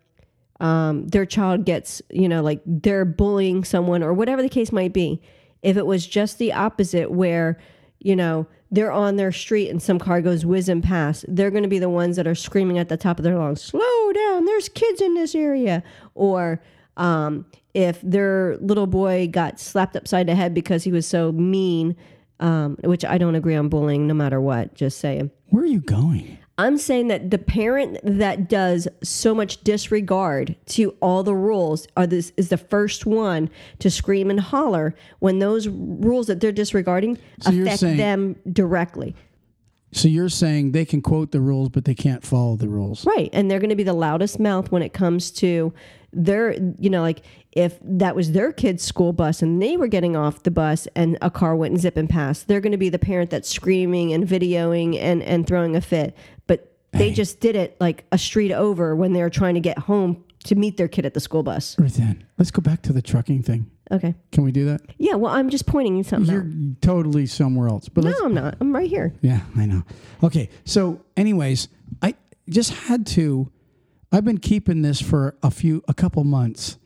um, 0.60 1.08
their 1.08 1.26
child 1.26 1.66
gets 1.66 2.02
you 2.10 2.28
know 2.28 2.42
like 2.42 2.62
they're 2.66 3.06
bullying 3.06 3.64
someone 3.64 4.02
or 4.02 4.12
whatever 4.12 4.42
the 4.42 4.50
case 4.50 4.72
might 4.72 4.92
be 4.92 5.22
if 5.62 5.78
it 5.78 5.86
was 5.86 6.06
just 6.08 6.38
the 6.38 6.54
opposite 6.54 7.12
where 7.12 7.58
you 8.00 8.16
know 8.16 8.48
they're 8.72 8.92
on 8.92 9.18
their 9.18 9.32
street 9.32 9.70
and 9.70 9.82
some 9.82 10.00
car 10.00 10.22
goes 10.22 10.46
whizzing 10.46 10.82
past 10.82 11.26
they're 11.28 11.52
going 11.52 11.64
to 11.64 11.70
be 11.70 11.80
the 11.80 11.90
ones 11.90 12.16
that 12.16 12.26
are 12.28 12.36
screaming 12.36 12.78
at 12.80 12.90
the 12.90 12.98
top 12.98 13.20
of 13.20 13.24
their 13.24 13.38
lungs 13.38 13.62
slow 13.62 14.14
down 14.14 14.46
there's 14.46 14.70
kids 14.70 15.02
in 15.02 15.14
this 15.14 15.36
area 15.36 15.84
or 16.16 16.62
um, 16.98 17.46
if 17.74 18.02
their 18.02 18.58
little 18.58 18.88
boy 18.88 19.28
got 19.32 19.60
slapped 19.60 19.96
upside 19.96 20.28
the 20.28 20.36
head 20.36 20.54
because 20.54 20.84
he 20.84 20.92
was 20.92 21.06
so 21.08 21.32
mean 21.32 21.96
um, 22.40 22.76
which 22.84 23.06
i 23.06 23.18
don't 23.18 23.36
agree 23.36 23.56
on 23.56 23.70
bullying 23.70 24.08
no 24.08 24.14
matter 24.14 24.42
what 24.42 24.74
just 24.74 25.00
saying 25.00 25.30
Where 25.50 25.64
are 25.64 25.68
you 25.68 25.82
going? 25.82 26.38
I'm 26.62 26.78
saying 26.78 27.08
that 27.08 27.32
the 27.32 27.40
parent 27.40 27.98
that 28.04 28.48
does 28.48 28.88
so 29.02 29.34
much 29.34 29.64
disregard 29.64 30.56
to 30.68 30.96
all 31.02 31.24
the 31.24 31.34
rules 31.34 31.88
are 31.98 32.06
this 32.06 32.32
is 32.38 32.50
the 32.50 32.58
first 32.58 33.06
one 33.06 33.50
to 33.80 33.90
scream 33.90 34.30
and 34.30 34.40
holler 34.40 34.94
when 35.20 35.40
those 35.40 35.68
rules 35.68 36.28
that 36.28 36.40
they're 36.40 36.52
disregarding 36.52 37.18
you're 37.50 37.64
affect 37.64 37.80
saying- 37.80 37.98
them 37.98 38.36
directly. 38.52 39.16
So 39.94 40.08
you're 40.08 40.30
saying 40.30 40.72
they 40.72 40.86
can 40.86 41.02
quote 41.02 41.32
the 41.32 41.42
rules, 41.42 41.68
but 41.68 41.84
they 41.84 41.96
can't 41.96 42.24
follow 42.24 42.56
the 42.56 42.70
rules. 42.70 43.06
Right. 43.06 43.30
And 43.34 43.52
they're 43.52 43.60
going 43.60 43.72
to 43.72 43.76
be 43.76 43.84
the 43.84 43.92
loudest 43.94 44.40
mouth 44.40 44.72
when 44.72 44.82
it 44.82 44.94
comes 44.94 45.32
to 45.32 45.74
their, 46.14 46.54
you 46.80 46.90
know, 46.90 47.02
like 47.02 47.24
if 47.52 47.78
that 47.82 48.16
was 48.16 48.32
their 48.32 48.54
kid's 48.54 48.84
school 48.84 49.12
bus 49.12 49.42
and 49.42 49.62
they 49.62 49.76
were 49.76 49.88
getting 49.88 50.16
off 50.16 50.44
the 50.44 50.52
bus 50.52 50.88
and 50.96 51.18
a 51.22 51.30
car 51.30 51.56
went 51.58 51.78
zipping 51.80 52.08
past, 52.08 52.48
they're 52.48 52.62
going 52.62 52.72
to 52.72 52.78
be 52.78 52.88
the 52.90 53.00
parent 53.00 53.30
that's 53.32 53.50
screaming 53.50 54.14
and 54.14 54.26
videoing 54.26 54.98
and, 54.98 55.22
and 55.24 55.46
throwing 55.46 55.76
a 55.76 55.82
fit. 55.82 56.16
They 56.94 57.12
just 57.14 57.40
did 57.40 57.56
it 57.56 57.78
like 57.80 58.06
a 58.12 58.18
street 58.18 58.52
over 58.52 58.96
when 58.96 59.14
they 59.14 59.22
were 59.22 59.30
trying 59.30 59.54
to 59.56 59.60
get 59.62 59.78
home 59.80 60.24
to 60.46 60.56
meet 60.56 60.78
their 60.78 60.88
kid 60.88 61.06
at 61.06 61.14
the 61.14 61.20
school 61.20 61.44
bus. 61.44 61.78
Right 61.80 61.92
then, 61.94 62.26
let's 62.38 62.52
go 62.52 62.62
back 62.62 62.82
to 62.84 62.94
the 62.94 63.02
trucking 63.02 63.44
thing. 63.44 63.70
Okay. 63.92 64.16
Can 64.32 64.44
we 64.44 64.52
do 64.52 64.66
that? 64.66 64.82
Yeah. 64.98 65.16
Well, 65.16 65.34
I'm 65.34 65.50
just 65.50 65.66
pointing 65.68 65.98
you 65.98 66.04
something 66.04 66.34
You're 66.34 66.44
out. 66.44 66.82
totally 66.82 67.26
somewhere 67.26 67.68
else. 67.68 67.90
But 67.90 68.06
No, 68.06 68.14
I'm 68.24 68.34
not. 68.34 68.56
I'm 68.60 68.74
right 68.74 68.90
here. 68.90 69.14
Yeah, 69.22 69.42
I 69.58 69.66
know. 69.66 69.84
Okay, 70.24 70.50
so 70.66 71.02
anyways, 71.18 71.68
I 72.02 72.16
just 72.50 72.72
had 72.74 73.06
to. 73.08 73.52
I've 74.12 74.26
been 74.26 74.40
keeping 74.40 74.82
this 74.82 75.02
for 75.02 75.36
a 75.44 75.52
few, 75.52 75.84
a 75.88 75.94
couple 75.94 76.24
months, 76.26 76.78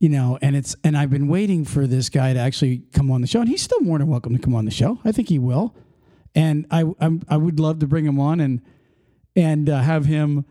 you 0.00 0.08
know, 0.08 0.38
and 0.42 0.56
it's 0.56 0.74
and 0.82 0.96
I've 0.96 1.10
been 1.10 1.28
waiting 1.28 1.64
for 1.64 1.86
this 1.86 2.08
guy 2.08 2.32
to 2.32 2.38
actually 2.40 2.82
come 2.92 3.10
on 3.10 3.20
the 3.20 3.26
show, 3.28 3.40
and 3.40 3.48
he's 3.48 3.62
still 3.62 3.80
more 3.80 3.98
than 3.98 4.08
welcome 4.08 4.32
to 4.36 4.42
come 4.42 4.54
on 4.54 4.64
the 4.64 4.70
show. 4.72 4.98
I 5.04 5.12
think 5.12 5.28
he 5.28 5.38
will, 5.38 5.74
and 6.34 6.66
I 6.70 6.84
I'm, 7.00 7.22
I 7.28 7.36
would 7.36 7.60
love 7.60 7.78
to 7.80 7.86
bring 7.86 8.04
him 8.06 8.18
on 8.20 8.40
and 8.40 8.60
and 9.36 9.68
uh, 9.68 9.80
have 9.80 10.04
him. 10.06 10.44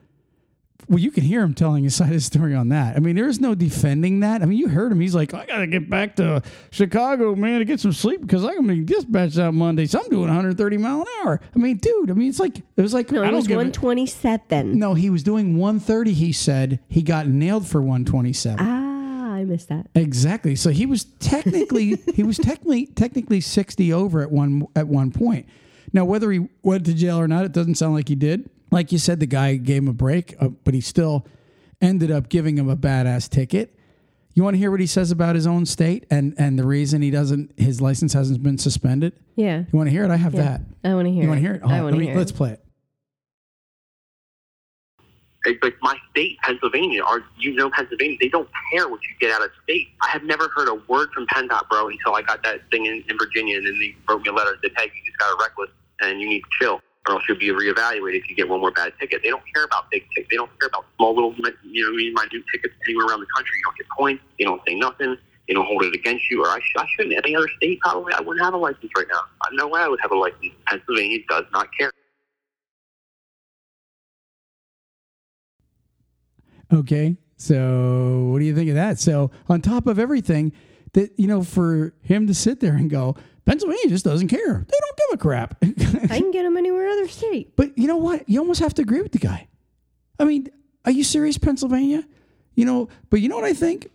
Well, 0.88 0.98
you 0.98 1.12
can 1.12 1.24
hear 1.24 1.44
him 1.44 1.54
telling 1.54 1.84
his 1.84 1.94
side 1.98 2.08
of 2.08 2.14
the 2.16 2.20
story 2.22 2.56
on 2.56 2.70
that. 2.70 2.96
I 2.96 3.00
mean, 3.00 3.16
there's 3.16 3.40
no 3.40 3.54
defending 3.54 4.22
that. 4.22 4.42
I 4.42 4.46
mean, 4.46 4.58
you 4.58 4.70
heard 4.70 4.92
him. 4.92 5.00
He's 5.00 5.14
like, 5.14 5.34
I 5.36 5.46
got 5.46 5.58
to 5.58 5.68
get 5.68 5.88
back 5.90 6.16
to 6.16 6.42
Chicago, 6.72 7.36
man, 7.36 7.60
to 7.60 7.66
get 7.66 7.80
some 7.80 7.94
sleep 7.94 8.22
because 8.22 8.44
I'm 8.44 8.66
going 8.66 8.68
to 8.70 8.76
be 8.76 8.84
dispatched 8.86 9.38
out 9.38 9.54
Monday. 9.54 9.86
So 9.86 10.00
I'm 10.00 10.10
doing 10.10 10.22
130 10.30 10.78
mile 10.78 11.02
an 11.02 11.08
hour. 11.22 11.42
I 11.56 11.60
mean, 11.60 11.78
dude, 11.78 12.10
I 12.10 12.14
mean, 12.14 12.30
it's 12.30 12.40
like, 12.40 12.58
it 12.58 12.82
was 12.82 12.94
like, 12.94 13.12
No, 13.12 13.22
I 13.24 13.30
was 13.32 13.46
give 13.46 13.56
a- 13.56 13.58
127. 13.60 14.80
No, 14.80 14.96
he 14.96 15.10
was 15.12 15.22
doing 15.22 15.58
130. 15.58 16.14
He 16.14 16.32
said 16.32 16.80
he 16.88 17.04
got 17.04 17.28
nailed 17.28 17.68
for 17.68 17.82
127. 17.82 18.58
Ah, 18.60 19.34
I 19.36 19.44
missed 19.44 19.70
that. 19.70 19.88
Exactly. 19.94 20.56
So 20.56 20.72
he 20.72 20.86
was 20.88 21.04
technically 21.20 21.98
he 22.16 22.24
was 22.24 22.38
technically 22.38 22.88
technically 22.88 23.42
60 23.42 23.94
over 23.94 24.22
at 24.22 24.32
one 24.32 24.66
at 24.76 24.88
one 24.88 25.12
point. 25.12 25.46
Now 25.94 26.04
whether 26.06 26.32
he 26.32 26.48
went 26.64 26.86
to 26.88 26.94
jail 26.96 27.20
or 27.20 27.28
not, 27.28 27.46
it 27.46 27.52
doesn't 27.52 27.76
sound 27.76 27.94
like 27.94 28.08
he 28.10 28.16
did. 28.16 28.50
Like 28.72 28.92
you 28.92 28.98
said, 28.98 29.20
the 29.20 29.26
guy 29.26 29.56
gave 29.56 29.82
him 29.84 29.88
a 29.88 29.94
break, 29.94 30.36
uh, 30.40 30.50
but 30.50 30.74
he 30.74 30.82
still 30.82 31.26
ended 31.82 32.12
up 32.12 32.30
giving 32.30 32.58
him 32.58 32.70
a 32.70 32.76
badass 32.78 33.30
ticket. 33.30 33.76
You 34.36 34.44
want 34.44 34.54
to 34.54 34.58
hear 34.60 34.70
what 34.72 34.80
he 34.80 34.86
says 34.86 35.12
about 35.12 35.36
his 35.36 35.48
own 35.48 35.66
state 35.66 36.06
and 36.12 36.34
and 36.38 36.58
the 36.58 36.66
reason 36.66 37.02
he 37.02 37.10
doesn't 37.12 37.52
his 37.60 37.82
license 37.82 38.14
hasn't 38.14 38.42
been 38.44 38.58
suspended? 38.58 39.14
Yeah. 39.36 39.60
You 39.60 39.78
want 39.78 39.88
to 39.88 39.92
hear 39.92 40.04
it? 40.04 40.12
I 40.12 40.18
have 40.18 40.34
Yeah. 40.34 40.44
that. 40.44 40.62
I 40.84 40.94
want 40.94 41.08
to 41.08 41.12
hear 41.12 41.24
You 41.24 41.28
it. 41.28 41.32
want 41.32 41.38
to 41.40 41.42
hear 41.42 41.54
it? 41.56 41.62
I 41.64 41.80
Oh, 41.80 41.84
want 41.84 41.94
to 41.94 41.98
let 41.98 41.98
me- 42.00 42.06
hear 42.08 42.16
Let's 42.18 42.32
it. 42.32 42.38
play 42.38 42.52
it. 42.52 42.64
It's 45.46 45.64
like 45.64 45.76
my 45.82 45.96
state, 46.12 46.38
Pennsylvania, 46.44 47.02
or 47.04 47.24
you 47.38 47.54
know 47.56 47.70
Pennsylvania, 47.70 48.18
they 48.22 48.28
don't 48.28 48.48
care 48.74 48.90
what 48.90 49.00
you 49.04 49.10
get 49.22 49.32
out 49.34 49.42
of 49.44 49.50
state. 49.64 49.88
I 50.02 50.10
have 50.10 50.24
never 50.24 50.50
heard 50.56 50.68
a 50.68 50.76
word 50.92 51.10
from 51.14 51.26
PennDOT, 51.28 51.70
bro, 51.70 51.88
until 51.88 52.14
I 52.14 52.22
got 52.22 52.44
that 52.44 52.70
thing 52.72 52.86
in, 52.86 53.04
in 53.08 53.18
Virginia, 53.18 53.58
and 53.58 53.66
then 53.66 53.80
they 53.80 53.96
wrote 54.08 54.22
me 54.22 54.30
a 54.30 54.34
letter 54.34 54.58
that 54.62 54.72
said, 54.72 54.72
hey, 54.78 54.92
you 54.94 55.02
just 55.12 55.18
got 55.18 55.34
a 55.34 55.38
reckless, 55.42 55.70
and 56.02 56.20
you 56.20 56.28
need 56.28 56.42
to 56.42 56.48
chill, 56.60 56.82
or 57.08 57.16
else 57.16 57.24
you'll 57.28 57.38
be 57.38 57.48
reevaluated 57.50 58.18
if 58.18 58.30
you 58.30 58.36
get 58.36 58.48
one 58.50 58.60
more 58.60 58.72
bad 58.72 58.94
ticket. 59.00 59.22
They 59.24 59.30
don't 59.30 59.44
care 59.54 59.64
about 59.64 59.90
big 59.90 60.04
tickets. 60.10 60.28
They 60.30 60.38
don't 60.38 60.52
care 60.60 60.68
about 60.68 60.86
small 60.98 61.16
little, 61.16 61.34
you 61.64 61.84
know, 61.84 61.92
minute 61.96 62.46
tickets 62.52 62.74
anywhere 62.86 63.08
around 63.08 63.22
the 63.22 63.28
country. 63.36 63.58
You 63.58 63.64
don't 63.64 63.78
get 63.78 63.88
points. 63.98 64.24
They 64.38 64.46
don't 64.46 64.62
say 64.68 64.76
nothing. 64.76 65.18
They 65.48 65.54
don't 65.54 65.66
hold 65.66 65.84
it 65.84 65.96
against 65.96 66.30
you, 66.30 66.44
or 66.44 66.50
I, 66.50 66.60
sh- 66.60 66.76
I 66.78 66.86
shouldn't. 66.96 67.18
Any 67.26 67.36
other 67.36 67.50
state, 67.58 67.80
probably, 67.80 68.14
I 68.14 68.22
wouldn't 68.22 68.44
have 68.44 68.54
a 68.54 68.58
license 68.58 68.92
right 68.96 69.08
now. 69.12 69.22
No 69.54 69.68
way 69.68 69.82
I 69.82 69.88
would 69.88 70.00
have 70.02 70.12
a 70.12 70.16
license. 70.16 70.54
Pennsylvania 70.68 71.20
does 71.28 71.46
not 71.52 71.68
care. 71.76 71.92
Okay. 76.72 77.18
So 77.38 78.28
what 78.32 78.40
do 78.40 78.46
you 78.46 78.54
think 78.54 78.70
of 78.70 78.76
that? 78.76 79.00
So 79.00 79.32
on 79.48 79.62
top 79.62 79.88
of 79.88 79.98
everything, 79.98 80.52
that 80.94 81.12
you 81.18 81.28
know, 81.28 81.44
for 81.44 81.94
him 82.02 82.28
to 82.28 82.34
sit 82.34 82.60
there 82.60 82.76
and 82.76 82.90
go, 82.90 83.16
Pennsylvania 83.46 83.88
just 83.88 84.06
doesn't 84.06 84.28
care. 84.28 84.40
They 84.40 84.52
don't 84.54 84.98
give 84.98 85.14
a 85.14 85.18
crap. 85.18 85.58
I 86.12 86.20
can 86.20 86.32
get 86.32 86.44
them 86.44 86.58
anywhere 86.58 86.88
other 86.90 87.08
state. 87.08 87.54
but 87.56 87.78
you 87.78 87.88
know 87.88 87.98
what? 87.98 88.28
You 88.30 88.40
almost 88.40 88.60
have 88.60 88.74
to 88.76 88.82
agree 88.82 89.02
with 89.02 89.12
the 89.12 89.20
guy. 89.20 89.48
I 90.20 90.26
mean, 90.26 90.50
are 90.86 90.92
you 90.92 91.04
serious, 91.04 91.38
Pennsylvania? 91.38 92.04
You 92.56 92.66
know, 92.66 92.90
but 93.10 93.22
you 93.22 93.30
know 93.30 93.36
what 93.36 93.46
I 93.46 93.54
think? 93.54 93.90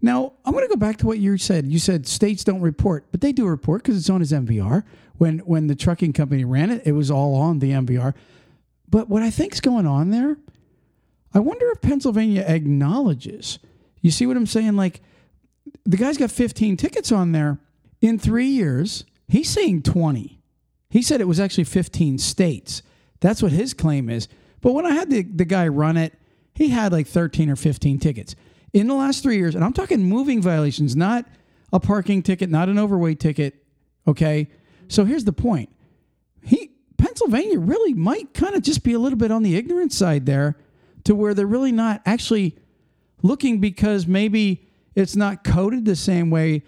Now, 0.00 0.32
I'm 0.44 0.52
going 0.52 0.64
to 0.64 0.68
go 0.68 0.76
back 0.76 0.96
to 0.98 1.06
what 1.06 1.18
you 1.18 1.38
said. 1.38 1.66
You 1.66 1.78
said 1.78 2.08
states 2.08 2.42
don't 2.42 2.60
report, 2.60 3.06
but 3.12 3.20
they 3.20 3.32
do 3.32 3.46
report 3.46 3.82
because 3.82 3.96
it's 3.96 4.10
on 4.10 4.20
his 4.20 4.32
MVR. 4.32 4.82
When 5.18 5.38
when 5.40 5.68
the 5.68 5.76
trucking 5.76 6.14
company 6.14 6.44
ran 6.44 6.70
it, 6.70 6.82
it 6.84 6.92
was 6.92 7.10
all 7.10 7.36
on 7.36 7.60
the 7.60 7.70
MVR. 7.70 8.14
But 8.88 9.08
what 9.08 9.22
I 9.22 9.30
think's 9.30 9.60
going 9.60 9.86
on 9.86 10.10
there, 10.10 10.36
I 11.32 11.38
wonder 11.38 11.70
if 11.70 11.80
Pennsylvania 11.80 12.44
acknowledges. 12.46 13.60
You 14.00 14.10
see 14.10 14.26
what 14.26 14.36
I'm 14.36 14.46
saying? 14.46 14.74
Like 14.74 15.00
the 15.84 15.96
guy's 15.96 16.18
got 16.18 16.30
15 16.30 16.76
tickets 16.76 17.12
on 17.12 17.30
there. 17.32 17.58
In 18.02 18.18
three 18.18 18.48
years, 18.48 19.04
he's 19.28 19.48
saying 19.48 19.82
20. 19.82 20.40
He 20.90 21.00
said 21.00 21.22
it 21.22 21.28
was 21.28 21.40
actually 21.40 21.64
15 21.64 22.18
states. 22.18 22.82
That's 23.20 23.42
what 23.42 23.52
his 23.52 23.72
claim 23.72 24.10
is. 24.10 24.28
But 24.60 24.72
when 24.72 24.84
I 24.84 24.90
had 24.90 25.08
the, 25.08 25.22
the 25.22 25.46
guy 25.46 25.68
run 25.68 25.96
it, 25.96 26.12
he 26.54 26.68
had 26.68 26.92
like 26.92 27.06
13 27.06 27.48
or 27.48 27.56
15 27.56 27.98
tickets. 27.98 28.34
In 28.74 28.88
the 28.88 28.94
last 28.94 29.22
three 29.22 29.36
years, 29.36 29.54
and 29.54 29.64
I'm 29.64 29.72
talking 29.72 30.02
moving 30.02 30.42
violations, 30.42 30.96
not 30.96 31.26
a 31.72 31.80
parking 31.80 32.22
ticket, 32.22 32.50
not 32.50 32.68
an 32.68 32.78
overweight 32.78 33.20
ticket. 33.20 33.64
Okay. 34.06 34.48
So 34.88 35.04
here's 35.04 35.24
the 35.24 35.32
point. 35.32 35.70
He 36.42 36.72
Pennsylvania 36.98 37.58
really 37.58 37.94
might 37.94 38.34
kind 38.34 38.54
of 38.54 38.62
just 38.62 38.82
be 38.82 38.92
a 38.92 38.98
little 38.98 39.18
bit 39.18 39.30
on 39.30 39.42
the 39.42 39.56
ignorant 39.56 39.92
side 39.92 40.26
there 40.26 40.56
to 41.04 41.14
where 41.14 41.34
they're 41.34 41.46
really 41.46 41.72
not 41.72 42.02
actually 42.04 42.56
looking 43.22 43.60
because 43.60 44.06
maybe 44.06 44.68
it's 44.94 45.16
not 45.16 45.44
coded 45.44 45.84
the 45.84 45.96
same 45.96 46.30
way 46.30 46.62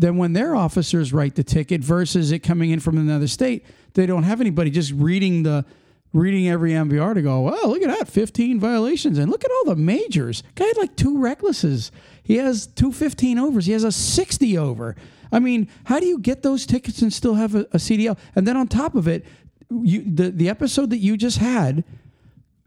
than 0.00 0.16
when 0.16 0.32
their 0.32 0.54
officers 0.56 1.12
write 1.12 1.34
the 1.34 1.44
ticket 1.44 1.82
versus 1.82 2.32
it 2.32 2.38
coming 2.40 2.70
in 2.70 2.80
from 2.80 2.96
another 2.96 3.28
state. 3.28 3.64
They 3.94 4.06
don't 4.06 4.22
have 4.22 4.40
anybody 4.40 4.70
just 4.70 4.92
reading 4.92 5.42
the 5.42 5.64
reading 6.12 6.48
every 6.48 6.72
MVR 6.72 7.14
to 7.14 7.22
go, 7.22 7.42
well, 7.42 7.68
look 7.68 7.82
at 7.82 7.98
that, 7.98 8.08
15 8.08 8.58
violations. 8.58 9.16
And 9.16 9.30
look 9.30 9.44
at 9.44 9.50
all 9.50 9.66
the 9.66 9.76
majors. 9.76 10.42
Guy 10.56 10.64
had 10.64 10.76
like 10.76 10.96
two 10.96 11.18
recklesses. 11.18 11.92
He 12.24 12.36
has 12.38 12.66
two 12.66 12.90
15 12.90 13.38
overs. 13.38 13.66
He 13.66 13.72
has 13.72 13.84
a 13.84 13.92
60 13.92 14.58
over. 14.58 14.96
I 15.30 15.38
mean, 15.38 15.68
how 15.84 16.00
do 16.00 16.06
you 16.06 16.18
get 16.18 16.42
those 16.42 16.66
tickets 16.66 17.00
and 17.02 17.12
still 17.12 17.34
have 17.34 17.54
a, 17.54 17.60
a 17.60 17.76
CDL? 17.76 18.18
And 18.34 18.44
then 18.44 18.56
on 18.56 18.66
top 18.66 18.96
of 18.96 19.06
it, 19.06 19.24
you, 19.70 20.02
the, 20.04 20.30
the 20.30 20.48
episode 20.48 20.90
that 20.90 20.98
you 20.98 21.16
just 21.16 21.38
had, 21.38 21.84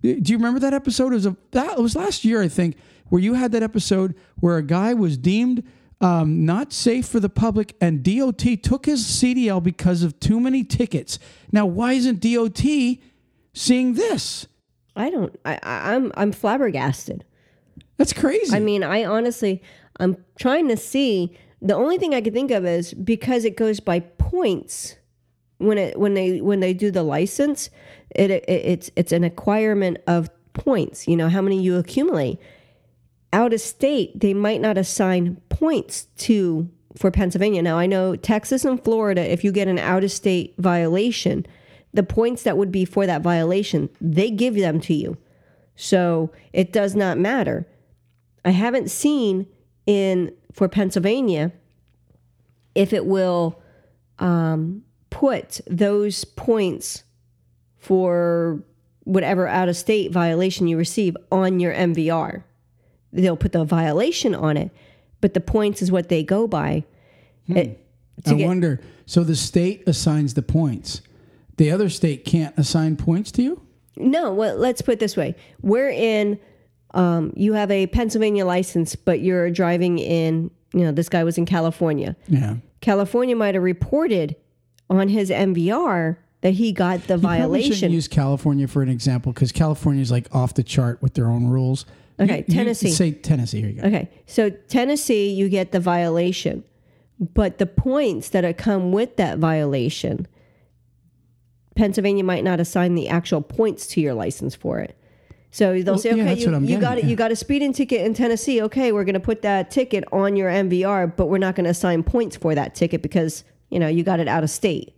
do 0.02 0.22
you 0.24 0.38
remember 0.38 0.62
that 0.62 0.74
episode? 0.74 1.12
It 1.12 1.16
was, 1.16 1.26
a, 1.26 1.36
that, 1.52 1.78
it 1.78 1.82
was 1.82 1.98
last 1.98 2.24
year, 2.24 2.42
I 2.42 2.48
think, 2.48 2.78
where 3.10 3.22
you 3.22 3.34
had 3.34 3.52
that 3.52 3.64
episode 3.64 4.16
where 4.40 4.56
a 4.56 4.64
guy 4.64 4.94
was 4.94 5.18
deemed 5.18 5.64
um, 6.04 6.46
not 6.46 6.74
safe 6.74 7.08
for 7.08 7.22
the 7.22 7.30
public, 7.30 7.76
and 7.80 8.04
DOT 8.04 8.62
took 8.62 8.86
his 8.86 9.06
CDL 9.06 9.64
because 9.64 10.04
of 10.04 10.20
too 10.20 10.38
many 10.38 10.66
tickets. 10.66 11.18
Now, 11.52 11.66
why 11.66 11.94
isn't 11.94 12.20
DOT 12.20 12.62
seeing 13.54 13.94
this? 13.94 14.48
I 14.98 15.10
don't. 15.10 15.40
I, 15.46 15.60
I'm 15.64 16.12
I'm 16.16 16.34
flabbergasted. 16.34 17.24
That's 17.98 18.12
crazy. 18.12 18.56
I 18.56 18.60
mean, 18.60 18.84
I 18.84 19.06
honestly, 19.06 19.64
I'm 20.00 20.18
trying 20.38 20.68
to 20.68 20.78
see. 20.78 21.38
The 21.62 21.74
only 21.74 21.98
thing 21.98 22.14
I 22.14 22.20
could 22.20 22.34
think 22.34 22.52
of 22.52 22.66
is 22.66 22.94
because 22.94 23.46
it 23.46 23.56
goes 23.56 23.80
by 23.80 24.02
points 24.02 24.98
when 25.60 25.78
it 25.78 25.98
when 25.98 26.16
they 26.16 26.42
when 26.42 26.60
they 26.60 26.74
do 26.74 26.92
the 26.92 27.04
license, 27.04 27.70
it, 28.10 28.30
it 28.30 28.44
it's 28.48 28.92
it's 28.98 29.14
an 29.14 29.24
acquirement 29.24 30.00
of 30.06 30.30
points. 30.52 31.08
You 31.08 31.16
know 31.16 31.30
how 31.30 31.42
many 31.42 31.62
you 31.62 31.78
accumulate. 31.78 32.40
Out 33.34 33.52
of 33.52 33.60
state, 33.60 34.18
they 34.18 34.34
might 34.34 34.62
not 34.62 34.78
assign 34.78 35.42
points 35.50 36.06
to 36.18 36.70
for 36.96 37.12
Pennsylvania. 37.12 37.62
Now 37.62 37.78
I 37.78 37.88
know 37.88 38.16
Texas 38.16 38.64
and 38.64 38.82
Florida. 38.82 39.30
If 39.30 39.44
you 39.44 39.52
get 39.52 39.68
an 39.68 39.80
out 39.80 40.04
of 40.04 40.12
state 40.12 40.54
violation, 40.58 41.46
the 41.94 42.04
points 42.04 42.44
that 42.44 42.58
would 42.58 42.72
be 42.72 42.86
for 42.86 43.06
that 43.06 43.22
violation, 43.22 43.90
they 44.00 44.30
give 44.30 44.56
them 44.56 44.80
to 44.82 44.94
you. 44.94 45.18
So 45.76 46.32
it 46.54 46.72
does 46.72 46.96
not 46.96 47.18
matter. 47.18 47.68
I 48.46 48.52
haven't 48.52 48.92
seen 48.92 49.48
in 49.86 50.32
for 50.52 50.68
Pennsylvania 50.68 51.52
if 52.76 52.94
it 52.94 53.06
will 53.06 53.62
um, 54.20 54.84
put 55.10 55.62
those 55.68 56.24
points 56.26 57.04
for 57.78 58.64
whatever 59.04 59.48
out 59.48 59.70
of 59.70 59.76
state 59.76 60.12
violation 60.12 60.68
you 60.68 60.78
receive 60.78 61.18
on 61.32 61.60
your 61.60 61.74
MVR. 61.74 62.44
They'll 63.14 63.38
put 63.38 63.52
the 63.54 63.64
violation 63.64 64.36
on 64.36 64.58
it, 64.58 64.72
but 65.22 65.34
the 65.34 65.40
points 65.40 65.82
is 65.82 65.92
what 65.92 66.10
they 66.10 66.24
go 66.24 66.48
by. 66.48 66.84
It- 67.48 67.80
I 68.26 68.34
get- 68.34 68.46
wonder. 68.48 68.80
So 69.06 69.24
the 69.24 69.36
state 69.36 69.84
assigns 69.88 70.34
the 70.34 70.42
points. 70.42 71.02
The 71.58 71.72
other 71.72 71.90
state 71.90 72.26
can't 72.26 72.58
assign 72.58 72.96
points 72.96 73.32
to 73.34 73.44
you? 73.44 73.62
No, 73.98 74.34
well, 74.34 74.56
let's 74.58 74.82
put 74.82 74.94
it 74.94 75.00
this 75.00 75.16
way: 75.16 75.36
we're 75.62 75.90
in. 75.90 76.40
Um, 76.96 77.34
you 77.36 77.54
have 77.54 77.72
a 77.72 77.88
Pennsylvania 77.88 78.46
license, 78.46 78.96
but 78.96 79.20
you're 79.22 79.50
driving 79.52 79.98
in. 80.00 80.52
You 80.74 80.82
know, 80.86 80.92
this 80.92 81.10
guy 81.10 81.24
was 81.24 81.38
in 81.38 81.46
California. 81.46 82.16
Yeah. 82.28 82.56
California 82.82 83.36
might 83.36 83.54
have 83.56 83.64
reported 83.64 84.36
on 84.90 85.08
his 85.10 85.30
MVR 85.30 86.18
that 86.42 86.52
he 86.54 86.72
got 86.72 87.06
the 87.08 87.16
You 87.16 87.22
probably 87.22 87.62
shouldn't 87.62 87.80
violation. 87.80 87.92
use 87.92 88.08
California 88.08 88.68
for 88.68 88.82
an 88.82 88.90
example 88.90 89.32
because 89.34 89.52
California 89.52 90.02
is 90.02 90.12
like 90.12 90.28
off 90.36 90.54
the 90.56 90.64
chart 90.64 91.02
with 91.02 91.14
their 91.14 91.28
own 91.28 91.48
rules. 91.48 91.86
Okay, 92.20 92.38
You- 92.40 92.44
you 92.48 92.54
Tennessee. 92.54 92.92
say 92.92 93.12
Tennessee. 93.12 93.62
Here 93.62 93.70
you 93.70 93.82
go. 93.82 93.88
Okay, 93.88 94.10
so 94.26 94.50
Tennessee, 94.50 95.30
you 95.32 95.50
get 95.50 95.72
the 95.72 95.80
violation, 95.80 96.64
but 97.34 97.58
the 97.58 97.66
points 97.66 98.30
that 98.30 98.46
are 98.46 98.54
come 98.54 98.92
with 98.92 99.16
that 99.18 99.40
violation, 99.40 100.28
Pennsylvania 101.76 102.24
might 102.24 102.44
not 102.44 102.60
assign 102.60 102.96
the 102.96 103.08
actual 103.10 103.42
points 103.42 103.88
to 103.88 104.02
your 104.02 104.14
license 104.14 104.54
for 104.56 104.80
it. 104.80 104.96
So 105.50 105.74
they'll 105.82 105.94
Well, 105.94 105.98
say, 106.00 106.10
yeah, 106.10 106.16
okay, 106.16 106.24
that's 106.26 106.42
you, 106.42 106.54
I'm 106.56 106.64
you 106.64 106.68
getting 106.70 106.82
got 106.82 106.98
it. 106.98 107.04
at. 107.04 107.10
You 107.10 107.16
got 107.16 107.32
a 107.32 107.36
speeding 107.36 107.74
ticket 107.74 108.02
in 108.02 108.14
Tennessee. 108.14 108.62
Okay, 108.64 108.92
we're 108.92 109.04
going 109.04 109.14
to 109.14 109.20
put 109.20 109.42
that 109.44 109.70
ticket 109.72 110.04
on 110.12 110.36
your 110.36 110.50
MVR, 110.50 111.16
but 111.16 111.28
we're 111.28 111.38
not 111.38 111.56
going 111.56 111.66
to 111.66 111.70
assign 111.70 112.02
points 112.04 112.36
for 112.36 112.56
that 112.56 112.74
ticket 112.76 113.02
because 113.04 113.44
you 113.70 113.80
know 113.80 113.88
you 113.88 114.04
got 114.04 114.20
it 114.20 114.28
out 114.28 114.44
of 114.44 114.50
state. 114.50 114.96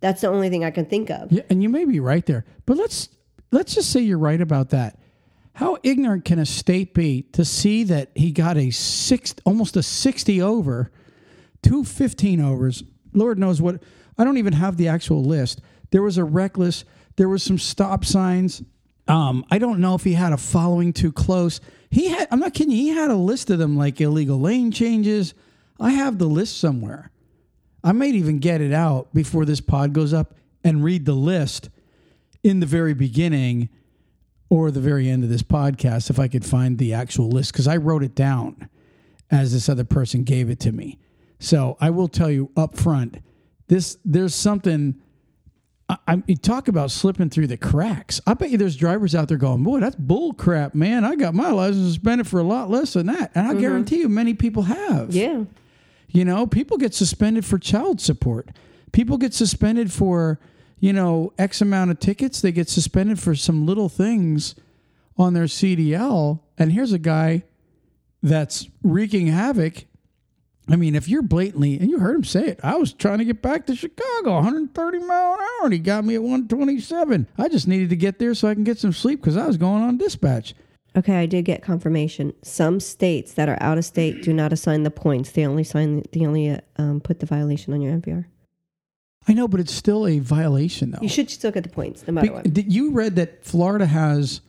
That's 0.00 0.20
the 0.20 0.28
only 0.28 0.48
thing 0.50 0.64
I 0.64 0.70
can 0.70 0.86
think 0.86 1.10
of. 1.10 1.30
Yeah, 1.32 1.42
and 1.50 1.62
you 1.62 1.68
may 1.68 1.84
be 1.84 2.00
right 2.00 2.24
there. 2.26 2.44
But 2.66 2.76
let's 2.76 3.08
let's 3.52 3.74
just 3.74 3.90
say 3.90 4.00
you're 4.00 4.18
right 4.18 4.40
about 4.40 4.70
that. 4.70 4.98
How 5.56 5.78
ignorant 5.82 6.26
can 6.26 6.38
a 6.38 6.44
state 6.44 6.92
be 6.92 7.22
to 7.32 7.42
see 7.42 7.82
that 7.84 8.10
he 8.14 8.30
got 8.30 8.58
a 8.58 8.70
six 8.70 9.34
almost 9.46 9.74
a 9.74 9.82
60 9.82 10.42
over, 10.42 10.92
two 11.62 11.82
15 11.82 12.42
overs. 12.42 12.82
Lord 13.14 13.38
knows 13.38 13.62
what 13.62 13.82
I 14.18 14.24
don't 14.24 14.36
even 14.36 14.52
have 14.52 14.76
the 14.76 14.88
actual 14.88 15.24
list. 15.24 15.62
There 15.92 16.02
was 16.02 16.18
a 16.18 16.24
reckless, 16.24 16.84
there 17.16 17.30
was 17.30 17.42
some 17.42 17.56
stop 17.56 18.04
signs. 18.04 18.62
Um, 19.08 19.46
I 19.50 19.56
don't 19.56 19.80
know 19.80 19.94
if 19.94 20.04
he 20.04 20.12
had 20.12 20.34
a 20.34 20.36
following 20.36 20.92
too 20.92 21.10
close. 21.10 21.62
He 21.88 22.08
had 22.10 22.28
I'm 22.30 22.40
not 22.40 22.52
kidding 22.52 22.76
he 22.76 22.88
had 22.88 23.10
a 23.10 23.16
list 23.16 23.48
of 23.48 23.58
them 23.58 23.78
like 23.78 23.98
illegal 23.98 24.38
lane 24.38 24.70
changes. 24.70 25.32
I 25.80 25.92
have 25.92 26.18
the 26.18 26.26
list 26.26 26.58
somewhere. 26.58 27.10
I 27.82 27.92
might 27.92 28.14
even 28.14 28.40
get 28.40 28.60
it 28.60 28.74
out 28.74 29.14
before 29.14 29.46
this 29.46 29.62
pod 29.62 29.94
goes 29.94 30.12
up 30.12 30.34
and 30.62 30.84
read 30.84 31.06
the 31.06 31.14
list 31.14 31.70
in 32.42 32.60
the 32.60 32.66
very 32.66 32.92
beginning 32.92 33.70
or 34.48 34.70
the 34.70 34.80
very 34.80 35.08
end 35.08 35.24
of 35.24 35.30
this 35.30 35.42
podcast 35.42 36.10
if 36.10 36.18
I 36.18 36.28
could 36.28 36.44
find 36.44 36.78
the 36.78 36.94
actual 36.94 37.28
list 37.28 37.52
because 37.52 37.66
I 37.66 37.76
wrote 37.76 38.02
it 38.02 38.14
down 38.14 38.68
as 39.30 39.52
this 39.52 39.68
other 39.68 39.84
person 39.84 40.22
gave 40.22 40.50
it 40.50 40.60
to 40.60 40.72
me. 40.72 40.98
So 41.38 41.76
I 41.80 41.90
will 41.90 42.08
tell 42.08 42.30
you 42.30 42.50
up 42.56 42.76
front, 42.76 43.18
this 43.68 43.98
there's 44.04 44.34
something. 44.34 44.96
I, 45.88 45.98
I 46.06 46.22
you 46.26 46.36
talk 46.36 46.68
about 46.68 46.90
slipping 46.90 47.30
through 47.30 47.48
the 47.48 47.56
cracks. 47.56 48.20
I 48.26 48.34
bet 48.34 48.50
you 48.50 48.58
there's 48.58 48.76
drivers 48.76 49.14
out 49.14 49.28
there 49.28 49.36
going, 49.36 49.62
"Boy, 49.62 49.80
that's 49.80 49.96
bull 49.96 50.32
crap, 50.32 50.74
man! 50.74 51.04
I 51.04 51.16
got 51.16 51.34
my 51.34 51.50
license 51.50 51.94
suspended 51.94 52.26
for 52.26 52.40
a 52.40 52.44
lot 52.44 52.70
less 52.70 52.94
than 52.94 53.06
that," 53.06 53.32
and 53.34 53.46
I 53.46 53.50
mm-hmm. 53.50 53.60
guarantee 53.60 53.98
you, 53.98 54.08
many 54.08 54.34
people 54.34 54.62
have. 54.62 55.14
Yeah, 55.14 55.44
You 56.08 56.24
know, 56.24 56.46
people 56.46 56.78
get 56.78 56.94
suspended 56.94 57.44
for 57.44 57.58
child 57.58 58.00
support. 58.00 58.50
People 58.92 59.18
get 59.18 59.34
suspended 59.34 59.92
for, 59.92 60.40
you 60.78 60.92
know, 60.92 61.32
X 61.38 61.60
amount 61.60 61.90
of 61.90 62.00
tickets. 62.00 62.40
They 62.40 62.52
get 62.52 62.68
suspended 62.68 63.18
for 63.18 63.34
some 63.34 63.66
little 63.66 63.88
things 63.88 64.54
on 65.16 65.34
their 65.34 65.44
CDL, 65.44 66.40
and 66.58 66.72
here's 66.72 66.92
a 66.92 66.98
guy 66.98 67.44
that's 68.22 68.68
wreaking 68.82 69.28
havoc. 69.28 69.86
I 70.68 70.76
mean, 70.76 70.96
if 70.96 71.08
you're 71.08 71.22
blatantly, 71.22 71.78
and 71.78 71.88
you 71.88 72.00
heard 72.00 72.16
him 72.16 72.24
say 72.24 72.48
it, 72.48 72.60
I 72.62 72.74
was 72.76 72.92
trying 72.92 73.18
to 73.18 73.24
get 73.24 73.40
back 73.40 73.66
to 73.66 73.76
Chicago, 73.76 74.34
130 74.34 74.98
mile 74.98 75.34
an 75.34 75.38
hour, 75.38 75.64
and 75.64 75.72
he 75.72 75.78
got 75.78 76.04
me 76.04 76.16
at 76.16 76.22
127. 76.22 77.28
I 77.38 77.48
just 77.48 77.68
needed 77.68 77.90
to 77.90 77.96
get 77.96 78.18
there 78.18 78.34
so 78.34 78.48
I 78.48 78.54
can 78.54 78.64
get 78.64 78.78
some 78.78 78.92
sleep 78.92 79.20
because 79.20 79.36
I 79.36 79.46
was 79.46 79.56
going 79.56 79.82
on 79.82 79.96
dispatch. 79.96 80.54
Okay, 80.96 81.16
I 81.16 81.26
did 81.26 81.44
get 81.44 81.62
confirmation. 81.62 82.32
Some 82.42 82.80
states 82.80 83.34
that 83.34 83.48
are 83.48 83.58
out 83.60 83.78
of 83.78 83.84
state 83.84 84.22
do 84.22 84.32
not 84.32 84.52
assign 84.52 84.82
the 84.82 84.90
points. 84.90 85.30
They 85.30 85.46
only 85.46 85.62
sign. 85.62 86.02
They 86.12 86.26
only 86.26 86.50
uh, 86.50 86.60
um, 86.76 87.00
put 87.00 87.20
the 87.20 87.26
violation 87.26 87.74
on 87.74 87.82
your 87.82 87.92
MVR. 87.92 88.24
I 89.28 89.32
know, 89.32 89.48
but 89.48 89.58
it's 89.60 89.72
still 89.74 90.06
a 90.06 90.18
violation, 90.20 90.92
though. 90.92 90.98
You 91.02 91.08
should 91.08 91.30
still 91.30 91.50
get 91.50 91.64
the 91.64 91.68
points, 91.68 92.06
no 92.06 92.12
matter 92.12 92.28
Be- 92.28 92.32
what. 92.62 92.70
you 92.72 92.92
read 92.92 93.16
that 93.16 93.44
Florida 93.44 93.86
has 93.86 94.40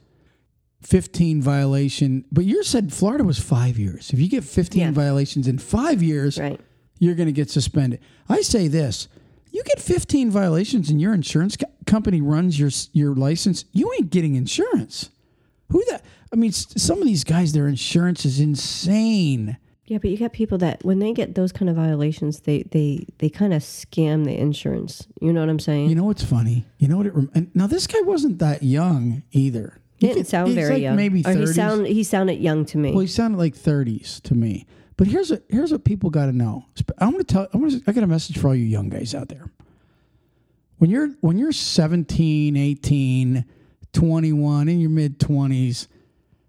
15 0.84 1.42
violation, 1.42 2.26
but 2.32 2.46
you 2.46 2.64
said 2.64 2.94
Florida 2.94 3.24
was 3.24 3.40
five 3.40 3.80
years. 3.80 4.12
If 4.14 4.20
you 4.20 4.30
get 4.30 4.44
15 4.44 4.82
Yeah. 4.82 4.92
violations 4.92 5.48
in 5.48 5.58
five 5.58 6.04
years, 6.04 6.38
Right. 6.38 6.60
you're 7.00 7.16
going 7.16 7.28
to 7.28 7.34
get 7.34 7.50
suspended. 7.50 8.00
I 8.30 8.42
say 8.42 8.68
this: 8.68 9.08
you 9.52 9.64
get 9.64 9.80
15 9.80 10.30
violations 10.30 10.90
and 10.92 11.02
your 11.02 11.14
insurance 11.14 11.58
co- 11.58 11.66
company 11.88 12.22
runs 12.22 12.60
your 12.60 12.70
your 12.94 13.16
license, 13.16 13.66
you 13.74 13.92
ain't 13.98 14.12
getting 14.12 14.36
insurance. 14.36 15.10
Who 15.70 15.84
that? 15.90 16.06
I 16.32 16.36
mean, 16.36 16.52
some 16.52 17.00
of 17.02 17.06
these 17.08 17.24
guys, 17.24 17.54
their 17.54 17.68
insurance 17.68 18.26
is 18.26 18.40
insane. 18.40 19.58
Yeah, 19.88 20.00
but 20.00 20.12
you 20.12 20.18
got 20.18 20.34
people 20.34 20.58
that 20.58 20.84
when 20.84 21.00
they 21.00 21.14
get 21.14 21.36
those 21.36 21.54
kind 21.54 21.70
of 21.70 21.78
violations, 21.78 22.42
they 22.42 22.64
they 22.64 23.06
they 23.20 23.30
kind 23.30 23.54
of 23.54 23.62
scam 23.62 24.26
the 24.26 24.38
insurance. 24.38 25.08
You 25.22 25.32
know 25.32 25.40
what 25.40 25.50
I'm 25.50 25.60
saying? 25.60 25.90
You 25.90 25.96
know 25.96 26.04
what's 26.04 26.24
funny? 26.24 26.66
You 26.78 26.90
know 26.90 26.98
what 26.98 27.06
it? 27.06 27.16
Rem- 27.16 27.32
and 27.34 27.50
now 27.56 27.68
this 27.68 27.88
guy 27.88 28.02
wasn't 28.02 28.40
that 28.40 28.64
young 28.64 29.24
either. 29.32 29.80
he 29.98 30.08
didn't 30.08 30.26
sound 30.26 30.54
very 30.54 30.74
like 30.74 30.82
young. 30.82 30.98
Maybe 30.98 31.24
or 31.26 31.32
he 31.32 31.46
sound 31.48 31.88
he 31.88 32.04
sounded 32.04 32.40
young 32.40 32.66
to 32.66 32.78
me. 32.78 32.92
Well, 32.92 33.00
he 33.00 33.08
sounded 33.08 33.38
like 33.38 33.56
30s 33.56 34.22
to 34.24 34.36
me. 34.36 34.66
But 34.98 35.08
here's 35.08 35.32
what 35.32 35.44
here's 35.48 35.72
what 35.72 35.86
people 35.86 36.10
got 36.10 36.26
to 36.26 36.34
know. 36.34 36.66
I'm 36.98 37.12
going 37.12 37.24
to 37.24 37.34
tell. 37.34 37.48
I'm 37.54 37.70
to. 37.70 37.82
I 37.88 37.94
got 37.94 38.04
a 38.04 38.08
message 38.08 38.38
for 38.38 38.50
all 38.50 38.56
you 38.56 38.66
young 38.66 38.90
guys 38.90 39.16
out 39.16 39.30
there. 39.30 39.50
When 40.80 40.90
you're 40.90 41.12
when 41.22 41.38
you're 41.38 41.54
17, 41.54 42.58
18, 42.58 43.46
21, 43.94 44.68
in 44.70 44.80
your 44.80 44.90
mid 44.90 45.18
20s, 45.18 45.88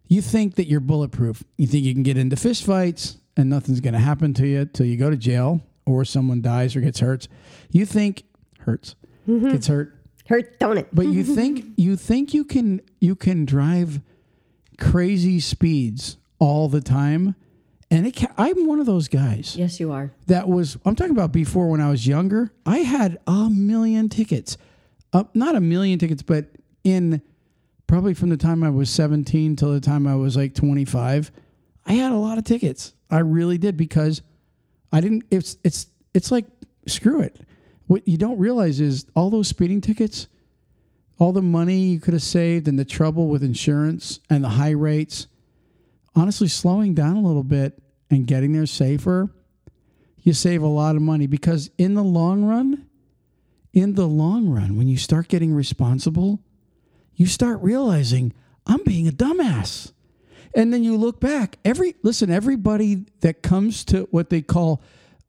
you 0.08 0.22
think 0.22 0.56
that 0.56 0.66
you're 0.66 0.80
bulletproof. 0.80 1.44
You 1.56 1.68
think 1.68 1.84
you 1.84 1.94
can 1.94 2.02
get 2.02 2.16
into 2.16 2.34
fist 2.36 2.64
fights 2.64 3.18
and 3.38 3.48
nothing's 3.48 3.80
going 3.80 3.94
to 3.94 4.00
happen 4.00 4.34
to 4.34 4.46
you 4.46 4.66
till 4.66 4.84
you 4.84 4.96
go 4.98 5.08
to 5.08 5.16
jail 5.16 5.62
or 5.86 6.04
someone 6.04 6.42
dies 6.42 6.76
or 6.76 6.80
gets 6.82 7.00
hurt. 7.00 7.28
You 7.70 7.86
think 7.86 8.24
hurts 8.60 8.94
gets 9.26 9.66
hurt 9.68 9.94
Hurt, 10.28 10.58
don't 10.58 10.76
it? 10.76 10.88
but 10.92 11.06
you 11.06 11.22
think 11.36 11.64
you 11.76 11.96
think 11.96 12.34
you 12.34 12.44
can 12.44 12.80
you 13.00 13.14
can 13.16 13.44
drive 13.46 14.00
crazy 14.78 15.40
speeds 15.40 16.18
all 16.38 16.68
the 16.68 16.80
time 16.80 17.34
and 17.90 18.06
it 18.06 18.16
ca- 18.16 18.32
i'm 18.36 18.66
one 18.66 18.78
of 18.80 18.86
those 18.86 19.08
guys 19.08 19.56
yes, 19.56 19.80
you 19.80 19.90
are. 19.92 20.12
that 20.26 20.48
was 20.48 20.76
i'm 20.84 20.94
talking 20.94 21.12
about 21.12 21.32
before 21.32 21.68
when 21.68 21.80
i 21.80 21.88
was 21.90 22.06
younger 22.06 22.50
i 22.66 22.78
had 22.78 23.18
a 23.26 23.48
million 23.50 24.08
tickets 24.08 24.56
uh, 25.12 25.24
not 25.34 25.54
a 25.56 25.60
million 25.60 25.98
tickets 25.98 26.22
but 26.22 26.46
in 26.84 27.20
probably 27.86 28.14
from 28.14 28.28
the 28.28 28.36
time 28.36 28.62
i 28.62 28.70
was 28.70 28.88
17 28.90 29.56
till 29.56 29.72
the 29.72 29.80
time 29.80 30.06
i 30.06 30.14
was 30.14 30.36
like 30.36 30.54
25 30.54 31.32
i 31.86 31.92
had 31.94 32.12
a 32.12 32.16
lot 32.16 32.38
of 32.38 32.44
tickets 32.44 32.92
i 33.10 33.18
really 33.18 33.58
did 33.58 33.76
because 33.76 34.22
i 34.92 35.00
didn't 35.00 35.24
it's 35.30 35.56
it's 35.64 35.86
it's 36.14 36.30
like 36.30 36.46
screw 36.86 37.20
it. 37.20 37.40
What 37.86 38.06
you 38.06 38.18
don't 38.18 38.38
realize 38.38 38.80
is 38.80 39.06
all 39.14 39.30
those 39.30 39.48
speeding 39.48 39.80
tickets 39.80 40.28
all 41.18 41.32
the 41.32 41.42
money 41.42 41.78
you 41.78 42.00
could 42.00 42.14
have 42.14 42.22
saved 42.22 42.68
and 42.68 42.78
the 42.78 42.84
trouble 42.84 43.26
with 43.26 43.42
insurance 43.42 44.20
and 44.30 44.44
the 44.44 44.50
high 44.50 44.70
rates 44.70 45.26
honestly 46.14 46.48
slowing 46.48 46.94
down 46.94 47.16
a 47.16 47.20
little 47.22 47.42
bit 47.42 47.82
and 48.10 48.26
getting 48.26 48.52
there 48.52 48.66
safer 48.66 49.28
you 50.22 50.32
save 50.32 50.62
a 50.62 50.66
lot 50.66 50.96
of 50.96 51.02
money 51.02 51.26
because 51.26 51.70
in 51.76 51.94
the 51.94 52.04
long 52.04 52.44
run 52.44 52.86
in 53.72 53.94
the 53.94 54.06
long 54.06 54.48
run 54.48 54.76
when 54.76 54.86
you 54.86 54.96
start 54.96 55.28
getting 55.28 55.52
responsible 55.52 56.40
you 57.14 57.26
start 57.26 57.60
realizing 57.62 58.32
i'm 58.66 58.82
being 58.84 59.08
a 59.08 59.12
dumbass 59.12 59.92
and 60.58 60.74
then 60.74 60.82
you 60.84 60.96
look 60.96 61.20
back 61.20 61.58
every 61.64 61.94
listen 62.02 62.30
everybody 62.30 63.06
that 63.20 63.42
comes 63.42 63.84
to 63.86 64.06
what 64.10 64.28
they 64.28 64.42
call 64.42 64.82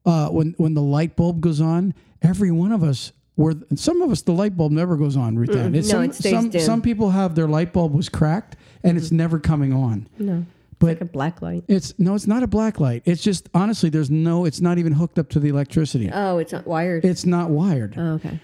uh, 0.04 0.28
when 0.28 0.54
when 0.58 0.74
the 0.74 0.82
light 0.82 1.16
bulb 1.16 1.40
goes 1.40 1.60
on 1.60 1.94
every 2.20 2.50
one 2.50 2.72
of 2.72 2.82
us 2.82 3.12
were 3.36 3.52
and 3.70 3.78
some 3.78 4.02
of 4.02 4.10
us 4.10 4.22
the 4.22 4.32
light 4.32 4.56
bulb 4.56 4.72
never 4.72 4.96
goes 4.96 5.16
on 5.16 5.38
Ann. 5.50 5.74
It's 5.74 5.88
no, 5.88 5.92
some, 5.94 6.04
it 6.04 6.14
stays 6.14 6.32
some, 6.34 6.50
dim. 6.50 6.60
some 6.60 6.82
people 6.82 7.10
have 7.10 7.34
their 7.34 7.48
light 7.48 7.72
bulb 7.72 7.94
was 7.94 8.08
cracked 8.10 8.56
and 8.84 8.98
it's 8.98 9.10
never 9.12 9.38
coming 9.38 9.72
on 9.72 10.08
No, 10.18 10.44
but 10.78 10.86
like 10.88 11.00
a 11.00 11.04
black 11.06 11.40
light. 11.40 11.64
it's 11.68 11.96
no 11.98 12.14
it's 12.14 12.26
not 12.26 12.42
a 12.42 12.46
black 12.48 12.80
light 12.80 13.02
it's 13.06 13.22
just 13.22 13.48
honestly 13.54 13.88
there's 13.88 14.10
no 14.10 14.44
it's 14.44 14.60
not 14.60 14.78
even 14.78 14.92
hooked 14.92 15.18
up 15.18 15.28
to 15.30 15.40
the 15.40 15.48
electricity 15.48 16.10
Oh, 16.12 16.38
it's 16.38 16.52
not 16.52 16.66
wired. 16.66 17.04
it's 17.04 17.24
not 17.24 17.50
wired 17.50 17.94
oh, 17.96 18.14
okay. 18.14 18.40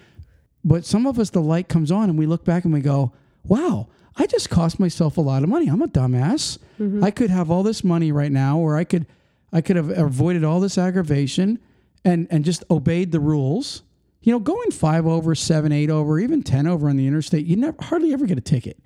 but 0.64 0.84
some 0.86 1.06
of 1.06 1.18
us 1.18 1.30
the 1.30 1.42
light 1.42 1.68
comes 1.68 1.90
on 1.90 2.08
and 2.08 2.18
we 2.18 2.26
look 2.26 2.44
back 2.44 2.64
and 2.64 2.72
we 2.72 2.80
go 2.80 3.12
wow 3.44 3.88
i 4.16 4.26
just 4.26 4.50
cost 4.50 4.78
myself 4.80 5.16
a 5.16 5.20
lot 5.20 5.42
of 5.42 5.48
money. 5.48 5.68
I'm 5.68 5.82
a 5.82 5.88
dumbass. 5.88 6.58
Mm-hmm. 6.80 7.04
I 7.04 7.10
could 7.10 7.30
have 7.30 7.50
all 7.50 7.62
this 7.62 7.82
money 7.84 8.12
right 8.12 8.32
now 8.32 8.58
or 8.58 8.76
i 8.76 8.84
could 8.84 9.06
i 9.52 9.60
could 9.60 9.76
have 9.76 9.90
avoided 9.90 10.44
all 10.44 10.60
this 10.60 10.78
aggravation 10.78 11.58
and 12.04 12.26
and 12.30 12.44
just 12.44 12.64
obeyed 12.70 13.12
the 13.12 13.20
rules. 13.20 13.82
You 14.22 14.32
know 14.32 14.38
going 14.40 14.70
five 14.72 15.06
over 15.06 15.34
seven 15.34 15.70
eight 15.72 15.90
over 15.90 16.18
even 16.18 16.42
ten 16.42 16.66
over 16.66 16.88
on 16.88 16.96
the 16.96 17.06
interstate 17.06 17.46
you 17.46 17.56
never 17.56 17.76
hardly 17.80 18.12
ever 18.12 18.26
get 18.26 18.38
a 18.38 18.42
ticket. 18.42 18.78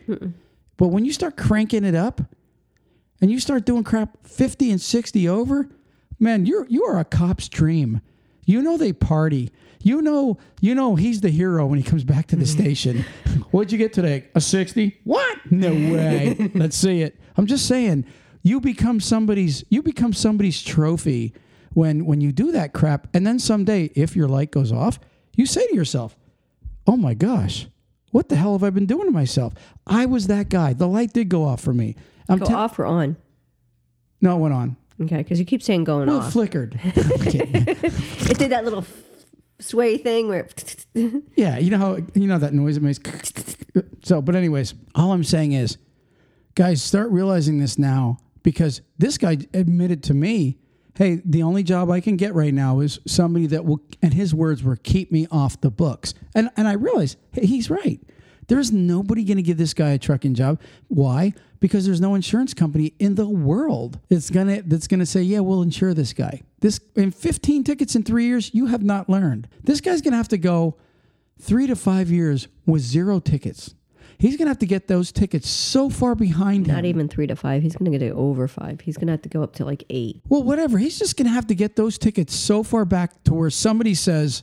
But 0.77 0.89
when 0.89 1.05
you 1.05 1.13
start 1.13 1.37
cranking 1.37 1.85
it 1.85 1.95
up 1.95 2.21
and 3.21 3.31
you 3.31 3.39
start 3.41 3.65
doing 3.67 3.85
crap 3.85 4.27
50 4.27 4.71
and 4.71 4.81
60 4.81 5.29
over 5.29 5.69
man 6.19 6.47
you're 6.47 6.67
you 6.69 6.85
are 6.85 6.99
a 6.99 7.05
cop's 7.05 7.49
dream. 7.49 8.01
You 8.47 8.63
know 8.63 8.77
they 8.77 8.93
party 8.93 9.51
you 9.83 10.03
know 10.03 10.39
you 10.61 10.75
know 10.75 10.97
he's 10.97 11.21
the 11.21 11.31
hero 11.31 11.67
when 11.67 11.79
he 11.79 11.85
comes 11.85 12.05
back 12.05 12.27
to 12.29 12.37
the 12.37 12.45
mm-hmm. 12.45 12.63
station. 12.63 13.05
What'd 13.51 13.73
you 13.73 13.79
get 13.79 13.93
today? 13.93 14.29
A 14.35 14.41
60 14.41 15.01
what? 15.05 15.39
No 15.51 15.71
way. 15.73 16.51
Let's 16.55 16.77
see 16.77 17.03
it. 17.03 17.19
I'm 17.37 17.47
just 17.47 17.67
saying 17.67 18.05
you 18.43 18.61
become 18.61 19.01
somebody's 19.01 19.65
you 19.69 19.83
become 19.83 20.13
somebody's 20.13 20.63
trophy 20.63 21.35
when 21.73 22.05
when 22.05 22.21
you 22.21 22.33
do 22.33 22.53
that 22.53 22.73
crap. 22.73 23.09
And 23.15 23.27
then 23.27 23.39
someday 23.39 23.91
if 23.95 24.15
your 24.15 24.29
light 24.29 24.51
goes 24.51 24.73
off 24.73 25.01
you 25.37 25.47
say 25.47 25.67
to 25.67 25.75
yourself 25.75 26.17
oh 26.87 26.97
my 26.97 27.15
gosh 27.15 27.67
what 28.11 28.29
the 28.29 28.37
hell 28.37 28.53
have 28.53 28.65
i 28.65 28.71
been 28.71 28.87
doing 28.87 29.07
to 29.07 29.13
myself? 29.13 29.55
I 29.87 30.07
was 30.07 30.27
that 30.27 30.49
guy. 30.49 30.73
The 30.73 30.89
light 30.89 31.13
did 31.13 31.29
go 31.29 31.45
off 31.45 31.61
for 31.61 31.73
me. 31.73 31.95
I'm 32.29 32.39
Go 32.39 32.47
te- 32.47 32.55
off 32.55 32.79
or 32.79 32.85
on? 32.85 33.17
no 34.21 34.37
it 34.37 34.41
went 34.41 34.55
on. 34.55 34.77
Okay, 35.01 35.19
because 35.19 35.39
you 35.39 35.47
keep 35.47 35.63
saying 35.63 35.85
going 35.85 36.09
well, 36.09 36.27
it 36.27 36.31
flickered. 36.31 36.79
It 36.85 38.39
did 38.39 38.51
that 38.51 38.65
little 38.65 38.85
sway 39.61 39.97
thing 39.99 40.29
where. 40.29 40.49
yeah 41.37 41.59
you 41.59 41.71
know 41.71 41.79
how 41.79 41.99
you 42.15 42.27
know 42.27 42.39
that 42.39 42.53
noise 42.53 42.77
it 42.77 42.83
makes 42.83 42.99
so 44.03 44.21
but 44.21 44.35
anyways 44.35 44.75
all 44.95 45.13
i'm 45.13 45.25
saying 45.25 45.53
is 45.53 45.79
guys 46.55 46.83
start 46.83 47.11
realizing 47.11 47.59
this 47.59 47.79
now 47.79 48.19
because 48.43 48.81
this 48.99 49.19
guy 49.19 49.39
admitted 49.55 50.03
to 50.03 50.15
me 50.15 50.59
hey 50.97 51.23
the 51.25 51.43
only 51.43 51.63
job 51.63 51.91
i 51.91 52.01
can 52.01 52.17
get 52.17 52.35
right 52.35 52.53
now 52.55 52.81
is 52.81 52.99
somebody 53.07 53.47
that 53.47 53.65
will 53.65 53.81
and 54.03 54.15
his 54.15 54.35
words 54.35 54.63
were 54.63 54.77
keep 54.77 55.13
me 55.13 55.27
off 55.31 55.61
the 55.61 55.71
books. 55.71 56.15
And 56.35 56.51
and 56.57 56.67
i 56.67 56.73
realized 56.73 57.19
hey, 57.33 57.47
he's 57.47 57.71
right. 57.71 58.01
There's 58.49 58.73
nobody 58.73 59.23
going 59.23 59.37
to 59.37 59.45
give 59.45 59.59
this 59.59 59.75
guy 59.75 59.91
a 59.91 59.99
trucking 59.99 60.35
job. 60.35 60.61
Why 60.89 61.35
because 61.61 61.87
there's 61.87 62.01
no 62.01 62.15
insurance 62.15 62.55
company 62.55 62.95
in 62.99 63.15
the 63.15 63.29
world 63.29 64.01
that's 64.09 64.31
going 64.31 64.49
to 64.49 64.63
that's 64.63 64.87
to 64.87 65.07
say 65.07 65.23
yeah 65.23 65.41
we'll 65.41 65.63
insure 65.63 65.95
this 65.95 66.13
guy 66.13 66.43
this 66.61 66.81
in 66.97 67.11
15 67.11 67.65
tickets 67.65 67.95
in 67.95 68.03
3 68.03 68.25
years 68.25 68.55
you 68.55 68.67
have 68.67 68.83
not 68.83 69.09
learned 69.09 69.49
this 69.63 69.81
guy's 69.81 70.01
going 70.01 70.13
to 70.13 70.17
have 70.17 70.29
to 70.29 70.39
go 70.39 70.77
3 71.41 71.67
to 71.69 71.77
5 71.77 72.11
years 72.11 72.49
with 72.67 72.83
zero 72.83 73.21
tickets 73.21 73.75
he's 74.21 74.37
going 74.37 74.47
to 74.47 74.51
have 74.51 74.59
to 74.59 74.67
get 74.67 74.87
those 74.87 75.11
tickets 75.11 75.49
so 75.49 75.89
far 75.89 76.15
behind 76.15 76.67
him 76.67 76.75
Not 76.75 76.85
even 76.85 77.09
three 77.09 77.27
to 77.27 77.35
five. 77.35 77.63
He's 77.63 77.75
going 77.75 77.91
to 77.91 77.99
get 77.99 78.07
it 78.07 78.13
over 78.13 78.47
five. 78.47 78.83
He's 78.83 78.97
going 78.97 79.07
to 79.07 79.13
have 79.13 79.23
to 79.23 79.29
go 79.29 79.43
up 79.43 79.55
to 79.57 79.65
like 79.65 79.83
eight. 79.91 80.21
Well, 80.29 80.43
whatever. 80.43 80.79
He's 80.79 80.99
just 80.99 81.17
going 81.17 81.27
to 81.27 81.33
have 81.33 81.47
to 81.49 81.55
get 81.55 81.77
those 81.77 81.99
tickets 81.99 82.35
so 82.35 82.63
far 82.63 82.85
back 82.85 83.25
to 83.25 83.35
where 83.35 83.51
somebody 83.51 83.95
says, 83.95 84.43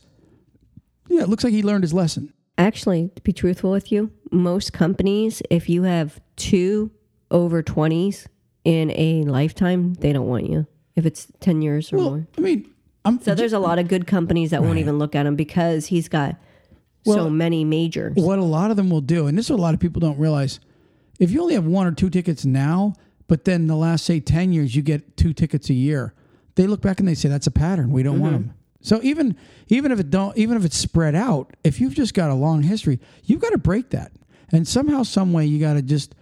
yeah, 1.08 1.22
it 1.22 1.28
looks 1.28 1.44
like 1.44 1.52
he 1.52 1.62
learned 1.62 1.84
his 1.84 1.94
lesson. 1.94 2.32
Actually, 2.58 3.10
to 3.14 3.22
be 3.22 3.32
truthful 3.32 3.70
with 3.70 3.92
you, 3.92 4.10
most 4.32 4.72
companies, 4.72 5.42
if 5.48 5.68
you 5.68 5.84
have 5.84 6.20
two 6.36 6.90
over 7.30 7.62
20s 7.62 8.26
in 8.64 8.90
a 8.92 9.22
lifetime, 9.24 9.94
they 9.94 10.12
don't 10.12 10.26
want 10.26 10.48
you. 10.48 10.66
If 10.96 11.06
it's 11.06 11.28
10 11.40 11.62
years 11.62 11.92
or 11.92 11.96
Well, 11.96 12.10
more. 12.10 12.26
I 12.36 12.40
mean, 12.40 12.70
I'm 13.04 13.20
So 13.20 13.34
there's 13.34 13.52
a 13.52 13.58
lot 13.58 13.78
of 13.78 13.88
good 13.88 14.06
companies 14.06 14.50
that 14.50 14.62
won't 14.62 14.78
even 14.78 14.98
look 14.98 15.14
at 15.14 15.26
him 15.26 15.36
because 15.36 15.86
he's 15.86 16.08
got 16.08 16.36
so 17.04 17.30
many 17.30 17.64
majors. 17.64 18.16
what 18.16 18.38
a 18.38 18.44
lot 18.44 18.70
of 18.70 18.76
them 18.76 18.90
will 18.90 19.00
do, 19.00 19.26
and 19.26 19.38
this 19.38 19.46
is 19.46 19.50
what 19.50 19.60
a 19.60 19.62
lot 19.62 19.74
of 19.74 19.80
people 19.80 20.00
don't 20.00 20.18
realize. 20.18 20.60
If 21.18 21.30
you 21.30 21.40
only 21.40 21.54
have 21.54 21.64
one 21.64 21.86
or 21.86 21.92
two 21.92 22.10
tickets 22.10 22.44
now, 22.44 22.94
but 23.26 23.44
then 23.44 23.66
the 23.66 23.76
last 23.76 24.04
say 24.04 24.20
ten 24.20 24.52
years 24.52 24.74
you 24.74 24.82
get 24.82 25.16
two 25.16 25.32
tickets 25.32 25.70
a 25.70 25.74
year, 25.74 26.14
they 26.56 26.66
look 26.66 26.82
back 26.82 26.98
and 26.98 27.08
they 27.08 27.14
say 27.14 27.28
that's 27.28 27.46
a 27.46 27.52
pattern. 27.52 27.92
We 27.92 28.02
don't 28.02 28.20
want 28.20 28.34
mm-hmm. 28.34 28.48
them. 28.48 28.54
So 28.80 29.00
even 29.02 29.36
even 29.68 29.90
if 29.90 30.00
it 30.00 30.10
don't 30.10 30.36
even 30.36 30.56
if 30.56 30.64
it's 30.64 30.76
spread 30.76 31.14
out, 31.14 31.56
if 31.64 31.80
you've 31.80 31.94
just 31.94 32.14
got 32.14 32.30
a 32.30 32.34
long 32.34 32.62
history, 32.62 33.00
you've 33.24 33.40
got 33.40 33.50
to 33.50 33.58
break 33.58 33.90
that, 33.90 34.12
and 34.50 34.66
somehow, 34.66 35.02
some 35.02 35.32
way, 35.32 35.46
you 35.46 35.58
got 35.58 35.74
to 35.74 35.82
just 35.82 36.14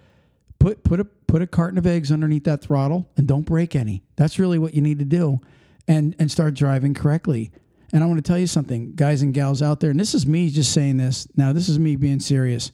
put 0.67 0.83
put 0.83 0.99
a 0.99 1.05
put 1.05 1.43
a 1.43 1.47
carton 1.47 1.79
of 1.79 1.87
eggs 1.87 2.11
underneath 2.11 2.43
that 2.45 2.61
throttle 2.61 3.09
and 3.17 3.29
don't 3.29 3.43
break 3.43 3.77
any. 3.77 4.03
That's 4.17 4.39
really 4.39 4.59
what 4.59 4.75
you 4.75 4.83
need 4.83 4.99
to 4.99 5.05
do, 5.05 5.41
and 5.87 6.17
and 6.19 6.31
start 6.31 6.55
driving 6.55 6.93
correctly. 6.93 7.53
And 7.93 8.03
I 8.03 8.07
want 8.09 8.19
to 8.19 8.29
tell 8.29 8.39
you 8.39 8.49
something, 8.49 8.95
guys 8.97 9.23
and 9.23 9.33
gals 9.33 9.63
out 9.63 9.79
there. 9.79 9.91
And 9.91 10.01
this 10.01 10.13
is 10.13 10.27
me 10.27 10.51
just 10.51 10.73
saying 10.73 10.97
this. 10.97 11.29
Now 11.37 11.53
this 11.53 11.69
is 11.69 11.79
me 11.79 11.95
being 11.95 12.19
serious. 12.19 12.73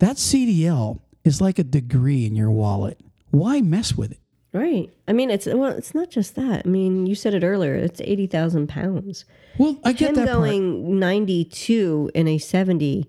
That 0.00 0.16
CDL 0.16 1.00
is 1.22 1.40
like 1.40 1.60
a 1.60 1.64
degree 1.64 2.26
in 2.26 2.34
your 2.34 2.50
wallet. 2.50 2.98
Why 3.30 3.60
mess 3.60 3.94
with 3.94 4.10
it? 4.10 4.18
Right. 4.52 4.90
I 5.06 5.12
mean, 5.12 5.30
it's 5.30 5.46
well, 5.46 5.70
it's 5.70 5.94
not 5.94 6.10
just 6.10 6.34
that. 6.34 6.62
I 6.64 6.68
mean, 6.68 7.06
you 7.06 7.14
said 7.14 7.32
it 7.34 7.44
earlier. 7.44 7.76
It's 7.76 8.00
eighty 8.00 8.26
thousand 8.26 8.68
pounds. 8.68 9.24
Well, 9.56 9.78
I 9.84 9.92
get 9.92 10.10
Him 10.10 10.14
that 10.16 10.26
part. 10.26 10.38
going 10.38 10.98
ninety-two 10.98 12.10
in 12.12 12.26
a 12.26 12.38
seventy 12.38 13.08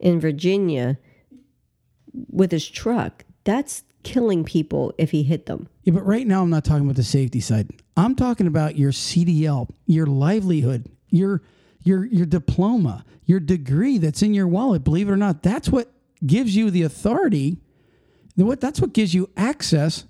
in 0.00 0.20
Virginia 0.20 0.98
with 2.30 2.50
his 2.50 2.66
truck. 2.66 3.24
That's 3.44 3.84
killing 4.02 4.44
people 4.44 4.92
if 4.98 5.10
he 5.10 5.22
hit 5.22 5.46
them. 5.46 5.68
Yeah, 5.84 5.94
but 5.94 6.06
right 6.06 6.26
now 6.26 6.42
I'm 6.42 6.50
not 6.50 6.64
talking 6.64 6.84
about 6.84 6.96
the 6.96 7.02
safety 7.02 7.40
side. 7.40 7.70
I'm 7.96 8.14
talking 8.14 8.46
about 8.46 8.76
your 8.76 8.92
CDL, 8.92 9.68
your 9.86 10.06
livelihood, 10.06 10.90
your 11.08 11.42
your 11.82 12.04
your 12.04 12.26
diploma, 12.26 13.04
your 13.24 13.40
degree 13.40 13.98
that's 13.98 14.22
in 14.22 14.34
your 14.34 14.46
wallet. 14.46 14.84
Believe 14.84 15.08
it 15.08 15.12
or 15.12 15.16
not, 15.16 15.42
that's 15.42 15.68
what 15.68 15.92
gives 16.24 16.54
you 16.56 16.70
the 16.70 16.82
authority. 16.82 17.58
What 18.36 18.60
that's 18.60 18.80
what 18.80 18.92
gives 18.92 19.14
you 19.14 19.28
access 19.36 20.04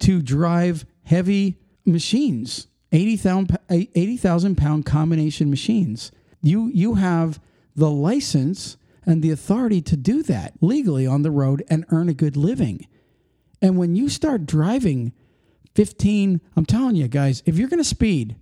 to 0.00 0.22
drive 0.22 0.86
heavy 1.04 1.58
machines, 1.84 2.68
80,000 2.92 3.58
80,000 3.68 4.56
pound 4.56 4.86
combination 4.86 5.50
machines. 5.50 6.10
You 6.42 6.70
you 6.72 6.94
have 6.94 7.40
the 7.76 7.90
license 7.90 8.76
and 9.06 9.22
the 9.22 9.30
authority 9.30 9.80
to 9.82 9.96
do 9.96 10.22
that 10.24 10.54
legally 10.60 11.06
on 11.06 11.22
the 11.22 11.30
road 11.30 11.64
and 11.68 11.84
earn 11.90 12.08
a 12.08 12.14
good 12.14 12.36
living. 12.36 12.86
And 13.62 13.76
when 13.76 13.94
you 13.94 14.08
start 14.08 14.46
driving 14.46 15.12
15, 15.74 16.40
I'm 16.56 16.66
telling 16.66 16.96
you 16.96 17.08
guys, 17.08 17.42
if 17.46 17.58
you're 17.58 17.68
going 17.68 17.78
to 17.78 17.84
speed, 17.84 18.36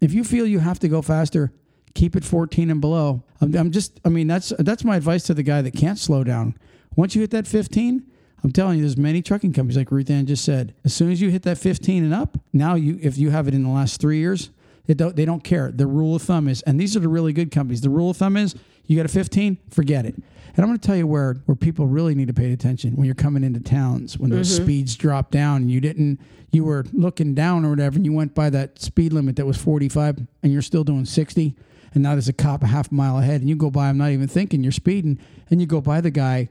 if 0.00 0.12
you 0.12 0.24
feel 0.24 0.46
you 0.46 0.60
have 0.60 0.78
to 0.80 0.88
go 0.88 1.02
faster, 1.02 1.52
keep 1.94 2.16
it 2.16 2.24
14 2.24 2.70
and 2.70 2.80
below. 2.80 3.22
I'm, 3.40 3.54
I'm 3.54 3.70
just, 3.70 4.00
I 4.04 4.08
mean, 4.08 4.26
that's 4.26 4.52
that's 4.58 4.84
my 4.84 4.96
advice 4.96 5.24
to 5.24 5.34
the 5.34 5.42
guy 5.42 5.62
that 5.62 5.72
can't 5.72 5.98
slow 5.98 6.24
down. 6.24 6.56
Once 6.96 7.14
you 7.14 7.20
hit 7.20 7.30
that 7.32 7.46
15, 7.46 8.04
I'm 8.42 8.52
telling 8.52 8.78
you, 8.78 8.82
there's 8.82 8.96
many 8.96 9.22
trucking 9.22 9.52
companies 9.52 9.76
like 9.76 9.90
Ruth 9.90 10.10
Ann 10.10 10.26
just 10.26 10.44
said. 10.44 10.74
As 10.84 10.94
soon 10.94 11.10
as 11.12 11.20
you 11.20 11.30
hit 11.30 11.42
that 11.42 11.58
15 11.58 12.04
and 12.04 12.14
up, 12.14 12.38
now 12.52 12.74
you, 12.74 12.98
if 13.02 13.18
you 13.18 13.30
have 13.30 13.48
it 13.48 13.54
in 13.54 13.62
the 13.62 13.68
last 13.68 14.00
three 14.00 14.18
years, 14.18 14.50
it 14.86 14.96
don't, 14.96 15.16
they 15.16 15.24
don't 15.24 15.44
care. 15.44 15.70
The 15.70 15.86
rule 15.86 16.16
of 16.16 16.22
thumb 16.22 16.48
is, 16.48 16.62
and 16.62 16.80
these 16.80 16.96
are 16.96 17.00
the 17.00 17.08
really 17.08 17.32
good 17.32 17.50
companies. 17.50 17.80
The 17.80 17.90
rule 17.90 18.10
of 18.10 18.16
thumb 18.16 18.36
is, 18.36 18.54
you 18.86 18.96
got 18.96 19.06
a 19.06 19.08
15, 19.08 19.58
forget 19.70 20.04
it. 20.04 20.16
And 20.56 20.64
I'm 20.64 20.66
going 20.66 20.78
to 20.78 20.86
tell 20.86 20.96
you 20.96 21.06
where 21.06 21.34
where 21.46 21.54
people 21.54 21.86
really 21.86 22.14
need 22.14 22.28
to 22.28 22.34
pay 22.34 22.52
attention 22.52 22.96
when 22.96 23.06
you're 23.06 23.14
coming 23.14 23.44
into 23.44 23.60
towns 23.60 24.18
when 24.18 24.30
those 24.30 24.52
mm-hmm. 24.52 24.64
speeds 24.64 24.96
drop 24.96 25.30
down 25.30 25.62
and 25.62 25.70
you 25.70 25.80
didn't 25.80 26.20
you 26.50 26.64
were 26.64 26.84
looking 26.92 27.34
down 27.34 27.64
or 27.64 27.70
whatever 27.70 27.96
and 27.96 28.04
you 28.04 28.12
went 28.12 28.34
by 28.34 28.50
that 28.50 28.80
speed 28.80 29.12
limit 29.12 29.36
that 29.36 29.46
was 29.46 29.56
45 29.56 30.26
and 30.42 30.52
you're 30.52 30.62
still 30.62 30.84
doing 30.84 31.04
60 31.04 31.56
and 31.94 32.02
now 32.02 32.12
there's 32.12 32.28
a 32.28 32.32
cop 32.32 32.62
a 32.62 32.66
half 32.66 32.90
mile 32.90 33.18
ahead 33.18 33.40
and 33.40 33.48
you 33.48 33.56
go 33.56 33.70
by 33.70 33.88
I'm 33.88 33.98
not 33.98 34.10
even 34.10 34.26
thinking 34.26 34.62
you're 34.62 34.72
speeding 34.72 35.20
and 35.50 35.60
you 35.60 35.66
go 35.66 35.80
by 35.80 36.00
the 36.00 36.10
guy 36.10 36.48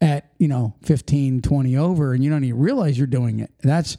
at 0.00 0.32
you 0.38 0.48
know 0.48 0.74
15 0.82 1.40
20 1.40 1.76
over 1.76 2.12
and 2.12 2.24
you 2.24 2.30
don't 2.30 2.44
even 2.44 2.58
realize 2.58 2.98
you're 2.98 3.06
doing 3.06 3.40
it 3.40 3.52
that's 3.62 3.96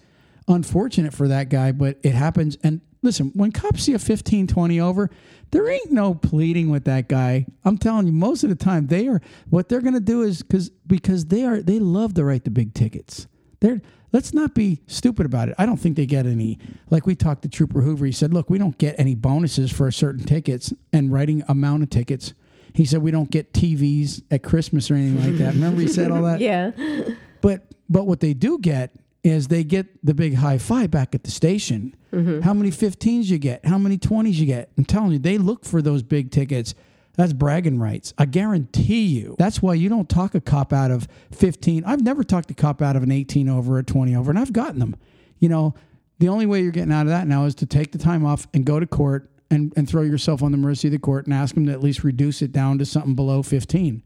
unfortunate 0.47 1.13
for 1.13 1.27
that 1.27 1.49
guy 1.49 1.71
but 1.71 1.97
it 2.03 2.13
happens 2.13 2.57
and 2.63 2.81
listen 3.01 3.31
when 3.33 3.51
cops 3.51 3.83
see 3.83 3.93
a 3.93 3.99
15 3.99 4.47
20 4.47 4.79
over 4.79 5.09
there 5.51 5.67
ain't 5.69 5.91
no 5.91 6.13
pleading 6.13 6.69
with 6.69 6.85
that 6.85 7.07
guy. 7.07 7.45
I'm 7.65 7.77
telling 7.77 8.05
you 8.05 8.13
most 8.13 8.43
of 8.43 8.49
the 8.49 8.55
time 8.55 8.87
they 8.87 9.07
are 9.07 9.21
what 9.49 9.69
they're 9.69 9.81
going 9.81 9.93
to 9.95 9.99
do 9.99 10.21
is 10.21 10.43
because 10.43 10.69
because 10.85 11.25
they 11.25 11.43
are 11.43 11.61
they 11.61 11.79
love 11.79 12.13
to 12.15 12.23
write 12.23 12.43
the 12.43 12.51
big 12.51 12.73
tickets. 12.73 13.27
They're 13.59 13.81
let's 14.11 14.33
not 14.33 14.53
be 14.53 14.81
stupid 14.87 15.25
about 15.25 15.49
it. 15.49 15.55
I 15.57 15.65
don't 15.65 15.77
think 15.77 15.95
they 15.95 16.05
get 16.05 16.25
any 16.25 16.59
like 16.89 17.05
we 17.05 17.15
talked 17.15 17.41
to 17.43 17.49
trooper 17.49 17.81
hoover 17.81 18.05
he 18.05 18.11
said 18.11 18.33
look 18.33 18.49
we 18.49 18.57
don't 18.57 18.77
get 18.77 18.95
any 18.99 19.15
bonuses 19.15 19.71
for 19.71 19.89
certain 19.91 20.23
tickets 20.25 20.73
and 20.93 21.11
writing 21.11 21.43
amount 21.47 21.83
of 21.83 21.89
tickets. 21.89 22.33
He 22.73 22.85
said 22.85 23.01
we 23.01 23.11
don't 23.11 23.31
get 23.31 23.51
tvs 23.53 24.21
at 24.29 24.43
christmas 24.43 24.91
or 24.91 24.95
anything 24.95 25.23
like 25.31 25.39
that. 25.39 25.55
Remember 25.55 25.81
he 25.81 25.87
said 25.87 26.11
all 26.11 26.21
that? 26.23 26.39
Yeah. 26.39 26.71
but 27.41 27.65
but 27.89 28.05
what 28.05 28.19
they 28.19 28.33
do 28.33 28.59
get 28.59 28.95
is 29.23 29.47
they 29.47 29.63
get 29.63 30.05
the 30.05 30.13
big 30.13 30.35
high 30.35 30.57
five 30.57 30.91
back 30.91 31.13
at 31.13 31.23
the 31.23 31.31
station. 31.31 31.95
Mm-hmm. 32.13 32.41
How 32.41 32.53
many 32.53 32.71
15s 32.71 33.25
you 33.25 33.37
get? 33.37 33.65
How 33.65 33.77
many 33.77 33.97
20s 33.97 34.35
you 34.35 34.45
get? 34.45 34.71
I'm 34.77 34.85
telling 34.85 35.11
you, 35.11 35.19
they 35.19 35.37
look 35.37 35.65
for 35.65 35.81
those 35.81 36.03
big 36.03 36.31
tickets. 36.31 36.73
That's 37.15 37.33
bragging 37.33 37.79
rights. 37.79 38.13
I 38.17 38.25
guarantee 38.25 39.05
you. 39.05 39.35
That's 39.37 39.61
why 39.61 39.73
you 39.73 39.89
don't 39.89 40.07
talk 40.07 40.35
a 40.35 40.41
cop 40.41 40.71
out 40.71 40.89
of 40.89 41.07
15. 41.31 41.83
I've 41.85 42.01
never 42.01 42.23
talked 42.23 42.49
a 42.49 42.53
cop 42.53 42.81
out 42.81 42.95
of 42.95 43.03
an 43.03 43.11
18 43.11 43.49
over 43.49 43.77
or 43.77 43.83
20 43.83 44.15
over, 44.15 44.31
and 44.31 44.39
I've 44.39 44.53
gotten 44.53 44.79
them. 44.79 44.95
You 45.39 45.49
know, 45.49 45.75
the 46.19 46.29
only 46.29 46.45
way 46.45 46.61
you're 46.61 46.71
getting 46.71 46.93
out 46.93 47.01
of 47.01 47.09
that 47.09 47.27
now 47.27 47.45
is 47.45 47.55
to 47.55 47.65
take 47.65 47.91
the 47.91 47.97
time 47.97 48.25
off 48.25 48.47
and 48.53 48.65
go 48.65 48.79
to 48.79 48.87
court 48.87 49.29
and, 49.51 49.73
and 49.75 49.87
throw 49.87 50.03
yourself 50.03 50.41
on 50.41 50.51
the 50.51 50.57
mercy 50.57 50.87
of 50.87 50.91
the 50.93 50.99
court 50.99 51.25
and 51.25 51.33
ask 51.33 51.55
them 51.55 51.65
to 51.65 51.71
at 51.71 51.83
least 51.83 52.03
reduce 52.03 52.41
it 52.41 52.51
down 52.51 52.77
to 52.77 52.85
something 52.85 53.15
below 53.15 53.43
15. 53.43 54.01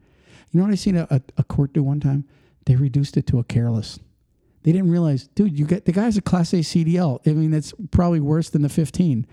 You 0.51 0.59
know 0.59 0.65
what 0.65 0.71
I 0.71 0.75
seen 0.75 0.97
a, 0.97 1.07
a, 1.09 1.21
a 1.37 1.43
court 1.43 1.73
do 1.73 1.83
one 1.83 1.99
time? 1.99 2.25
They 2.65 2.75
reduced 2.75 3.17
it 3.17 3.27
to 3.27 3.39
a 3.39 3.43
careless. 3.43 3.99
They 4.63 4.71
didn't 4.71 4.89
realize, 4.91 5.27
dude, 5.35 5.57
you 5.57 5.65
get 5.65 5.85
the 5.85 5.91
guy's 5.91 6.17
a 6.17 6.21
Class 6.21 6.53
A 6.53 6.57
CDL. 6.57 7.19
I 7.27 7.31
mean, 7.33 7.51
that's 7.51 7.73
probably 7.91 8.19
worse 8.21 8.49
than 8.49 8.61
the 8.61 8.69
15. 8.69 9.27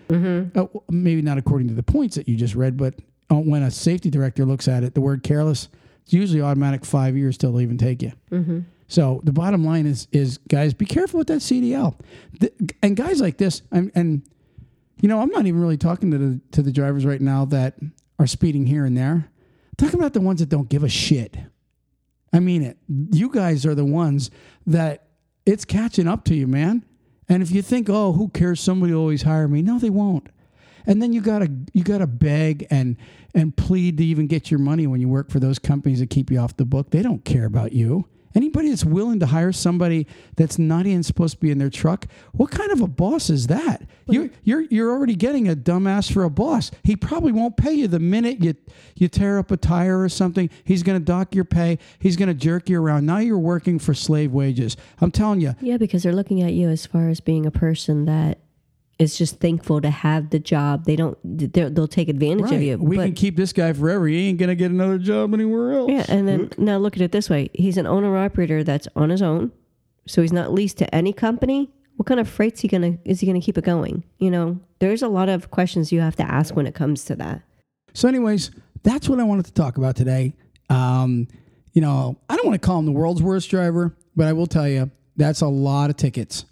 Uh, 0.55 0.67
maybe 0.91 1.23
not 1.23 1.39
according 1.39 1.69
to 1.69 1.75
the 1.75 1.83
points 1.83 2.17
that 2.17 2.29
you 2.29 2.37
just 2.37 2.55
read, 2.55 2.77
but 2.77 2.95
uh, 3.31 3.37
when 3.37 3.63
a 3.63 3.71
safety 3.71 4.11
director 4.11 4.45
looks 4.45 4.67
at 4.69 4.83
it, 4.83 4.95
the 4.95 5.01
word 5.01 5.23
careless, 5.23 5.69
it's 6.03 6.13
usually 6.13 6.43
automatic 6.43 6.85
five 6.85 7.17
years 7.17 7.39
till 7.39 7.53
they 7.53 7.63
even 7.63 7.79
take 7.79 8.03
you. 8.03 8.13
So 8.89 9.21
the 9.23 9.33
bottom 9.33 9.65
line 9.65 9.87
is, 9.87 10.09
is 10.11 10.39
guys, 10.49 10.75
be 10.75 10.85
careful 10.85 11.19
with 11.19 11.29
that 11.29 11.39
CDL. 11.39 11.95
The, 12.41 12.53
and 12.83 12.97
guys 12.97 13.21
like 13.21 13.37
this, 13.39 13.63
and, 13.71 13.93
and 13.95 14.23
you 15.01 15.09
know, 15.09 15.21
I'm 15.21 15.29
not 15.31 15.47
even 15.47 15.61
really 15.61 15.77
talking 15.77 16.11
to 16.11 16.19
the 16.19 16.41
to 16.53 16.63
the 16.63 16.73
drivers 16.73 17.07
right 17.07 17.21
now 17.21 17.45
that 17.47 17.77
are 18.19 18.27
speeding 18.27 18.67
here 18.67 18.85
and 18.85 18.97
there. 18.97 19.13
I'm 19.13 19.77
talking 19.79 19.99
about 20.01 20.13
the 20.13 20.21
ones 20.21 20.41
that 20.41 20.49
don't 20.49 20.69
give 20.69 20.83
a 20.83 20.89
shit. 20.89 21.37
I 22.33 22.41
mean 22.41 22.63
it. 22.63 22.79
You 22.89 23.31
guys 23.31 23.65
are 23.65 23.75
the 23.75 23.85
ones 23.85 24.31
that 24.67 25.05
it's 25.51 25.65
catching 25.65 26.09
up 26.09 26.25
to 26.25 26.35
you, 26.35 26.47
man. 26.47 26.85
And 27.29 27.43
if 27.43 27.51
you 27.51 27.63
think, 27.63 27.89
oh, 27.89 28.13
who 28.13 28.29
cares? 28.29 28.61
Somebody 28.61 28.93
will 28.93 29.01
always 29.01 29.23
hire 29.23 29.49
me. 29.49 29.63
No, 29.63 29.79
they 29.79 29.91
won't. 29.91 30.29
And 30.87 31.03
then 31.03 31.13
you 31.13 31.21
gotta 31.21 31.51
you 31.73 31.85
gotta 31.85 32.07
beg 32.07 32.67
and 32.71 32.97
and 33.35 33.57
plead 33.57 33.99
to 33.99 34.05
even 34.05 34.27
get 34.27 34.51
your 34.51 34.59
money 34.59 34.87
when 34.87 35.01
you 35.01 35.09
work 35.09 35.31
for 35.31 35.39
those 35.39 35.59
companies 35.59 36.01
that 36.01 36.11
keep 36.11 36.31
you 36.31 36.39
off 36.39 36.57
the 36.57 36.65
book. 36.65 36.91
They 36.91 37.03
don't 37.03 37.25
care 37.25 37.45
about 37.45 37.73
you. 37.73 38.09
Anybody 38.35 38.69
that's 38.69 38.85
willing 38.85 39.19
to 39.21 39.27
hire 39.27 39.53
somebody 39.53 40.07
that's 40.37 40.59
not 40.59 40.87
even 40.87 41.03
supposed 41.03 41.35
to 41.35 41.41
be 41.41 41.51
in 41.51 41.59
their 41.59 41.71
truck, 41.71 42.07
what 42.33 42.51
kind 42.51 42.71
of 42.71 42.81
a 42.81 42.87
boss 42.87 43.29
is 43.31 43.49
that? 43.49 43.83
You're 44.07 44.31
you're 44.45 44.63
you're 44.63 44.91
already 44.91 45.15
getting 45.15 45.49
a 45.49 45.57
dumbass 45.57 46.13
for 46.13 46.25
a 46.25 46.31
boss. 46.31 46.71
He 46.83 46.97
probably 46.97 47.33
won't 47.33 47.57
pay 47.57 47.73
you 47.73 47.89
the 47.89 48.01
minute 48.01 48.43
you 48.43 48.55
you 48.97 49.09
tear 49.09 49.39
up 49.39 49.51
a 49.51 49.57
tire 49.57 50.01
or 50.01 50.09
something. 50.09 50.51
He's 50.65 50.83
going 50.83 50.99
to 50.99 51.05
dock 51.05 51.35
your 51.35 51.45
pay. 51.45 51.79
He's 51.99 52.17
going 52.17 52.29
to 52.29 52.35
jerk 52.35 52.69
you 52.69 52.81
around. 52.81 53.07
Now 53.07 53.19
you're 53.19 53.39
working 53.39 53.79
for 53.79 53.95
slave 53.95 54.33
wages. 54.33 54.77
I'm 55.01 55.11
telling 55.11 55.41
you, 55.41 55.55
Yeah, 55.61 55.77
because 55.77 56.03
they're 56.03 56.13
looking 56.13 56.43
at 56.43 56.53
you 56.53 56.69
as 56.69 56.87
far 56.87 57.09
as 57.09 57.21
being 57.21 57.47
a 57.47 57.51
person 57.51 58.05
that 58.07 58.39
is 59.01 59.17
just 59.17 59.41
thankful 59.41 59.81
to 59.81 59.89
have 59.91 60.29
the 60.31 60.39
job. 60.39 60.85
They 60.85 60.95
don't. 60.95 61.19
They'll 61.25 61.89
take 61.89 62.09
advantage 62.09 62.53
of 62.53 62.63
you. 62.63 62.77
we 62.77 62.97
but 62.97 63.07
can 63.07 63.15
keep 63.15 63.37
this 63.37 63.53
guy 63.53 63.73
forever. 63.73 64.07
He 64.07 64.29
ain't 64.29 64.39
to 64.39 64.55
get 64.55 64.71
another 64.71 64.99
job 64.99 65.33
anywhere 65.33 65.73
else. 65.73 65.91
yeah, 65.91 66.05
and 66.09 66.29
then 66.29 66.51
now 66.59 66.77
look 66.77 66.97
at 66.97 67.03
it 67.03 67.11
this 67.11 67.31
way: 67.31 67.49
he's 67.55 67.79
an 67.79 67.87
owner 67.87 68.17
operator 68.17 68.63
that's 68.63 68.87
on 68.95 69.09
his 69.09 69.23
own, 69.23 69.53
so 70.07 70.21
he's 70.21 70.33
not 70.33 70.53
leased 70.53 70.79
to 70.79 70.95
any 70.95 71.13
company. 71.15 71.71
What 71.97 72.07
kind 72.07 72.21
of 72.21 72.29
freight's 72.29 72.61
he 72.61 72.69
gonna 72.69 72.99
is 73.05 73.21
he 73.21 73.27
gonna 73.27 73.41
keep 73.41 73.57
it 73.57 73.65
going? 73.65 74.05
You 74.19 74.31
know, 74.31 74.61
there's 74.79 75.03
a 75.03 75.09
lot 75.09 75.31
of 75.31 75.51
questions 75.51 75.91
you 75.91 76.01
have 76.03 76.17
to 76.17 76.23
ask 76.23 76.55
when 76.55 76.67
it 76.67 76.75
comes 76.75 77.05
to 77.07 77.17
that. 77.17 77.43
So, 77.95 78.07
anyways, 78.07 78.51
that's 78.83 79.09
what 79.09 79.19
I 79.19 79.25
wanted 79.25 79.47
to 79.47 79.53
talk 79.53 79.79
about 79.79 79.97
today. 79.97 80.35
Um, 80.69 81.27
you 81.73 81.81
know, 81.81 82.19
I 82.29 82.37
don't 82.37 82.47
want 82.47 82.61
to 82.61 82.67
call 82.67 82.79
him 82.79 82.87
the 82.87 82.93
world's 82.93 83.23
worst 83.23 83.49
driver, 83.51 83.97
but 84.15 84.27
I 84.27 84.35
will 84.35 84.47
tell 84.47 84.69
you 84.69 84.91
that's 85.17 85.41
a 85.41 85.49
lot 85.49 85.89
of 85.91 85.97
tickets. 85.97 86.45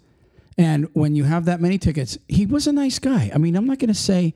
And 0.59 0.89
when 0.91 1.15
you 1.15 1.23
have 1.23 1.45
that 1.45 1.61
many 1.61 1.77
tickets, 1.77 2.17
he 2.27 2.45
was 2.45 2.67
a 2.67 2.73
nice 2.73 2.99
guy. 2.99 3.31
I 3.33 3.37
mean, 3.37 3.55
I'm 3.55 3.65
not 3.65 3.79
going 3.79 3.87
to 3.87 3.93
say 3.93 4.33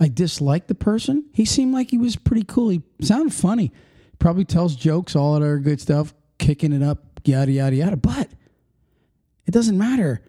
I 0.00 0.08
dislike 0.08 0.66
the 0.66 0.74
person. 0.74 1.24
He 1.32 1.44
seemed 1.44 1.72
like 1.72 1.92
he 1.92 1.98
was 1.98 2.16
pretty 2.16 2.42
cool. 2.42 2.70
He 2.70 2.82
sounded 3.00 3.32
funny. 3.32 3.70
Probably 4.18 4.44
tells 4.44 4.74
jokes, 4.74 5.14
all 5.14 5.34
that 5.34 5.42
other 5.42 5.58
good 5.58 5.80
stuff, 5.80 6.14
kicking 6.38 6.72
it 6.72 6.82
up, 6.82 7.20
yada, 7.24 7.52
yada, 7.52 7.76
yada. 7.76 7.96
But 7.96 8.30
it 9.46 9.52
doesn't 9.52 9.78
matter. 9.78 10.20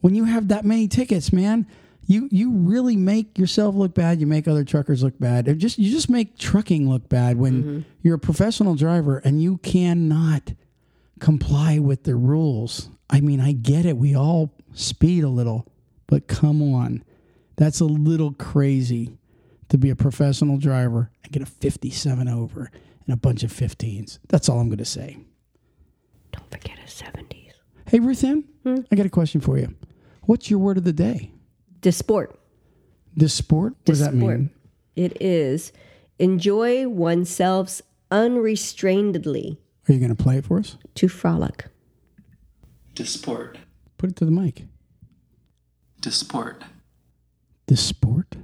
When 0.00 0.14
you 0.14 0.24
have 0.24 0.48
that 0.48 0.64
many 0.64 0.88
tickets, 0.88 1.30
man, 1.30 1.66
you 2.06 2.30
you 2.30 2.50
really 2.50 2.96
make 2.96 3.38
yourself 3.38 3.74
look 3.74 3.94
bad. 3.94 4.18
You 4.18 4.26
make 4.26 4.48
other 4.48 4.64
truckers 4.64 5.02
look 5.02 5.18
bad. 5.18 5.46
It 5.46 5.58
just 5.58 5.78
you 5.78 5.90
just 5.90 6.08
make 6.08 6.38
trucking 6.38 6.88
look 6.88 7.06
bad 7.10 7.36
when 7.36 7.62
mm-hmm. 7.62 7.80
you're 8.00 8.14
a 8.14 8.18
professional 8.18 8.76
driver 8.76 9.18
and 9.18 9.42
you 9.42 9.58
cannot 9.58 10.54
comply 11.18 11.78
with 11.78 12.04
the 12.04 12.16
rules. 12.16 12.88
I 13.10 13.20
mean, 13.20 13.40
I 13.40 13.52
get 13.52 13.84
it. 13.84 13.98
We 13.98 14.16
all 14.16 14.54
speed 14.72 15.24
a 15.24 15.28
little, 15.28 15.66
but 16.06 16.26
come 16.28 16.62
on. 16.74 17.02
That's 17.56 17.80
a 17.80 17.84
little 17.84 18.32
crazy 18.32 19.16
to 19.68 19.78
be 19.78 19.90
a 19.90 19.96
professional 19.96 20.56
driver 20.58 21.10
and 21.22 21.32
get 21.32 21.42
a 21.42 21.46
57 21.46 22.28
over 22.28 22.70
and 23.06 23.14
a 23.14 23.16
bunch 23.16 23.42
of 23.42 23.52
15s. 23.52 24.18
That's 24.28 24.48
all 24.48 24.58
I'm 24.60 24.68
going 24.68 24.78
to 24.78 24.84
say. 24.84 25.18
Don't 26.32 26.50
forget 26.50 26.78
a 26.78 26.88
70s. 26.88 27.52
Hey, 27.86 28.00
Ruth 28.00 28.22
Ann, 28.24 28.44
hmm? 28.62 28.76
I 28.90 28.96
got 28.96 29.06
a 29.06 29.10
question 29.10 29.40
for 29.40 29.58
you. 29.58 29.74
What's 30.22 30.50
your 30.50 30.58
word 30.60 30.78
of 30.78 30.84
the 30.84 30.92
day? 30.92 31.32
Disport. 31.80 32.36
Disport? 33.16 33.72
What 33.72 33.84
does 33.84 34.00
that 34.00 34.14
mean? 34.14 34.50
It 34.96 35.20
is 35.20 35.72
enjoy 36.18 36.86
oneself 36.86 37.80
unrestrainedly 38.10 39.56
Are 39.88 39.92
you 39.92 39.98
going 39.98 40.14
to 40.14 40.22
play 40.22 40.36
it 40.38 40.44
for 40.44 40.58
us? 40.58 40.76
to 40.96 41.08
frolic. 41.08 41.66
Disport. 42.94 43.56
Put 44.00 44.08
it 44.08 44.16
to 44.16 44.24
the 44.24 44.30
mic. 44.30 44.64
Disport. 46.00 46.62
Disport? 47.66 48.34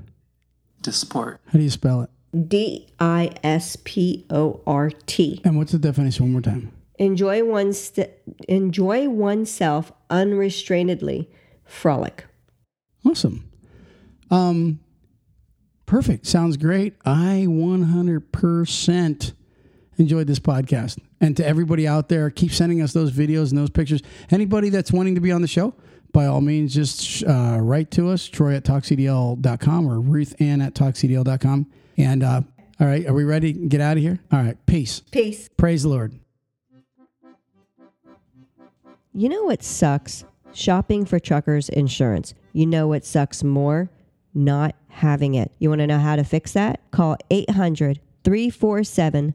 Disport. 0.82 1.38
How 1.46 1.52
do 1.58 1.62
you 1.62 1.70
spell 1.70 2.02
it? 2.02 2.10
D 2.46 2.88
I 3.00 3.30
S 3.42 3.78
P 3.82 4.26
O 4.28 4.60
R 4.66 4.90
T. 4.90 5.40
And 5.46 5.56
what's 5.56 5.72
the 5.72 5.78
definition 5.78 6.26
one 6.26 6.32
more 6.32 6.42
time? 6.42 6.72
Enjoy 6.98 7.42
one's 7.42 7.90
enjoy 8.46 9.08
oneself 9.08 9.92
unrestrainedly. 10.10 11.28
Frolic. 11.64 12.26
Awesome. 13.06 13.50
Um, 14.30 14.80
perfect. 15.86 16.26
Sounds 16.26 16.58
great. 16.58 16.96
I 17.06 17.46
100% 17.48 19.32
enjoyed 19.96 20.26
this 20.26 20.38
podcast. 20.38 20.98
And 21.20 21.36
to 21.36 21.46
everybody 21.46 21.88
out 21.88 22.08
there, 22.08 22.30
keep 22.30 22.52
sending 22.52 22.82
us 22.82 22.92
those 22.92 23.10
videos 23.12 23.50
and 23.50 23.58
those 23.58 23.70
pictures. 23.70 24.02
Anybody 24.30 24.68
that's 24.68 24.92
wanting 24.92 25.14
to 25.14 25.20
be 25.20 25.32
on 25.32 25.40
the 25.40 25.48
show, 25.48 25.74
by 26.12 26.26
all 26.26 26.40
means, 26.40 26.74
just 26.74 27.24
uh, 27.24 27.58
write 27.60 27.90
to 27.92 28.08
us, 28.08 28.26
troy 28.26 28.54
at 28.54 28.64
talkcdl.com 28.64 29.86
or 29.86 30.00
Ruth 30.00 30.34
Ann 30.40 30.60
at 30.60 30.74
talkcdl.com. 30.74 31.66
And 31.96 32.22
uh, 32.22 32.42
all 32.78 32.86
right, 32.86 33.06
are 33.06 33.14
we 33.14 33.24
ready 33.24 33.52
to 33.52 33.58
get 33.58 33.80
out 33.80 33.96
of 33.96 34.02
here? 34.02 34.18
All 34.30 34.42
right, 34.42 34.56
peace. 34.66 35.00
Peace. 35.10 35.48
Praise 35.56 35.82
the 35.84 35.88
Lord. 35.88 36.18
You 39.14 39.30
know 39.30 39.44
what 39.44 39.62
sucks? 39.62 40.24
Shopping 40.52 41.06
for 41.06 41.18
truckers 41.18 41.70
insurance. 41.70 42.34
You 42.52 42.66
know 42.66 42.88
what 42.88 43.04
sucks 43.04 43.42
more? 43.42 43.90
Not 44.34 44.74
having 44.88 45.34
it. 45.34 45.52
You 45.58 45.70
want 45.70 45.80
to 45.80 45.86
know 45.86 45.98
how 45.98 46.16
to 46.16 46.24
fix 46.24 46.52
that? 46.52 46.80
Call 46.90 47.16
800 47.30 48.00
347 48.24 49.34